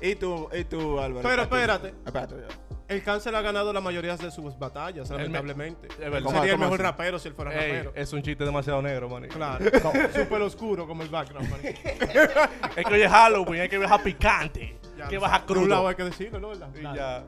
¿Y 0.01 0.15
tú, 0.15 0.49
y 0.53 0.63
tú, 0.63 0.99
Álvaro? 0.99 1.27
Pero 1.27 1.41
espérate. 1.43 1.93
Espérate, 2.05 2.35
ya. 2.47 2.66
El 2.87 3.03
cáncer 3.03 3.35
ha 3.35 3.41
ganado 3.41 3.73
la 3.73 3.81
mayoría 3.81 4.15
de 4.15 4.31
sus 4.31 4.57
batallas, 4.57 5.09
me- 5.09 5.17
lamentablemente. 5.17 5.87
es 5.89 5.97
verdad. 5.99 6.21
¿Cómo- 6.23 6.37
Sería 6.37 6.53
el 6.53 6.57
cómo 6.57 6.65
mejor 6.65 6.79
así? 6.81 6.83
rapero 6.91 7.19
si 7.19 7.27
él 7.27 7.33
fuera 7.33 7.51
Ey, 7.53 7.71
rapero. 7.71 7.91
es 7.95 8.13
un 8.13 8.21
chiste 8.23 8.45
demasiado 8.45 8.81
negro, 8.81 9.09
man. 9.09 9.27
Claro. 9.27 9.65
Súper 10.15 10.41
oscuro 10.41 10.87
como 10.87 11.03
el 11.03 11.09
background, 11.09 11.49
marico. 11.49 11.79
Es 12.77 12.85
que 12.85 12.93
hoy 12.93 13.01
es 13.01 13.11
Halloween, 13.11 13.61
hay 13.61 13.69
que 13.69 13.77
bajar 13.77 14.01
picante. 14.03 14.79
Ya 14.97 15.03
hay 15.05 15.09
que 15.09 15.19
sabes. 15.19 15.39
Por 15.41 15.57
un 15.57 15.69
lado 15.69 15.81
crudo. 15.81 15.89
hay 15.89 15.95
que 15.95 16.03
decirlo, 16.03 16.39
¿no? 16.39 16.47
¿Verdad? 16.49 16.69
Y 16.75 16.79
Claro. 16.79 16.95
ya. 16.95 17.23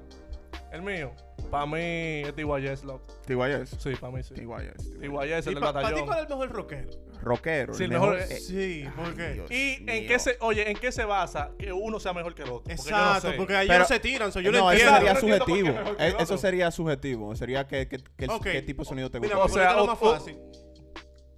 El 0.71 0.83
mío, 0.83 1.11
para 1.49 1.65
mí 1.65 1.79
es 1.81 2.35
TYS, 2.35 2.83
loco. 2.83 3.01
TYS. 3.25 3.69
Sí, 3.79 3.95
para 3.99 4.13
mí 4.13 4.21
sí. 4.21 4.35
TYS. 4.35 4.99
TYS, 4.99 5.47
el 5.47 5.51
¿Y 5.51 5.55
del 5.55 5.59
pa- 5.63 5.73
¿Para 5.73 5.87
ti 5.89 5.93
batallón. 5.95 6.05
cuál 6.05 6.17
es 6.19 6.23
el 6.23 6.29
mejor 6.29 6.49
rockero? 6.51 6.89
Rockero. 7.21 7.73
Sí, 7.73 7.83
el 7.85 7.89
mejor- 7.89 8.15
mejor. 8.17 8.31
eh, 8.31 8.39
Sí, 8.39 8.85
¿por 8.95 9.15
qué? 9.15 9.29
Dios 9.33 9.51
¿Y 9.51 9.83
en 9.87 10.07
qué 10.07 10.19
se, 10.19 10.37
oye, 10.41 10.69
en 10.69 10.77
qué 10.77 10.91
se 10.91 11.05
basa 11.05 11.51
que 11.57 11.73
uno 11.73 11.99
sea 11.99 12.13
mejor 12.13 12.35
que 12.35 12.43
el 12.43 12.49
otro? 12.49 12.63
Porque 12.75 12.75
yo 12.89 12.91
no 12.97 13.15
Exacto, 13.15 13.31
porque 13.37 13.65
no 13.67 13.85
se 13.85 13.99
tiran, 13.99 14.31
so 14.31 14.39
yo 14.41 14.51
no, 14.51 14.59
no 14.59 14.71
eso 14.71 14.79
entiendo. 14.81 14.95
sería 14.99 15.13
no 15.13 15.19
entiendo 15.19 15.45
subjetivo. 15.73 15.95
Eh. 15.99 16.15
Eso 16.19 16.37
sería 16.37 16.71
subjetivo. 16.71 17.35
Sería 17.35 17.65
que, 17.67 17.87
que- 17.87 17.97
qué 18.43 18.61
tipo 18.61 18.83
de 18.83 18.89
sonido 18.89 19.09
te 19.09 19.19
Mira, 19.19 19.35
gusta. 19.37 19.45
O 19.47 19.51
o 19.51 19.57
sea, 19.59 19.71
sea, 19.71 19.81
o- 19.81 19.87
más 19.87 19.97
fácil. 19.99 20.37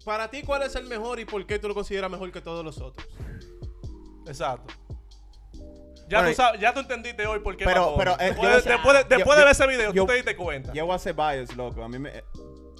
Para 0.03 0.29
ti, 0.29 0.41
¿cuál 0.41 0.63
es 0.63 0.75
el 0.75 0.87
mejor 0.87 1.19
y 1.21 1.25
por 1.25 1.45
qué 1.45 1.57
tú 1.57 1.67
lo 1.69 1.73
consideras 1.73 2.11
mejor 2.11 2.31
que 2.33 2.41
todos 2.41 2.65
los 2.65 2.79
otros? 2.81 3.07
Exacto. 4.27 4.73
Ya, 6.11 6.17
Bueno, 6.19 6.31
tú 6.31 6.35
sabes, 6.35 6.59
ya 6.59 6.73
tú 6.73 6.81
entendiste 6.81 7.25
hoy 7.25 7.39
por 7.39 7.55
qué 7.55 7.63
Pero- 7.65 7.95
pero, 7.97 8.13
eh, 8.19 8.25
después, 8.25 8.63
yo- 8.65 8.69
después 8.69 8.97
de, 8.97 9.03
yo- 9.03 9.07
después 9.17 9.37
de 9.37 9.41
yo- 9.41 9.45
ver 9.45 9.51
ese 9.51 9.67
video, 9.67 9.93
yo- 9.93 10.03
tú 10.03 10.07
te 10.07 10.13
diste 10.15 10.35
cuenta. 10.35 10.73
Yo 10.73 10.85
voy 10.85 10.95
a 10.95 10.99
ser 10.99 11.13
bias, 11.13 11.55
loco. 11.55 11.83
A 11.83 11.87
mí 11.87 11.99
me. 11.99 12.09
eh, 12.09 12.23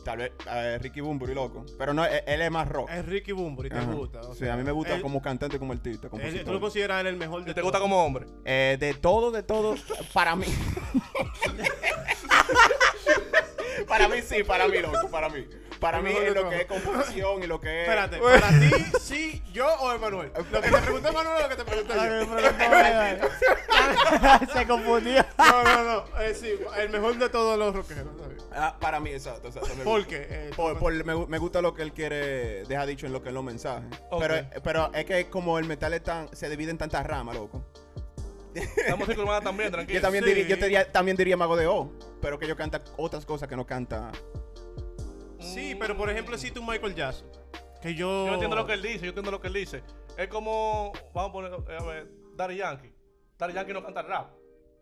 Tal 0.04 0.18
vez 0.18 0.32
eh, 0.50 0.80
Ricky 0.82 1.00
Bumburi, 1.00 1.36
loco. 1.36 1.64
Pero 1.78 1.94
no, 1.94 2.04
él, 2.04 2.24
él 2.26 2.42
es 2.42 2.50
más 2.50 2.68
rock. 2.68 2.90
Es 2.90 3.06
Ricky 3.06 3.34
Bumburi, 3.34 3.70
te 3.70 3.78
Ajá. 3.78 3.86
gusta. 3.92 4.22
o 4.22 4.34
sí, 4.34 4.40
sea, 4.40 4.56
a 4.56 4.58
mí 4.58 4.64
me 4.64 4.72
gusta 4.72 4.96
él- 4.96 5.02
como 5.04 5.22
cantante 5.22 5.58
y 5.58 5.60
como 5.60 5.74
artista. 5.74 6.08
él- 6.20 6.44
tú 6.44 6.54
lo 6.54 6.60
consideras 6.60 7.02
él 7.02 7.08
el 7.08 7.18
mejor 7.18 7.44
de 7.46 7.52
¿Y 7.52 7.54
te 7.54 7.62
gusta 7.62 7.78
todos. 7.78 7.88
como 7.90 8.04
hombre? 8.04 8.26
Eh, 8.44 8.78
de 8.80 8.96
todo, 8.96 9.30
de 9.30 9.44
todo, 9.44 9.76
para 10.12 10.36
mí. 10.36 10.48
para 13.88 14.08
mí 14.08 14.22
sí, 14.24 14.44
para 14.44 14.68
mí, 14.68 14.80
loco, 14.80 15.08
para 15.10 15.30
mí. 15.30 15.46
Para 15.82 16.00
mí 16.02 16.12
es 16.12 16.34
lo 16.34 16.48
que 16.50 16.62
es 16.62 16.66
composición 16.68 17.44
y 17.44 17.48
lo 17.48 17.60
que 17.60 17.82
es. 17.82 17.90
Espérate, 17.90 18.20
¿para 18.20 18.50
ti 18.50 18.70
sí, 19.02 19.44
yo 19.52 19.68
o 19.80 19.92
Emanuel? 19.92 20.32
Lo 20.52 20.62
que 20.62 20.70
te 20.70 20.78
pregunté 20.78 21.10
Emanuel 21.10 21.36
es 21.38 21.44
lo 21.44 21.50
que 21.50 21.56
te 21.56 21.64
pregunté 21.66 21.94
yo. 24.48 24.54
Se 24.54 24.68
confundió. 24.68 25.26
No, 25.38 25.64
no, 25.64 25.84
no. 25.84 26.20
eh, 26.22 26.34
sí, 26.34 26.54
el 26.78 26.90
mejor 26.90 27.18
de 27.18 27.28
todos 27.30 27.58
los 27.58 27.76
rockeros. 27.76 28.08
Ah, 28.54 28.78
para 28.80 29.00
mí, 29.00 29.10
exacto. 29.10 29.48
exacto 29.50 29.70
me 29.76 29.84
¿Por 29.84 30.00
gusta. 30.00 30.10
qué? 30.10 30.28
Eh, 30.30 30.52
Por- 30.56 30.78
por- 30.80 30.94
me, 31.06 31.26
me 31.28 31.38
gusta 31.40 31.62
lo 31.62 31.74
que 31.74 31.82
él 31.82 31.92
quiere 31.94 32.64
dejar 32.66 32.88
dicho 32.88 33.06
en 33.06 33.14
lo 33.14 33.22
que 33.22 33.30
es 33.30 33.34
los 33.36 33.44
mensajes. 33.44 33.90
Pero, 34.20 34.36
pero 34.64 34.94
es 34.94 35.06
que 35.06 35.30
como 35.30 35.58
el 35.60 35.66
metal 35.66 35.94
es 35.94 36.04
tan, 36.04 36.34
se 36.36 36.50
divide 36.50 36.72
en 36.72 36.78
tantas 36.78 37.06
ramas, 37.06 37.36
loco. 37.36 37.66
La 38.88 38.96
música 38.98 39.22
urbana 39.22 39.42
también, 39.42 39.72
tranquilo. 39.72 39.98
Yo 39.98 40.02
también, 40.02 40.24
Sí. 40.26 40.30
diría, 40.32 40.48
yo 40.48 40.60
te 40.60 40.66
diría- 40.66 40.92
también 40.92 41.18
diría 41.18 41.38
Mago 41.38 41.56
de 41.56 41.68
O, 41.68 41.92
pero 42.22 42.38
que 42.38 42.48
yo 42.48 42.56
canta 42.56 42.82
otras 42.98 43.26
cosas 43.26 43.48
que 43.50 43.56
no 43.56 43.66
canta. 43.66 44.12
Sí, 45.42 45.76
pero 45.80 45.96
por 45.98 46.10
ejemplo, 46.10 46.38
si 46.38 46.52
tú 46.52 46.62
Michael 46.64 46.96
Jackson, 46.96 47.28
que 47.82 47.96
yo... 47.96 48.28
Yo 48.28 48.34
entiendo 48.34 48.56
lo 48.56 48.66
que 48.66 48.74
él 48.74 48.82
dice, 48.82 49.00
yo 49.02 49.08
entiendo 49.10 49.32
lo 49.32 49.42
que 49.42 49.48
él 49.48 49.54
dice. 49.54 49.84
Es 50.18 50.28
como, 50.28 50.92
vamos 51.14 51.30
a 51.30 51.34
poner, 51.34 51.52
eh, 51.70 51.78
a 51.80 51.84
ver, 51.84 52.12
Daddy 52.36 52.58
Yankee. 52.58 52.94
Daddy 53.38 53.54
Yankee 53.54 53.74
no 53.74 53.84
canta 53.84 54.02
rap. 54.04 54.32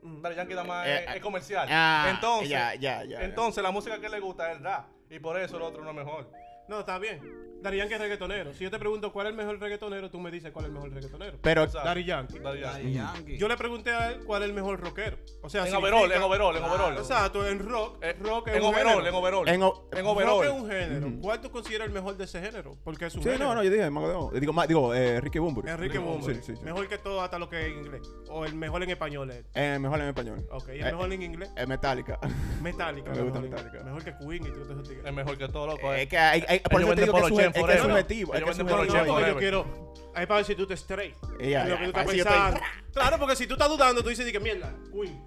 Mm. 0.02 0.22
Daddy 0.22 0.36
Yankee 0.36 0.54
nada 0.54 0.68
más 0.68 0.88
Eh, 0.88 1.06
es, 1.08 1.16
es 1.16 1.22
comercial. 1.22 1.68
ah, 1.72 2.08
entonces, 2.10 2.50
ya, 2.50 2.74
ya, 2.76 3.04
ya, 3.04 3.20
ya. 3.20 3.22
entonces 3.24 3.64
la 3.64 3.72
música 3.72 4.00
que 4.00 4.10
le 4.10 4.20
gusta 4.20 4.52
es 4.52 4.58
el 4.58 4.64
rap. 4.64 4.88
Y 5.10 5.20
por 5.20 5.40
eso 5.40 5.58
el 5.58 5.64
otro 5.64 5.84
no 5.84 5.90
es 5.92 5.96
mejor. 5.96 6.32
No, 6.68 6.80
está 6.82 7.00
bien. 7.00 7.22
Daddy 7.62 7.78
Yankee 7.78 7.94
es 7.96 8.00
reggaetonero. 8.02 8.54
Si 8.54 8.64
yo 8.64 8.72
te 8.72 8.80
pregunto 8.80 9.12
cuál 9.12 9.28
es 9.28 9.32
el 9.32 9.38
mejor 9.38 9.60
reggaetonero, 9.60 10.10
tú 10.10 10.20
me 10.20 10.32
dices 10.32 10.52
cuál 10.52 10.66
es 10.66 10.70
el 10.70 10.74
mejor 10.76 10.92
reggaetonero. 10.94 11.38
Pero. 11.42 11.68
Daddy 11.68 12.04
Yankee. 12.06 12.40
Daddy 12.40 12.94
Yankee. 12.94 13.38
Yo 13.38 13.48
le 13.48 13.58
pregunté 13.58 13.92
a 13.92 14.12
él 14.12 14.24
cuál 14.26 14.44
es 14.44 14.50
el 14.50 14.56
mejor 14.56 14.80
rockero. 14.80 15.18
O 15.42 15.50
sea, 15.50 15.68
En 15.68 15.76
overall, 15.76 16.12
en 16.12 16.22
overall, 16.22 16.56
en 16.56 16.64
overall. 16.64 16.98
Exacto, 16.98 17.46
en 17.48 17.60
rock. 17.60 18.04
Eh, 18.04 18.16
rock 18.22 18.48
es 18.50 18.56
en 18.56 18.62
un 18.64 18.68
overall, 18.70 18.90
género. 18.96 19.10
en 19.10 19.16
overall. 19.16 19.48
En 19.48 19.54
En 19.56 19.62
Rock 19.62 19.94
es 19.94 20.04
overall. 20.04 20.50
un 20.62 20.70
género. 20.70 21.12
¿Cuál 21.22 21.42
tú 21.42 21.52
consideras 21.52 21.88
el 21.88 21.94
mejor 21.94 22.16
de 22.18 22.24
ese 22.24 22.42
género? 22.42 22.72
Porque 22.84 23.06
es 23.06 23.16
un 23.16 23.24
sí, 23.24 23.30
género. 23.30 23.50
no, 23.50 23.56
no, 23.56 23.64
yo 23.64 23.70
dije 23.72 23.90
Mago. 23.90 24.32
Digo, 24.34 24.54
ma- 24.54 24.68
digo 24.68 24.94
eh. 24.94 25.16
Enrique 25.16 25.40
Ricky 25.40 25.98
Bunbury. 25.98 26.36
Sí, 26.36 26.42
sí, 26.44 26.56
sí. 26.56 26.64
Mejor 26.64 26.88
que 26.88 26.98
todo, 26.98 27.22
hasta 27.22 27.38
lo 27.40 27.50
que 27.50 27.60
es 27.68 27.72
en 27.74 27.80
inglés. 27.80 28.02
O 28.30 28.46
el 28.46 28.56
mejor 28.56 28.84
en 28.84 28.90
español 28.90 29.32
es. 29.32 29.46
Eh, 29.54 29.78
mejor 29.80 30.00
en 30.02 30.08
español. 30.10 30.46
Ok, 30.52 30.70
y 30.70 30.72
el 30.80 30.88
Eh, 30.88 30.92
mejor 30.92 31.14
en 31.14 31.22
inglés. 31.24 31.50
eh, 31.58 31.66
Metallica. 31.68 32.20
Metallica. 32.62 33.12
me 33.12 33.22
gusta 33.22 33.40
Metallica. 33.42 33.84
Mejor 33.84 34.04
que 34.04 34.14
Queen 34.18 34.46
y 34.46 34.50
todo 34.52 34.82
eso. 34.82 34.92
Es 35.06 35.14
mejor 35.14 35.38
que 35.38 35.48
todo, 35.48 35.68
loco. 35.68 35.94
es 35.94 36.08
que 36.08 36.18
hay, 36.18 36.44
hay- 36.48 36.60
por 36.60 36.82
eso 36.82 36.96
te 36.96 37.02
digo 37.02 37.14
que 37.14 37.20
es, 37.46 37.49
venden 37.54 37.76
es 37.78 37.82
subjetivo. 37.82 38.34
Es 38.34 38.42
Ellos 38.42 38.58
que 38.58 38.62
es 38.64 38.70
subjetivo. 38.70 39.28
yo 39.28 39.38
quiero. 39.38 39.94
Ahí 40.16 40.26
para 40.26 40.38
ver 40.38 40.46
si 40.46 40.56
tú 40.56 40.66
te 40.68 40.74
straight. 40.74 41.16
Lo 41.24 41.38
que 41.38 41.84
tú 41.84 41.84
estás 41.86 42.06
pensando. 42.08 42.60
Claro, 42.94 43.20
porque 43.20 43.36
si 43.36 43.48
tú 43.48 43.54
estás 43.54 43.70
dudando, 43.70 44.02
tú 44.04 44.10
dices 44.10 44.26
di 44.26 44.32
que 44.32 44.40
mierda. 44.40 44.74
Queen. 44.92 45.24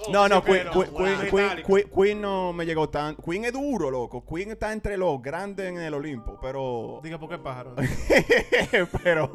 Oh, 0.00 0.12
No, 0.12 0.28
no, 0.28 0.44
Queen, 0.44 0.68
Queen, 0.70 0.90
wow, 0.92 1.04
Queen, 1.04 1.18
Queen, 1.18 1.32
Metallica. 1.34 1.66
Queen- 1.68 1.90
Queen 1.90 2.20
no 2.20 2.52
me 2.52 2.64
llegó 2.66 2.88
tan. 2.88 3.16
Queen 3.16 3.44
es 3.46 3.52
duro, 3.52 3.90
loco. 3.90 4.24
Queen 4.24 4.50
está 4.52 4.72
entre 4.72 4.96
los 4.96 5.20
grandes 5.20 5.66
en 5.66 5.78
el 5.78 5.92
Olimpo, 5.94 6.38
pero. 6.40 7.00
Diga, 7.02 7.18
¿por 7.18 7.28
qué 7.28 7.38
pájaro? 7.38 7.74
pero. 9.02 9.30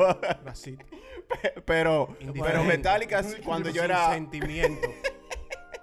Pero. 1.66 2.08
Pero. 2.34 2.64
Metallica, 2.64 3.24
cuando 3.44 3.70
yo 3.70 3.84
era. 3.84 4.12
sentimiento. 4.14 4.88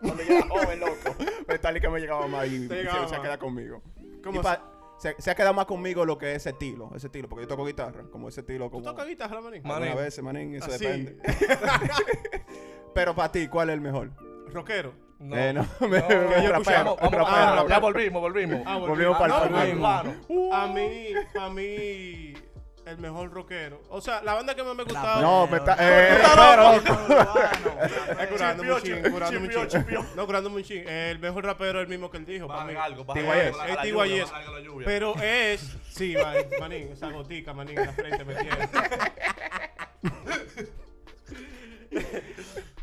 Cuando 0.01 0.22
yo 0.22 0.32
era 0.34 0.49
joven, 0.49 0.80
loco. 0.80 1.14
Metallica 1.47 1.91
me 1.91 2.01
llegaba 2.01 2.26
más 2.26 2.47
y 2.47 2.66
se, 2.68 2.74
quedado 3.20 3.38
conmigo. 3.38 3.82
¿Cómo 4.24 4.41
Y 4.41 4.43
pa- 4.43 4.70
se, 5.01 5.20
se 5.20 5.30
ha 5.30 5.34
quedado 5.34 5.55
más 5.55 5.66
conmigo 5.66 6.05
lo 6.05 6.18
que 6.18 6.30
es 6.32 6.36
ese 6.38 6.51
estilo. 6.51 6.90
Ese 6.94 7.07
estilo, 7.09 7.28
porque 7.28 7.44
yo 7.44 7.48
toco 7.48 7.64
guitarra. 7.66 8.05
Como 8.12 8.28
ese 8.28 8.40
estilo. 8.40 8.66
¿Tú 8.66 8.72
Como, 8.72 8.84
tocas 8.84 9.07
guitarra, 9.07 9.40
manín? 9.40 9.62
Manín. 9.64 9.96
veces, 9.96 10.22
manín, 10.22 10.55
eso 10.55 10.66
Así. 10.66 10.84
depende. 10.86 11.16
pero 12.94 13.14
para 13.14 13.32
ti, 13.32 13.48
¿cuál 13.48 13.70
es 13.70 13.74
el 13.74 13.80
mejor? 13.80 14.11
Rockero. 14.53 14.92
No. 15.18 15.36
Eh, 15.36 15.53
no, 15.53 15.62
me- 15.80 15.98
No, 16.01 16.09
me- 16.09 16.09
yo 16.09 16.26
rapero, 16.26 16.57
escuchamos, 16.57 16.96
vamos, 16.96 17.12
rapero, 17.12 17.26
ah, 17.26 17.51
rapero. 17.57 17.68
ya 17.68 17.78
volvimos, 17.78 18.22
volvimos. 18.22 18.61
Ah, 18.64 18.76
Volvimos 18.78 19.18
para 19.18 19.44
el 19.44 19.53
no, 19.53 19.76
Urbano. 19.78 20.14
A 20.55 20.66
mí, 20.68 21.09
a 21.38 21.48
mí, 21.51 22.32
el 22.91 22.99
mejor 22.99 23.32
rockero. 23.32 23.80
O 23.88 24.01
sea, 24.01 24.22
la 24.22 24.34
banda 24.34 24.55
que 24.55 24.62
más 24.62 24.74
me 24.74 24.84
gustaba. 24.84 25.20
No, 25.20 25.47
me 25.47 25.59
está. 25.59 25.76
Eh. 25.78 26.18
No, 26.22 26.36
ching. 30.62 30.86
El 30.88 31.18
mejor 31.18 31.45
rapero 31.45 31.80
es 31.80 31.84
el 31.84 31.88
mismo 31.88 32.11
que 32.11 32.18
él 32.18 32.26
dijo. 32.26 32.53
algo, 32.53 32.82
algo, 32.82 33.07
Es. 34.05 34.30
Pero 34.84 35.14
es. 35.22 35.76
Sí, 35.88 36.14
manín, 36.59 36.93
esa 36.93 37.11
gotica, 37.11 37.53
manín, 37.53 37.78
en 37.78 37.86
la 37.86 37.93
frente 37.93 38.24
me 38.24 38.34
tiene. 38.34 38.68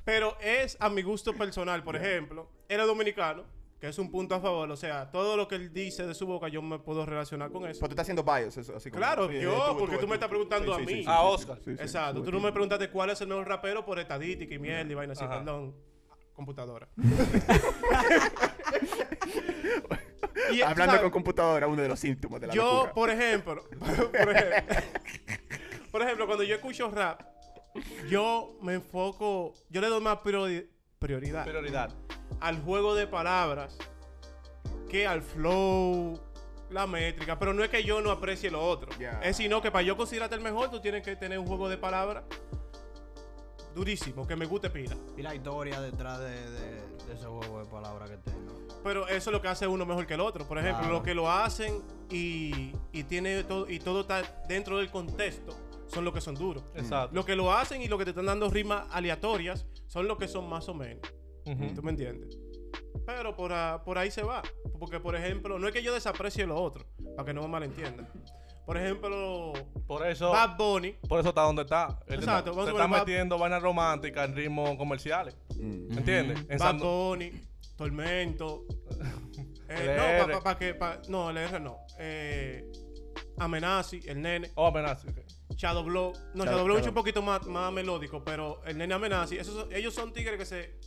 Pero 0.06 0.38
es 0.40 0.78
a 0.80 0.90
mi 0.90 1.02
gusto 1.02 1.34
personal. 1.34 1.84
Por 1.84 1.96
ejemplo, 1.96 2.50
es 2.70 2.78
dominicano, 2.78 3.44
que 3.80 3.88
es 3.88 3.98
un 4.00 4.10
punto 4.12 4.36
a 4.36 4.40
favor. 4.40 4.70
O 4.72 4.76
sea, 4.76 5.12
todo 5.12 5.38
lo 5.38 5.48
que 5.48 5.56
él 5.56 5.72
dice 5.74 6.06
de 6.08 6.14
su 6.14 6.26
boca, 6.26 6.48
yo 6.48 6.62
me 6.62 6.80
puedo 6.80 7.06
relacionar 7.06 7.52
con 7.52 7.64
eso. 7.68 7.80
Pero 7.80 7.90
tú 7.90 7.94
estás 7.94 8.04
haciendo 8.06 8.24
bias, 8.24 8.58
eso, 8.58 8.76
así 8.76 8.90
como. 8.90 9.00
Claro, 9.02 9.28
sí, 9.30 9.40
yo, 9.40 9.76
porque 9.78 9.98
tú 9.98 10.08
me 10.08 10.16
estás 10.16 10.30
preguntando 10.30 10.74
a 10.74 10.80
mí. 10.80 11.04
Ah, 11.08 11.24
Oscar. 11.24 11.58
sí, 11.64 11.76
sí, 11.76 11.82
Exacto. 11.82 12.24
Tú 12.24 12.32
no 12.32 12.40
me 12.40 12.52
preguntaste 12.52 12.90
cuál 12.90 13.10
es 13.12 13.22
el 13.22 13.28
mejor 13.28 13.48
rapero 13.48 13.86
por 13.86 14.00
estadística 14.00 14.54
y 14.56 14.60
mierda 14.60 14.92
y 14.92 14.96
vaina 14.96 15.14
así, 15.14 15.24
Ajá. 15.24 15.38
perdón. 15.40 15.76
Computadora. 16.34 16.88
Y, 20.54 20.62
Hablando 20.62 20.86
¿sabes? 20.94 21.02
con 21.02 21.12
computadora, 21.12 21.68
uno 21.68 21.82
de 21.82 21.88
los 21.90 22.00
síntomas 22.00 22.40
de 22.40 22.48
la 22.48 22.54
Yo, 22.54 22.64
locura. 22.64 22.94
por 22.94 23.10
ejemplo, 23.10 23.64
por 23.80 24.30
ejemplo, 24.32 24.76
por 25.92 26.02
ejemplo, 26.02 26.26
cuando 26.26 26.44
yo 26.44 26.56
escucho 26.56 26.90
rap, 26.92 27.22
yo 28.10 28.58
me 28.62 28.76
enfoco, 28.76 29.54
yo 29.70 29.82
le 29.82 29.88
doy 29.88 30.00
más 30.02 30.20
priori- 30.20 30.70
prioridad 31.00 31.44
Prioridad. 31.44 31.90
Al 32.40 32.62
juego 32.64 32.96
de 32.96 33.08
palabras 33.08 33.78
que 34.90 35.06
al 35.08 35.22
flow, 35.22 36.20
la 36.70 36.88
métrica. 36.88 37.38
Pero 37.40 37.54
no 37.54 37.64
es 37.64 37.70
que 37.70 37.84
yo 37.84 38.02
no 38.02 38.12
aprecie 38.12 38.50
lo 38.52 38.64
otro. 38.66 38.90
Es 39.22 39.38
sino 39.38 39.62
que 39.62 39.72
para 39.72 39.84
yo 39.84 39.98
considerarte 39.98 40.36
el 40.36 40.42
mejor, 40.42 40.70
tú 40.72 40.80
tienes 40.80 41.04
que 41.04 41.16
tener 41.16 41.40
un 41.40 41.46
juego 41.48 41.68
de 41.70 41.78
palabras 41.78 42.24
durísimo, 43.76 44.26
que 44.26 44.36
me 44.36 44.46
guste 44.46 44.70
pila. 44.70 44.96
Y 45.16 45.22
la 45.22 45.36
historia 45.36 45.80
detrás 45.82 46.20
de, 46.20 46.50
de- 46.52 46.88
de 47.08 47.14
ese 47.14 47.26
juego 47.26 47.60
de 47.60 47.66
palabras 47.70 48.10
que 48.10 48.18
tengo. 48.18 48.54
Pero 48.84 49.08
eso 49.08 49.30
es 49.30 49.34
lo 49.34 49.42
que 49.42 49.48
hace 49.48 49.66
uno 49.68 49.86
mejor 49.86 50.06
que 50.08 50.16
el 50.16 50.20
otro. 50.22 50.46
Por 50.48 50.58
ejemplo, 50.58 50.80
Claro. 50.82 50.94
lo 50.96 51.04
que 51.04 51.14
lo 51.14 51.32
hacen 51.32 51.82
y, 52.10 52.74
y 52.92 53.04
tiene 53.04 53.44
todo 53.44 53.70
y 53.70 53.80
todo 53.80 54.02
está 54.02 54.24
dentro 54.48 54.78
del 54.78 54.90
contexto 54.92 55.56
son 55.88 56.04
los 56.04 56.14
que 56.14 56.20
son 56.20 56.36
duros. 56.36 56.64
Exacto. 56.76 57.16
Lo 57.16 57.24
que 57.24 57.36
lo 57.36 57.54
hacen 57.54 57.82
y 57.82 57.88
lo 57.88 57.98
que 57.98 58.04
te 58.04 58.10
están 58.10 58.26
dando 58.26 58.50
rimas 58.50 58.86
aleatorias 58.92 59.66
son 59.88 60.06
los 60.08 60.18
que 60.18 60.28
son 60.28 60.50
más 60.50 60.68
o 60.68 60.74
menos. 60.74 61.02
¿Tú 61.76 61.84
me 61.84 61.92
entiendes? 61.92 62.38
Pero 63.06 63.36
por, 63.36 63.54
a- 63.54 63.82
por 63.84 63.98
ahí 63.98 64.12
se 64.12 64.24
va. 64.24 64.42
Porque, 64.80 65.00
por 65.00 65.16
ejemplo, 65.16 65.58
no 65.60 65.68
es 65.68 65.74
que 65.74 65.82
yo 65.84 65.94
desaprecie 65.94 66.46
lo 66.46 66.56
otro, 66.62 66.86
para 67.16 67.26
que 67.26 67.34
no 67.34 67.42
me 67.44 67.48
malentiendan. 67.48 68.10
Por 68.66 68.76
ejemplo, 68.78 69.54
Por 69.88 70.06
eso, 70.06 70.30
Bad 70.32 70.58
Bunny. 70.58 70.92
por 71.08 71.22
eso 71.22 71.30
está 71.30 71.44
donde 71.44 71.62
está. 71.62 72.00
Él 72.08 72.16
Exacto, 72.20 72.52
te, 72.52 72.58
te 72.66 72.70
está 72.72 72.86
Bad- 72.88 73.00
metiendo 73.00 73.38
vainas 73.38 73.62
románticas 73.62 74.28
en 74.28 74.36
ritmos 74.36 74.76
comerciales. 74.76 75.38
Mm. 75.56 75.98
¿Entiendes? 75.98 76.40
En 76.50 76.58
Bad 76.58 76.68
Sando- 76.72 76.84
Bunny, 77.10 77.32
Tormento. 77.78 78.66
Eh, 79.70 79.98
no, 80.22 80.28
para 80.28 80.42
pa, 80.42 80.58
que. 80.58 80.74
pa- 80.76 81.02
no, 81.10 81.30
el 81.30 81.36
R 81.38 81.60
no. 81.60 81.78
Eh, 82.00 82.72
Amenazi, 83.38 84.00
el 84.08 84.22
nene. 84.22 84.50
Oh, 84.56 84.68
amenaza. 84.68 85.08
ok. 85.10 85.18
Shadow 85.56 85.84
Blow. 85.84 86.14
No, 86.34 86.46
Shadow- 86.46 86.46
Shadow 86.46 86.66
Blow 86.66 86.78
es 86.78 86.88
un 86.88 86.94
poquito 86.94 87.22
más, 87.22 87.46
más 87.48 87.72
melódico, 87.74 88.24
pero 88.24 88.64
el 88.66 88.78
nene 88.78 88.94
Amenazi, 88.94 89.38
esos 89.38 89.68
ellos 89.72 89.94
son 89.94 90.14
tigres 90.14 90.38
que 90.38 90.46
se. 90.46 90.80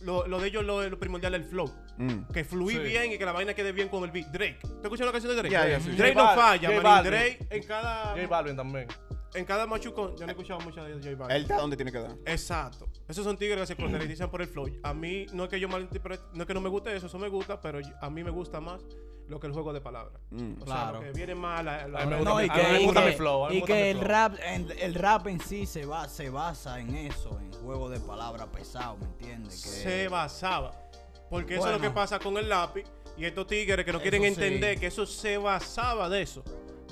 Lo, 0.00 0.26
lo 0.26 0.38
de 0.40 0.48
ellos 0.48 0.64
lo, 0.64 0.88
lo 0.88 0.98
primordial 0.98 1.34
es 1.34 1.42
el 1.42 1.46
flow. 1.48 1.72
Mm. 1.96 2.32
Que 2.32 2.44
fluí 2.44 2.74
Sí. 2.74 2.78
bien 2.80 3.12
y 3.12 3.18
que 3.18 3.24
la 3.24 3.32
vaina 3.32 3.54
quede 3.54 3.72
bien 3.72 3.88
con 3.88 4.04
el 4.04 4.10
beat. 4.10 4.28
Drake. 4.28 4.58
¿Tú 4.62 4.80
escuchas 4.84 5.02
una 5.02 5.12
canción 5.12 5.34
de 5.34 5.42
Drake? 5.42 5.80
Sí. 5.80 5.90
Drake 5.90 6.14
J 6.14 6.30
no 6.34 6.40
falla, 6.40 6.80
man. 6.82 7.04
Drake 7.04 7.46
en 7.50 7.62
cada. 7.64 8.14
J 8.14 8.26
Balvin 8.28 8.56
también. 8.56 8.86
En 9.34 9.44
cada 9.44 9.66
machucón. 9.66 10.12
Yo 10.16 10.20
no 10.20 10.26
he 10.26 10.30
escuchado 10.30 10.60
mucho 10.60 10.82
de 10.82 10.94
J 10.94 11.14
Balvin. 11.16 11.36
Él 11.36 11.42
está 11.42 11.56
donde 11.56 11.76
tiene 11.76 11.92
que 11.92 11.98
dar. 11.98 12.16
Exacto. 12.24 12.88
Esos 13.06 13.24
son 13.24 13.36
tigres 13.36 13.60
que 13.60 13.66
se 13.66 13.76
caracterizan 13.76 14.30
por 14.30 14.40
el 14.42 14.48
flow. 14.48 14.68
A 14.82 14.94
mí 14.94 15.26
no 15.32 15.44
es 15.44 15.50
que 15.50 15.60
yo 15.60 15.68
malinterprete, 15.68 16.22
no 16.34 16.42
es 16.42 16.46
que 16.46 16.54
no 16.54 16.60
me 16.60 16.68
guste 16.68 16.96
eso, 16.96 17.06
eso 17.06 17.18
me 17.18 17.28
gusta, 17.28 17.60
pero 17.60 17.78
a 18.00 18.10
mí 18.10 18.24
me 18.24 18.30
gusta 18.30 18.60
más 18.60 18.80
lo 19.28 19.38
que 19.38 19.46
el 19.46 19.52
juego 19.52 19.74
de 19.74 19.82
palabras. 19.82 20.18
Mm. 20.30 20.52
O 20.62 20.64
sea, 20.64 20.64
Claro. 20.64 20.92
lo 21.00 21.04
que 21.04 21.12
viene 21.12 21.34
más 21.34 21.62
la, 21.62 21.86
la- 21.86 21.98
A 22.00 22.04
mí 22.06 22.10
me 22.10 22.16
gusta 22.16 22.30
No, 22.30 22.36
mi- 22.38 22.44
y 22.44 22.48
que, 22.48 22.62
me 22.62 22.78
gusta 22.86 23.00
mi 23.02 23.12
flow, 23.12 23.52
y 23.52 23.62
que 23.62 23.90
el 23.90 24.00
rap, 24.00 24.34
en- 24.42 24.72
el 24.78 24.94
rap 24.94 25.26
en 25.26 25.40
sí 25.40 25.66
se, 25.66 25.84
va, 25.84 26.08
se 26.08 26.30
basa 26.30 26.80
en 26.80 26.94
eso, 26.94 27.38
en 27.38 27.52
juego 27.52 27.90
de 27.90 28.00
palabras 28.00 28.46
pesado, 28.48 28.96
¿me 28.96 29.04
entiendes? 29.04 29.62
Que- 29.62 29.68
se 29.68 30.08
basaba. 30.08 30.72
Porque 31.28 31.56
eso 31.56 31.66
es 31.66 31.72
lo 31.74 31.80
que 31.80 31.90
pasa 31.90 32.18
con 32.18 32.38
el 32.38 32.48
lápiz 32.48 32.84
y 33.18 33.26
estos 33.26 33.46
tigres 33.46 33.84
que 33.84 33.92
no 33.92 34.00
quieren 34.00 34.24
Eso 34.24 34.36
sí. 34.40 34.44
entender 34.46 34.80
que 34.80 34.86
eso 34.86 35.04
se 35.04 35.36
basaba 35.36 36.08
de 36.08 36.22
eso. 36.22 36.42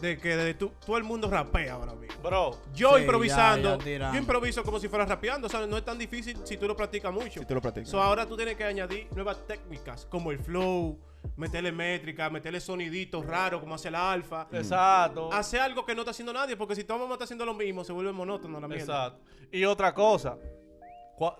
De 0.01 0.19
que 0.19 0.37
de 0.37 0.55
tu- 0.55 0.71
todo 0.85 0.97
el 0.99 1.05
mundo 1.05 1.31
rapea 1.31 1.75
ahora 1.75 1.95
mismo. 1.95 2.21
Bro, 2.23 2.59
Yo 2.75 2.95
Sí, 2.97 3.01
improvisando, 3.03 3.73
ya, 3.73 3.79
ya 3.79 3.85
tiran. 3.85 4.13
yo 4.13 4.19
improviso 4.19 4.63
como 4.63 4.79
si 4.79 4.89
fuera 4.89 5.05
rapeando, 5.07 5.47
o 5.47 5.51
sea, 5.51 5.67
no 5.67 5.77
es 5.77 5.85
tan 5.85 5.99
difícil 5.99 6.37
si 6.45 6.57
tú 6.57 6.67
lo 6.67 6.77
practicas 6.77 7.13
mucho. 7.13 7.41
Si 7.41 7.47
tú 7.47 7.55
lo 7.55 7.61
practicas. 7.63 7.89
So, 7.91 8.03
ahora 8.03 8.27
tú 8.27 8.37
tienes 8.37 8.57
que 8.57 8.65
añadir 8.65 9.09
nuevas 9.15 9.47
técnicas, 9.47 10.07
como 10.07 10.31
el 10.31 10.39
flow, 10.39 10.99
meterle 11.37 11.73
métrica, 11.73 12.31
meterle 12.31 12.61
soniditos 12.61 13.25
raros, 13.27 13.61
como 13.61 13.75
hace 13.75 13.91
la 13.91 14.13
alfa. 14.13 14.47
exacto. 14.53 15.33
Hace 15.33 15.59
algo 15.59 15.85
que 15.85 15.95
no 15.95 16.03
está 16.03 16.11
haciendo 16.13 16.33
nadie, 16.33 16.57
porque 16.57 16.75
si 16.75 16.85
todo 16.85 16.97
el 16.99 17.01
mundo 17.01 17.15
está 17.15 17.25
haciendo 17.25 17.45
lo 17.45 17.55
mismo, 17.55 17.83
se 17.85 17.93
vuelve 17.93 18.13
monótono 18.13 18.61
la 18.61 18.69
mierda. 18.69 19.07
Exacto. 19.07 19.21
Y 19.51 19.65
otra 19.65 19.93
cosa, 19.95 20.37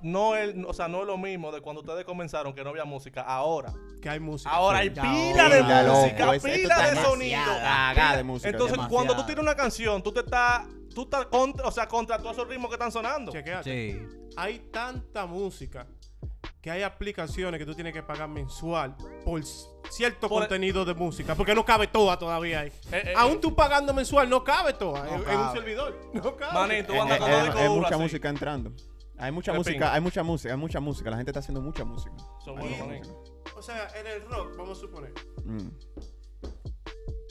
no 0.03 0.35
es, 0.37 0.55
o 0.67 0.73
sea, 0.73 0.89
no 0.89 1.01
es 1.03 1.07
lo 1.07 1.19
mismo 1.19 1.53
de 1.53 1.61
cuando 1.61 1.83
ustedes 1.83 2.05
comenzaron 2.05 2.55
que 2.55 2.65
no 2.65 2.71
había 2.71 2.85
música. 2.85 3.23
Ahora, 3.23 3.73
Que 4.01 4.09
hay 4.09 4.21
música. 4.21 4.51
ahora 4.51 4.79
hay 4.79 4.91
pila 4.91 5.49
de 5.49 5.61
loco, 5.63 6.01
música, 6.01 6.35
es- 6.35 6.45
esto 6.45 6.49
pila 6.63 6.75
está 6.75 6.91
de 6.91 7.03
sonido. 7.07 7.39
demasiada. 7.41 8.17
De 8.17 8.25
música. 8.25 8.49
Entonces, 8.49 8.73
demasiado. 8.77 8.95
cuando 8.95 9.17
tú 9.17 9.27
tienes 9.27 9.43
una 9.43 9.55
canción, 9.55 10.03
tú 10.03 10.13
te 10.13 10.21
estás, 10.21 10.63
tú 10.95 11.03
estás 11.03 11.27
contra, 11.27 11.67
o 11.67 11.71
sea, 11.71 11.87
contra 11.89 12.19
todos 12.19 12.33
esos 12.37 12.49
ritmos 12.49 12.69
que 12.69 12.75
están 12.75 12.91
sonando. 12.93 13.33
Chequéate. 13.33 13.65
Sí. 13.93 14.03
Hay 14.37 14.59
tanta 14.73 15.27
música 15.27 15.87
que 16.61 16.71
hay 16.71 16.83
aplicaciones 16.83 17.59
que 17.61 17.65
tú 17.67 17.75
tienes 17.75 17.93
que 17.93 18.03
pagar 18.03 18.29
mensual 18.29 18.97
por 19.25 19.41
cierto 19.91 20.29
Por- 20.29 20.41
contenido 20.43 20.85
de 20.85 20.95
música, 20.95 21.35
porque 21.37 21.55
no 21.55 21.65
cabe 21.65 21.87
toda 21.87 22.19
todavía 22.19 22.61
ahí. 22.61 22.69
Eh, 22.91 23.03
eh, 23.09 23.15
Aún 23.17 23.41
tú 23.41 23.55
pagando 23.55 23.95
mensual 23.95 24.29
no 24.29 24.43
cabe 24.43 24.73
toda 24.73 25.05
No 25.05 25.15
en, 25.23 25.31
en 25.31 25.39
un 25.39 25.53
servidor. 25.53 25.97
No 26.13 26.35
cabe. 26.37 26.55
Manín, 26.55 26.87
tú 26.87 26.93
Eh, 26.95 26.99
andas 27.01 27.19
eh, 27.19 27.21
con 27.21 27.31
eh, 27.31 27.33
dos 27.35 27.43
discos 27.45 27.61
hay 27.61 27.67
duros 27.69 27.83
mucha 27.83 27.95
así. 27.95 28.03
música 28.03 28.29
entrando. 28.29 28.73
Hay 29.19 29.33
mucha 29.33 29.53
música, 29.53 29.73
pinga. 29.75 29.95
hay 29.95 30.01
mucha 30.01 30.23
música, 30.23 30.53
hay 30.55 30.59
mucha 30.61 30.81
música. 30.81 31.11
La 31.11 31.17
gente 31.17 31.31
está 31.31 31.41
haciendo 31.41 31.61
mucha 31.61 31.85
música. 31.85 32.15
Son 32.45 32.59
Hay 32.59 32.69
buenos, 32.69 32.87
mucha 32.89 33.11
música. 33.15 33.37
O 33.57 33.63
sea, 33.63 33.89
en 33.99 34.07
el 34.07 34.23
rock, 34.29 34.57
vamos 34.57 34.79
a 34.79 34.81
suponer. 34.81 35.13
Mm. 35.45 35.69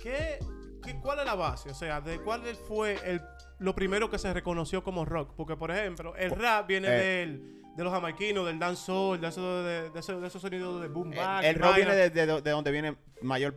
¿Qué, 0.01 0.39
qué- 0.83 0.99
cuál 1.01 1.19
es 1.19 1.25
la 1.25 1.35
base? 1.35 1.69
O 1.69 1.73
sea, 1.73 2.01
¿de 2.01 2.19
cuál 2.21 2.41
fue 2.67 2.97
el, 3.05 3.21
lo 3.59 3.75
primero 3.75 4.09
que 4.09 4.17
se 4.17 4.33
reconoció 4.33 4.83
como 4.83 5.05
rock? 5.05 5.33
Porque, 5.35 5.55
por 5.55 5.71
ejemplo, 5.71 6.15
el 6.15 6.31
rap 6.31 6.67
viene 6.67 6.87
Eh. 6.87 6.91
del, 6.91 7.61
de 7.75 7.83
los 7.83 7.93
jamaiquinos, 7.93 8.45
del 8.45 8.59
dancehall, 8.59 9.19
de, 9.19 9.27
eso 9.27 9.63
de, 9.63 9.89
de, 9.91 9.99
eso- 9.99 10.19
de 10.19 10.27
esos 10.27 10.41
sonidos 10.41 10.81
de 10.81 10.87
boom 10.87 11.11
bap. 11.11 11.43
El, 11.43 11.55
el 11.55 11.61
rock 11.61 11.75
viene 11.75 11.95
de, 11.95 12.09
de- 12.09 12.41
de 12.41 12.51
donde 12.51 12.71
viene 12.71 12.97
mayor 13.21 13.55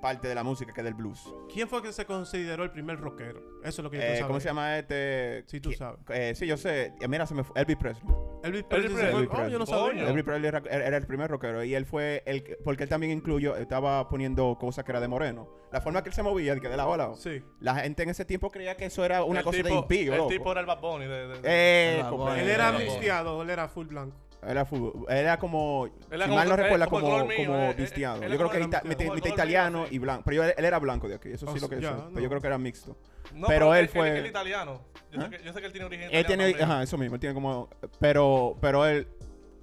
parte 0.00 0.28
de 0.28 0.34
la 0.34 0.42
música, 0.42 0.72
que 0.72 0.82
del 0.82 0.94
blues. 0.94 1.32
¿Quién 1.52 1.68
fue 1.68 1.82
que 1.82 1.92
se 1.92 2.04
consideró 2.06 2.64
el 2.64 2.70
primer 2.70 2.98
rockero? 3.00 3.40
Eso 3.62 3.80
es 3.80 3.84
lo 3.84 3.90
que 3.90 3.96
yo 3.98 4.02
Eh, 4.02 4.20
¿Cómo 4.26 4.40
se 4.40 4.48
llama 4.48 4.78
este? 4.78 5.44
Sí, 5.46 5.60
tú 5.60 5.70
¿Qui- 5.70 5.76
sabes. 5.76 5.98
eh, 6.10 6.34
sí, 6.34 6.46
yo 6.46 6.56
sé. 6.56 6.92
Eh, 7.00 7.08
Mira, 7.08 7.26
se 7.26 7.34
me 7.34 7.44
fue. 7.44 7.60
Elvis 7.60 7.76
Presley. 7.76 8.14
Elvis 8.44 8.62
Presley. 8.64 8.88
Presley. 8.94 9.14
Elvis 9.14 9.14
Oh, 9.14 9.22
yo 9.22 9.30
Presley. 9.30 9.58
no 9.58 9.66
sabía. 9.66 10.08
Elvis 10.08 10.24
Presley 10.24 10.48
era, 10.48 10.62
era 10.70 10.96
el 10.96 11.06
primer 11.06 11.30
rockero 11.30 11.64
y 11.64 11.74
él 11.74 11.86
fue 11.86 12.22
el 12.26 12.42
que- 12.44 12.56
porque 12.64 12.84
él 12.84 12.88
también 12.88 13.12
incluyó, 13.12 13.56
estaba 13.56 14.08
poniendo 14.08 14.56
cosas 14.60 14.84
que 14.84 14.92
era 14.92 15.00
de 15.00 15.08
moreno. 15.08 15.48
La 15.72 15.80
forma 15.80 16.02
que 16.02 16.08
él 16.08 16.14
se 16.14 16.22
movía, 16.22 16.54
de 16.54 16.60
que 16.60 16.68
de 16.68 16.76
lado 16.76 16.94
a 16.94 16.96
lado. 16.96 17.16
Sí. 17.16 17.42
La 17.60 17.74
gente 17.76 18.02
en 18.02 18.10
ese 18.10 18.24
tiempo 18.24 18.50
creía 18.50 18.76
que 18.76 18.86
eso 18.86 19.04
era 19.04 19.22
una 19.24 19.40
El 19.40 19.44
cosa 19.44 19.62
de 19.62 19.70
impío, 19.74 20.12
El 20.12 20.18
loco. 20.18 20.30
tipo 20.30 20.50
era 20.52 20.60
el 20.60 20.66
Bad 20.66 20.80
Bunny 20.80 21.06
de, 21.06 21.28
de- 21.28 21.40
de- 21.40 21.40
Eh, 21.44 21.96
El 21.96 22.02
Bad 22.04 22.10
compa- 22.12 22.30
Bunny. 22.30 22.40
Él 22.40 22.48
era 22.48 22.72
mixteado, 22.72 23.42
él 23.42 23.50
era 23.50 23.68
full 23.68 23.86
blanco. 23.86 24.16
Era, 24.46 24.64
fu- 24.64 25.04
era 25.08 25.36
como, 25.38 25.86
Él 25.86 25.92
si 26.10 26.14
era 26.14 26.24
como- 26.26 26.36
mal 26.36 26.48
no 26.48 26.54
eh, 26.54 26.56
recuerda, 26.58 26.86
como 26.86 27.00
como, 27.00 27.12
color 27.12 27.28
mío, 27.28 27.36
como 27.38 27.58
eh, 27.58 27.70
eh, 27.70 27.74
vistiado. 27.74 28.16
Yo 28.20 28.24
era 28.26 28.36
creo 28.36 28.50
que 28.50 28.58
mitad, 28.60 28.82
color 28.82 29.18
italiano 29.28 29.78
mío, 29.80 29.88
y 29.90 29.98
blanco. 29.98 30.22
Pero 30.24 30.36
yo- 30.44 30.52
él 30.56 30.64
era 30.64 30.78
blanco 30.78 31.08
de 31.08 31.14
aquí, 31.16 31.30
eso 31.30 31.46
sí 31.52 31.58
lo 31.60 31.66
sea, 31.66 31.78
que 31.78 31.84
sé. 31.84 31.90
no. 31.90 32.08
Pero 32.10 32.20
yo 32.20 32.28
creo 32.28 32.40
que 32.40 32.46
era 32.46 32.58
mixto. 32.58 32.96
No, 33.34 33.46
pero 33.48 33.74
él 33.74 33.80
él, 33.82 33.88
fue- 33.88 34.08
él 34.10 34.24
es 34.24 34.30
italiano. 34.30 34.80
Yo, 35.10 35.20
¿Ah? 35.20 35.24
sé 35.24 35.30
que, 35.38 35.44
yo 35.44 35.52
sé 35.52 35.60
que 35.60 35.66
él 35.66 35.72
tiene 35.72 35.86
origen 35.86 36.04
Él 36.04 36.10
italiano 36.20 36.26
tiene, 36.28 36.50
también. 36.52 36.70
ajá, 36.70 36.82
eso 36.82 36.98
mismo, 36.98 37.14
él 37.16 37.20
tiene 37.20 37.34
como, 37.34 37.68
pero, 37.98 38.56
pero 38.60 38.86
él, 38.86 39.08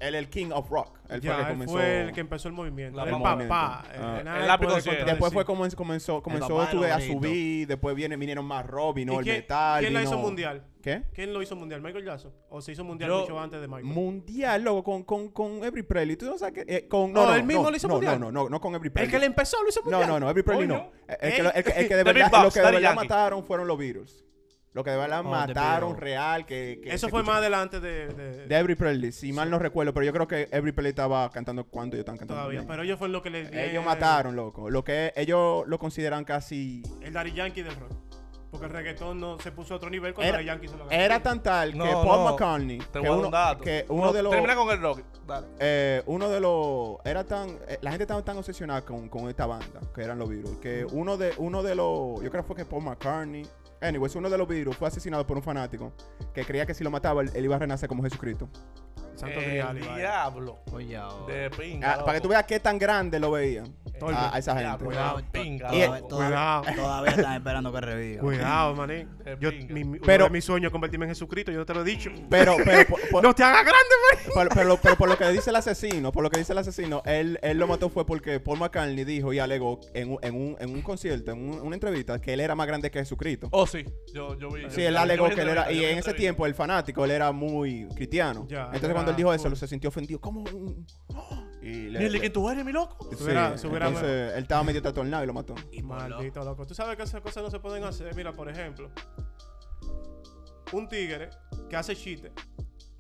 él 0.08 0.16
es 0.16 0.20
el 0.20 0.30
king 0.30 0.52
of 0.52 0.70
rock. 0.70 0.98
Él 1.10 1.22
fue 1.22 1.30
ya, 1.30 1.32
el 1.34 1.38
que 1.38 1.42
él 1.42 1.48
comenzó. 1.58 1.74
fue 1.76 2.02
el 2.02 2.12
que 2.14 2.20
empezó 2.22 2.48
el 2.48 2.54
movimiento. 2.54 2.98
La 2.98 3.04
el 3.04 3.12
movimiento. 3.12 3.48
papá. 3.48 3.84
Ah. 3.98 4.16
El 4.20 4.26
nadie 4.26 4.48
lápiz. 4.48 4.68
Después 5.06 5.34
fue 5.34 5.46
como 5.46 5.68
comenzó, 5.76 6.22
comenzó 6.24 6.62
a 6.62 6.72
subir, 7.02 7.68
después 7.68 7.96
viene, 7.96 8.16
vinieron 8.18 8.46
más 8.46 8.66
rock, 8.66 8.96
vino 8.96 9.14
¿Y 9.14 9.18
el 9.18 9.24
quién, 9.24 9.36
metal. 9.38 9.80
quién 9.82 9.94
la 9.94 10.00
vino- 10.00 10.12
hizo 10.12 10.20
mundial? 10.20 10.64
¿Qué? 10.82 11.02
¿Quién 11.14 11.34
lo 11.34 11.42
hizo 11.42 11.56
mundial? 11.56 11.82
¿Michael 11.82 12.06
Jackson? 12.06 12.32
¿O 12.50 12.62
se 12.62 12.72
hizo 12.72 12.84
mundial 12.84 13.10
Yo- 13.10 13.22
mucho 13.22 13.40
antes 13.40 13.60
de 13.60 13.68
Michael? 13.68 13.86
Mundial, 13.86 14.64
loco, 14.64 14.84
con, 14.84 15.04
con, 15.04 15.30
con 15.30 15.64
Every 15.64 15.82
Presley. 15.84 16.16
¿Tú 16.16 16.26
no 16.28 16.38
sabes 16.38 16.64
que 16.64 16.76
eh, 16.76 16.88
con, 16.88 17.12
No, 17.12 17.22
no, 17.24 17.30
no, 17.30 17.36
él 17.36 17.44
mismo 17.44 17.64
no, 17.64 17.72
lo 17.72 17.78
hizo 17.78 17.88
no, 17.88 17.94
mundial. 17.96 18.20
No, 18.20 18.32
no, 18.32 18.44
no, 18.44 18.50
no 18.50 18.62
con 18.62 18.76
Every 18.76 18.88
el 18.88 18.94
Presley. 18.94 19.12
que 19.12 19.20
le 19.20 19.26
empezó 19.26 19.62
lo 19.64 19.70
hizo 19.70 19.80
No, 19.82 19.90
mundial. 19.90 20.08
no, 20.10 20.20
no, 20.20 20.30
Every 20.30 20.44
Presley 20.44 20.68
no. 20.68 20.92
El, 21.08 21.18
el 21.22 21.34
que, 21.36 21.44
lo- 21.44 21.54
el 21.54 21.64
que- 21.64 21.72
el 21.72 21.88
que 21.88 21.96
de 21.96 22.04
verdad, 22.04 22.44
lo 22.44 22.52
que 22.52 22.60
de 22.62 22.72
verdad 22.72 22.96
mataron 22.96 23.44
fueron 23.44 23.68
los 23.68 23.78
Beatles. 23.78 24.24
Lo 24.76 24.84
que 24.84 24.92
de 24.92 24.98
verdad 24.98 25.22
Oh, 25.22 25.30
mataron 25.30 25.96
real. 25.98 26.46
Que, 26.46 26.82
que 26.84 26.94
Eso 26.94 27.08
fue 27.10 27.24
más 27.24 27.38
adelante 27.38 27.80
de, 27.80 28.10
de- 28.10 28.46
De 28.46 28.56
Every 28.58 28.76
Presley, 28.76 29.12
si 29.14 29.32
mal 29.32 29.50
no 29.50 29.58
recuerdo, 29.58 29.94
pero 29.94 30.06
yo 30.06 30.12
creo 30.14 30.28
que 30.28 30.50
Every 30.52 30.74
Presley 30.74 30.90
estaba 30.90 31.28
cantando 31.32 31.64
cuando 31.64 31.96
ellos 31.96 32.02
estaban 32.02 32.20
cantando. 32.20 32.42
todavía. 32.44 32.64
Pero 32.68 32.84
ellos 32.84 33.00
fueron 33.00 33.14
lo 33.14 33.24
que 33.24 33.30
le 33.30 33.50
dieron. 33.50 33.70
ellos 33.72 33.86
mataron, 33.86 34.36
loco. 34.36 34.70
Lo 34.70 34.84
que 34.84 35.14
ellos 35.16 35.64
lo 35.66 35.80
consideran 35.80 36.26
casi. 36.26 36.84
El 37.02 37.14
Daddy 37.14 37.32
Yankee 37.32 37.64
del 37.64 37.74
rock. 37.78 37.92
Porque 38.52 38.68
el 38.68 38.74
reggaetón 38.74 39.20
no 39.20 39.38
se 39.40 39.52
puso 39.52 39.74
a 39.74 39.78
otro 39.78 39.90
nivel 39.90 40.14
cuando 40.14 40.34
Era, 40.34 40.42
Yankee 40.42 40.68
se 40.70 40.78
lo 40.78 40.86
ganó. 40.86 40.92
era 40.92 41.22
tan 41.22 41.42
tal 41.44 41.72
que 41.74 41.78
No, 41.78 41.86
Paul 42.04 42.06
no. 42.20 42.24
McCartney, 42.32 42.78
Te 42.78 42.86
que 42.86 43.00
voy 43.00 43.08
a 43.08 43.10
dar 43.10 43.18
uno, 43.18 43.26
un 43.28 43.32
dato. 43.32 43.64
que 43.64 43.86
uno 43.90 44.06
No, 44.06 44.14
de 44.14 44.24
los. 44.24 44.32
Termina 44.32 44.56
con 44.56 44.70
el 44.72 44.82
rock. 44.82 45.02
Dale. 45.28 45.48
eh, 45.60 46.04
uno 46.06 46.30
de 46.30 46.40
los 46.40 46.98
era 47.06 47.24
tan 47.24 47.50
eh, 47.68 47.80
la 47.82 47.90
gente 47.92 48.04
estaba 48.04 48.22
tan 48.24 48.38
obsesionada 48.38 48.82
con, 48.84 49.10
con 49.10 49.28
esta 49.30 49.46
banda 49.46 49.82
que 49.94 50.02
eran 50.04 50.20
los 50.20 50.30
Beatles 50.30 50.58
que 50.58 50.86
uno 50.92 51.18
de 51.18 51.34
uno 51.38 51.64
de 51.64 51.76
los 51.76 52.22
yo 52.22 52.30
creo 52.30 52.44
que 52.44 52.48
fue 52.48 52.56
que 52.56 52.66
Paul 52.66 52.84
McCartney 52.84 53.46
anyways 53.82 54.16
uno 54.16 54.30
de 54.30 54.38
los 54.38 54.48
Beatles 54.48 54.76
fue 54.78 54.88
asesinado 54.88 55.26
por 55.26 55.38
un 55.38 55.44
fanático 55.44 55.94
que 56.34 56.44
creía 56.44 56.66
que 56.66 56.74
si 56.74 56.84
lo 56.84 56.92
mataba 56.92 57.22
él 57.22 57.46
iba 57.46 57.56
a 57.56 57.60
renacer 57.60 57.90
como 57.90 58.04
Jesucristo 58.04 58.50
Santo 59.18 59.40
el 59.40 59.46
Grial, 59.46 59.80
diablo. 59.98 60.60
Oye, 60.72 60.96
ahora. 60.98 61.34
De 61.34 61.50
pinga. 61.50 61.94
Ah, 61.94 62.06
para 62.06 62.18
que 62.18 62.22
tú 62.22 62.28
veas 62.30 62.44
qué 62.46 62.60
tan 62.60 62.78
grande 62.78 63.20
lo 63.20 63.32
veían 63.32 63.74
Todo 64.00 64.10
el 64.10 64.16
a, 64.16 64.34
a 64.36 64.40
esa 64.40 64.56
gente 64.58 64.84
Cuidado, 64.86 65.22
pinga. 65.32 65.74
Y- 65.74 65.86
loco. 65.88 66.16
Cuidado. 66.18 66.64
todavía 66.76 67.12
están 67.12 67.34
esperando 67.38 67.72
que 67.72 67.82
reviva. 67.82 68.22
Cuidado, 68.22 68.76
maní. 68.76 69.06
De 69.24 69.38
Yo, 69.40 69.50
pinga. 69.52 69.74
mi, 69.74 69.84
mi- 69.84 70.00
Pero- 70.00 70.26
de 70.26 70.30
mis 70.32 70.44
sueños 70.46 70.70
es 70.70 70.72
convertirme 70.72 71.06
en 71.06 71.12
Jesucristo, 71.12 71.52
yo 71.52 71.66
te 71.66 71.74
lo 71.74 71.82
he 71.82 71.84
dicho. 71.86 72.12
pero 72.30 72.56
pero 72.66 72.88
por, 72.88 73.10
por- 73.10 73.24
¡No 73.24 73.34
te 73.34 73.44
hagas 73.44 73.64
grande, 73.64 73.96
maní! 74.12 74.34
por- 74.34 74.50
pero- 74.56 74.78
pero 74.82 74.96
por 74.98 75.10
lo 75.10 75.18
que 75.18 75.28
dice 75.30 75.50
el 75.50 75.56
asesino 75.56 76.12
por 76.12 76.24
lo 76.24 76.30
que 76.30 76.40
dice 76.40 76.52
el 76.54 76.58
asesino 76.60 77.02
él, 77.06 77.40
él 77.42 77.58
lo 77.58 77.68
mató 77.68 77.90
fue 77.90 78.06
porque 78.06 78.40
Paul 78.40 78.60
McCartney 78.60 79.04
dijo 79.06 79.32
y 79.34 79.40
alegó 79.40 79.80
en, 79.94 80.12
un- 80.12 80.20
en, 80.22 80.36
un, 80.36 80.56
en 80.60 80.70
un 80.74 80.82
concierto 80.82 81.32
en 81.32 81.50
un- 81.50 81.62
una 81.62 81.76
entrevista 81.76 82.20
que 82.20 82.34
él 82.34 82.40
era 82.42 82.54
más 82.56 82.68
grande 82.68 82.92
que 82.92 83.00
Jesucristo 83.00 83.48
Oh, 83.52 83.66
sí. 83.66 83.86
Yo, 84.14 84.38
yo 84.38 84.50
vi. 84.50 84.64
Sí, 84.70 84.82
yo- 84.82 84.88
él 84.90 84.94
yo 84.96 85.00
alegó 85.00 85.30
que 85.30 85.42
él 85.42 85.50
era. 85.50 85.62
entrevista, 85.62 85.72
Y 85.72 85.76
vi 85.76 85.84
en 85.84 85.90
ese 85.92 85.98
entrevista. 86.00 86.20
tiempo, 86.20 86.46
el 86.46 86.54
fanático, 86.56 87.06
él 87.06 87.12
era 87.12 87.32
muy 87.32 87.88
cristiano. 87.96 88.46
Ya, 88.50 88.66
Entonces, 88.66 88.84
era 88.90 88.94
cuando 89.06 89.12
él 89.12 89.18
dijo 89.18 89.34
eso, 89.34 89.56
se 89.56 89.68
sintió 89.68 89.90
ofendido. 89.90 90.20
¿Cómo? 90.20 90.42
un- 90.42 90.86
Y 91.62 91.90
le- 91.90 92.00
Dile 92.00 92.10
le- 92.12 92.22
que 92.22 92.30
tú 92.30 92.48
eres, 92.50 92.64
mi 92.64 92.72
loco. 92.72 93.10
Sí, 93.16 93.24
hubiera- 93.24 93.56
hubiera- 93.68 93.88
entonces, 93.88 94.34
él 94.36 94.44
estaba 94.44 94.64
medio 94.64 94.82
trastornado 94.82 95.24
y 95.24 95.28
lo 95.28 95.34
mató. 95.34 95.56
Y 95.72 95.82
Maldito 95.82 96.44
loco. 96.44 96.66
Tú 96.68 96.76
sabes 96.76 96.96
que 96.96 97.04
esas 97.04 97.22
cosas 97.22 97.42
no 97.44 97.50
se 97.50 97.60
pueden 97.60 97.84
hacer. 97.84 98.14
Mira, 98.16 98.34
por 98.34 98.50
ejemplo, 98.50 98.92
un 100.74 100.88
tigre 100.88 101.30
que 101.70 101.76
hace 101.76 101.96
chiste. 101.96 102.32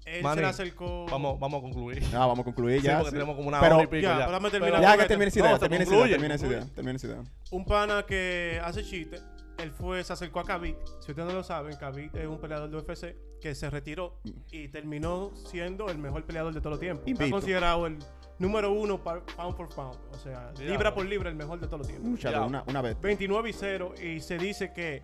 Él 0.06 0.24
se 0.24 0.36
le 0.41 0.45
acercó. 0.45 1.06
Vamos, 1.10 1.39
vamos 1.39 1.60
a 1.60 1.62
concluir. 1.62 2.03
No, 2.14 2.20
vamos 2.20 2.39
a 2.39 2.43
concluir 2.43 2.80
Sí, 2.80 2.88
ya. 2.88 2.97
porque 2.97 3.10
sí. 3.10 3.14
tenemos 3.16 3.36
como 3.36 3.47
una 3.47 3.60
Pero- 3.60 3.76
hora 3.76 3.84
y 3.84 3.88
pico 3.88 4.01
Ya, 4.03 4.20
ya. 4.20 4.39
pero 4.49 4.82
Ya 4.82 4.97
que 4.97 5.06
termine 5.06 5.30
esa 5.30 5.39
No, 5.39 5.45
idea, 5.45 5.56
se 5.56 5.60
termine 5.60 5.84
esa 5.84 5.95
idea, 5.95 6.66
idea. 7.03 7.24
Un 7.51 7.66
pana 7.66 8.03
que 8.06 8.62
hace 8.64 8.84
chiste. 8.84 9.20
Él 9.58 9.72
fue, 9.72 10.03
se 10.03 10.14
acercó 10.14 10.41
a 10.41 10.43
Khabib. 10.43 10.76
Si 10.99 11.12
ustedes 11.12 11.28
no 11.28 11.34
lo 11.34 11.43
saben, 11.43 11.76
Khabib 11.78 12.16
es 12.16 12.28
un 12.28 12.39
peleador 12.39 12.70
de 12.70 12.78
UFC 12.78 13.16
que 13.39 13.56
se 13.56 13.70
retiró 13.70 14.20
y 14.51 14.68
terminó 14.68 15.32
siendo 15.36 15.88
el 15.89 15.97
mejor 15.97 16.26
peleador 16.26 16.53
de 16.53 16.60
todos 16.60 16.72
los 16.72 16.80
tiempos. 16.80 17.06
Está 17.08 17.30
considerado 17.30 17.88
el 17.88 17.99
número 18.39 18.72
uno 18.72 19.01
pound 19.01 19.56
for 19.56 19.70
pound. 19.70 19.97
O 20.12 20.18
sea, 20.18 20.51
libra 20.60 20.93
por 20.93 21.06
libra 21.06 21.30
el 21.30 21.36
mejor 21.36 21.60
de 21.60 21.68
todos 21.68 21.80
los 21.80 21.88
tiempos. 21.88 22.10
Mucha 22.10 22.45
una, 22.45 22.64
una 22.68 22.82
vez. 22.82 22.99
29 22.99 23.49
y 23.49 23.53
0 23.53 23.93
y 24.01 24.20
se 24.20 24.38
dice 24.38 24.74
que 24.74 25.01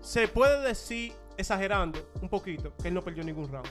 se 0.00 0.28
puede 0.28 0.66
decir, 0.66 1.12
exagerando 1.36 2.10
un 2.20 2.28
poquito, 2.28 2.74
que 2.76 2.88
él 2.88 2.94
no 2.94 3.02
perdió 3.02 3.22
ningún 3.22 3.50
round 3.50 3.68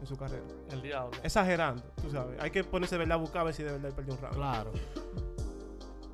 en 0.00 0.06
su 0.06 0.16
carrera. 0.16 0.44
El 0.70 0.82
diablo. 0.82 1.18
Exagerando, 1.22 1.82
tú 2.02 2.10
sabes. 2.10 2.40
Hay 2.40 2.50
que 2.50 2.64
ponerse 2.64 2.96
de 2.96 3.00
verdad 3.00 3.16
a 3.16 3.20
buscar 3.20 3.42
a 3.42 3.44
ver 3.44 3.54
si 3.54 3.62
de 3.62 3.72
verdad 3.72 3.86
él 3.86 3.94
perdió 3.94 4.14
un 4.14 4.20
round. 4.20 4.36
Claro. 4.36 4.72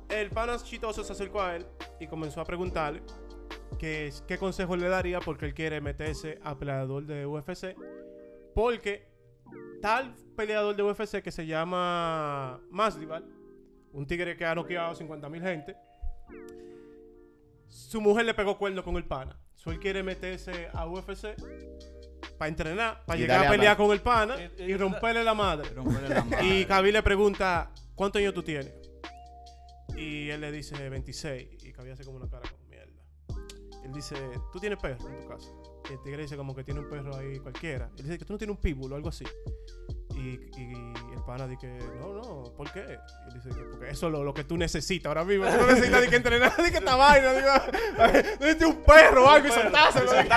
El 0.09 0.29
pana 0.29 0.57
chitoso 0.57 1.03
se 1.03 1.11
acercó 1.11 1.41
a 1.41 1.55
él 1.55 1.65
y 1.99 2.07
comenzó 2.07 2.39
a 2.39 2.45
preguntarle 2.45 3.01
que, 3.79 4.11
qué 4.27 4.37
consejo 4.37 4.75
le 4.75 4.87
daría 4.87 5.19
porque 5.19 5.45
él 5.45 5.53
quiere 5.53 5.81
meterse 5.81 6.39
a 6.43 6.57
peleador 6.57 7.05
de 7.05 7.25
UFC. 7.25 7.75
Porque 8.53 9.07
tal 9.81 10.15
peleador 10.35 10.75
de 10.75 10.83
UFC 10.83 11.21
que 11.21 11.31
se 11.31 11.45
llama 11.45 12.61
Masvidal, 12.69 13.25
un 13.91 14.07
tigre 14.07 14.35
que 14.37 14.45
ha 14.45 14.55
noqueado 14.55 14.95
50 14.95 15.29
mil 15.29 15.41
gente, 15.41 15.75
su 17.67 18.01
mujer 18.01 18.25
le 18.25 18.33
pegó 18.33 18.57
cuerno 18.57 18.83
con 18.83 18.95
el 18.97 19.05
pana. 19.05 19.37
So 19.55 19.71
él 19.71 19.79
quiere 19.79 20.03
meterse 20.03 20.69
a 20.73 20.87
UFC 20.87 21.35
para 22.37 22.49
entrenar, 22.49 23.03
para 23.05 23.17
llegar 23.19 23.37
a 23.39 23.49
pelear 23.57 23.77
con 23.77 23.91
el 23.91 24.01
pana 24.01 24.35
Y- 24.57 24.63
y- 24.63 24.71
y 24.71 24.77
romperle 24.77 25.23
la 25.23 25.33
madre. 25.33 25.69
Romperle 25.69 26.09
la 26.09 26.23
madre. 26.23 26.45
Y 26.45 26.65
Kabil 26.65 26.93
le 26.93 27.01
pregunta, 27.03 27.71
¿cuántos 27.95 28.19
años 28.21 28.33
tú 28.33 28.43
tienes? 28.43 28.73
Y 29.95 30.29
él 30.29 30.41
le 30.41 30.51
dice 30.51 30.89
26. 30.89 31.63
Y 31.63 31.71
Kabil 31.71 31.93
hace 31.93 32.03
como 32.03 32.17
una 32.17 32.27
cara 32.29 32.43
como. 32.49 32.64
Él 33.85 33.93
dice, 33.93 34.15
¿tú 34.51 34.59
tienes 34.59 34.79
perro 34.79 35.07
en 35.07 35.21
tu 35.21 35.27
casa? 35.29 35.49
Y 35.89 35.93
el 35.93 36.01
tigre 36.01 36.23
dice 36.23 36.35
como 36.35 36.55
que 36.55 36.63
tiene 36.63 36.79
un 36.79 36.89
perro 36.89 37.15
ahí 37.15 37.37
cualquiera. 37.39 37.89
Él 37.97 38.03
dice 38.05 38.17
que 38.17 38.25
tú 38.25 38.33
no 38.33 38.39
tienes 38.39 38.55
un 38.55 38.61
pitbull 38.61 38.91
o 38.91 38.95
algo 38.95 39.09
así. 39.09 39.23
Y, 40.15 40.39
y 40.59 40.73
el 41.13 41.21
pana 41.25 41.45
dice, 41.47 41.77
no, 41.99 42.13
no, 42.13 42.43
¿por 42.57 42.71
qué? 42.71 42.79
Y 42.79 43.27
él 43.27 43.33
dice, 43.35 43.49
que 43.49 43.61
porque 43.65 43.89
eso 43.91 44.07
es 44.07 44.11
lo, 44.11 44.23
lo 44.23 44.33
que 44.33 44.43
tú 44.43 44.57
necesitas 44.57 45.09
ahora 45.09 45.23
mismo. 45.23 45.45
Tú 45.45 45.51
no 45.57 45.67
necesitas 45.67 46.01
ni 46.01 46.07
que 46.09 46.15
entrenar, 46.15 46.53
ni 46.57 46.71
que 46.71 46.77
esta 46.77 46.95
vaina. 46.97 47.33
Digo, 47.33 47.49
necesitas 48.39 48.69
un 48.69 48.81
perro 48.83 49.25
o 49.25 49.29
algo 49.29 49.47
y 49.47 49.51
soltárselo. 49.51 50.13
Eh, 50.13 50.27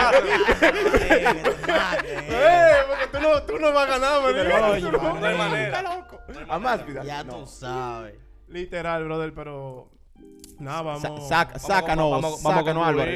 eh. 1.01 2.29
Eh, 2.31 2.75
porque 2.89 3.07
tú 3.13 3.21
no, 3.21 3.43
tú 3.45 3.59
no 3.59 3.73
vas 3.73 3.89
a 3.89 3.99
ganar, 3.99 4.23
man. 4.23 4.37
No- 4.37 5.21
no 5.21 5.27
hay 5.27 5.39
manera. 5.39 5.79
Está 5.79 5.83
loco. 5.97 6.21
A 6.49 6.59
más 6.59 6.85
vida. 6.87 7.05
Ya 7.05 7.25
No. 7.25 7.41
tú 7.41 7.47
sabes. 7.47 8.15
Literal, 8.49 9.05
brother, 9.05 9.33
pero... 9.35 9.91
Nada, 10.59 10.83
vamos... 10.83 11.29
Sa- 11.29 11.59
sácanos, 11.59 12.11
vamos- 12.11 12.43
vamos 12.43 12.59
sácanos. 12.59 13.07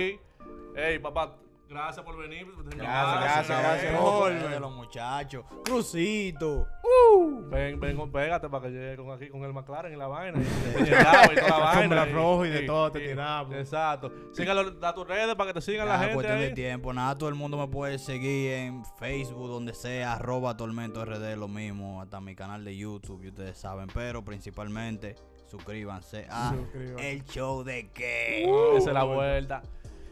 Ey, 0.75 0.99
papá, 1.01 1.37
gracias 1.69 2.05
por 2.05 2.17
venir. 2.17 2.47
Gracias, 2.77 3.21
gracias, 3.21 3.59
gracias. 3.63 3.93
No, 3.93 4.05
Olver. 4.21 4.49
de 4.51 4.61
los 4.61 4.73
muchachos. 4.73 5.45
Crucito. 5.65 6.67
Ven, 7.51 7.79
ven, 7.81 7.97
con- 7.97 8.11
pégate 8.11 8.49
para 8.49 8.65
que 8.65 8.71
llegue 8.71 8.97
con 8.97 9.11
aquí 9.11 9.29
con 9.29 9.43
el 9.45 9.53
McLaren 9.53 9.93
y 9.93 9.97
la 9.97 10.07
vaina. 10.07 10.39
Y, 10.39 10.83
y 10.83 10.85
toda 10.87 11.59
la 11.59 11.59
vaina. 11.75 12.07
De 12.07 12.63
todo 12.63 12.91
te 12.93 13.01
tiramos. 13.01 13.55
Exacto. 13.55 14.11
Síganlo 14.33 14.75
a 14.87 14.95
tus 14.95 15.07
redes 15.07 15.35
para 15.35 15.49
que 15.53 15.55
te 15.55 15.61
sigan 15.61 15.87
la 15.89 15.95
Ya, 15.95 15.99
gente. 16.01 16.15
cuestión 16.15 16.39
de 16.39 16.51
tiempo. 16.53 16.93
Nada, 16.95 17.17
todo 17.19 17.29
el 17.29 17.35
mundo 17.35 17.59
me 17.59 17.69
puede 17.69 17.99
seguir 17.99 18.53
en 18.53 18.85
Facebook, 18.99 19.49
donde 19.49 19.75
sea, 19.75 20.15
arroba 20.15 20.57
Tormento 20.57 21.05
RD, 21.05 21.37
lo 21.37 21.49
mismo. 21.49 22.01
Hasta 22.01 22.21
mi 22.21 22.35
canal 22.35 22.65
de 22.65 22.77
YouTube, 22.77 23.23
y 23.25 23.29
ustedes 23.29 23.59
saben. 23.59 23.89
Pero 23.93 24.25
principalmente, 24.25 25.17
suscríbanse 25.53 26.27
a 26.31 26.51
Suscríbanse. 26.51 27.11
El 27.13 27.25
Show 27.27 27.63
de 27.63 27.91
qué. 27.91 28.43
Esa 28.77 28.89
es 28.91 28.95
la 28.95 29.05
vuelta. 29.05 29.63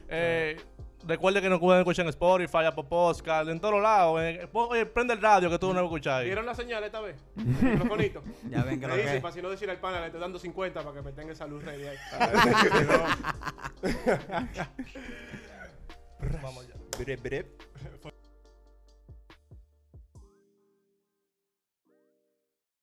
Eh, 0.09 0.61
recuerde 1.07 1.41
que 1.41 1.49
nos 1.49 1.59
pueden 1.61 1.81
escuchar 1.81 2.05
en 2.05 2.11
Spotify, 2.11 2.65
Apple 2.67 2.85
Podcast, 2.89 3.49
en 3.49 3.59
todos 3.59 3.81
lados. 3.83 4.21
En- 4.21 4.49
oye, 4.53 4.85
prende 4.87 5.15
el 5.15 5.21
radio 5.23 5.49
que 5.49 5.59
tú 5.59 5.73
no 5.73 5.81
escuchas. 5.83 6.25
¿Vieron 6.25 6.45
la 6.45 6.55
señal 6.55 6.85
esta 6.85 7.01
vez? 7.01 7.17
El 7.37 7.45
microfonito. 7.47 8.23
Ya 8.51 8.63
ven 8.65 8.79
que 8.81 8.87
lo 8.87 8.97
dice, 8.97 9.21
para 9.21 9.33
si 9.35 9.41
no 9.41 9.49
decir 9.51 9.71
al 9.71 9.79
pana, 9.79 10.01
le 10.01 10.07
estoy 10.07 10.21
dando 10.21 10.39
50 10.39 10.83
para 10.83 10.95
que 10.95 11.03
me 11.03 11.13
tenga 11.13 11.33
esa 11.33 11.47
luz 11.47 11.65
ready 11.65 11.87
ahí. 11.87 11.97
Vamos 16.43 16.69
ya. 16.69 16.75
Brep, 16.99 17.23
brep. 17.23 17.63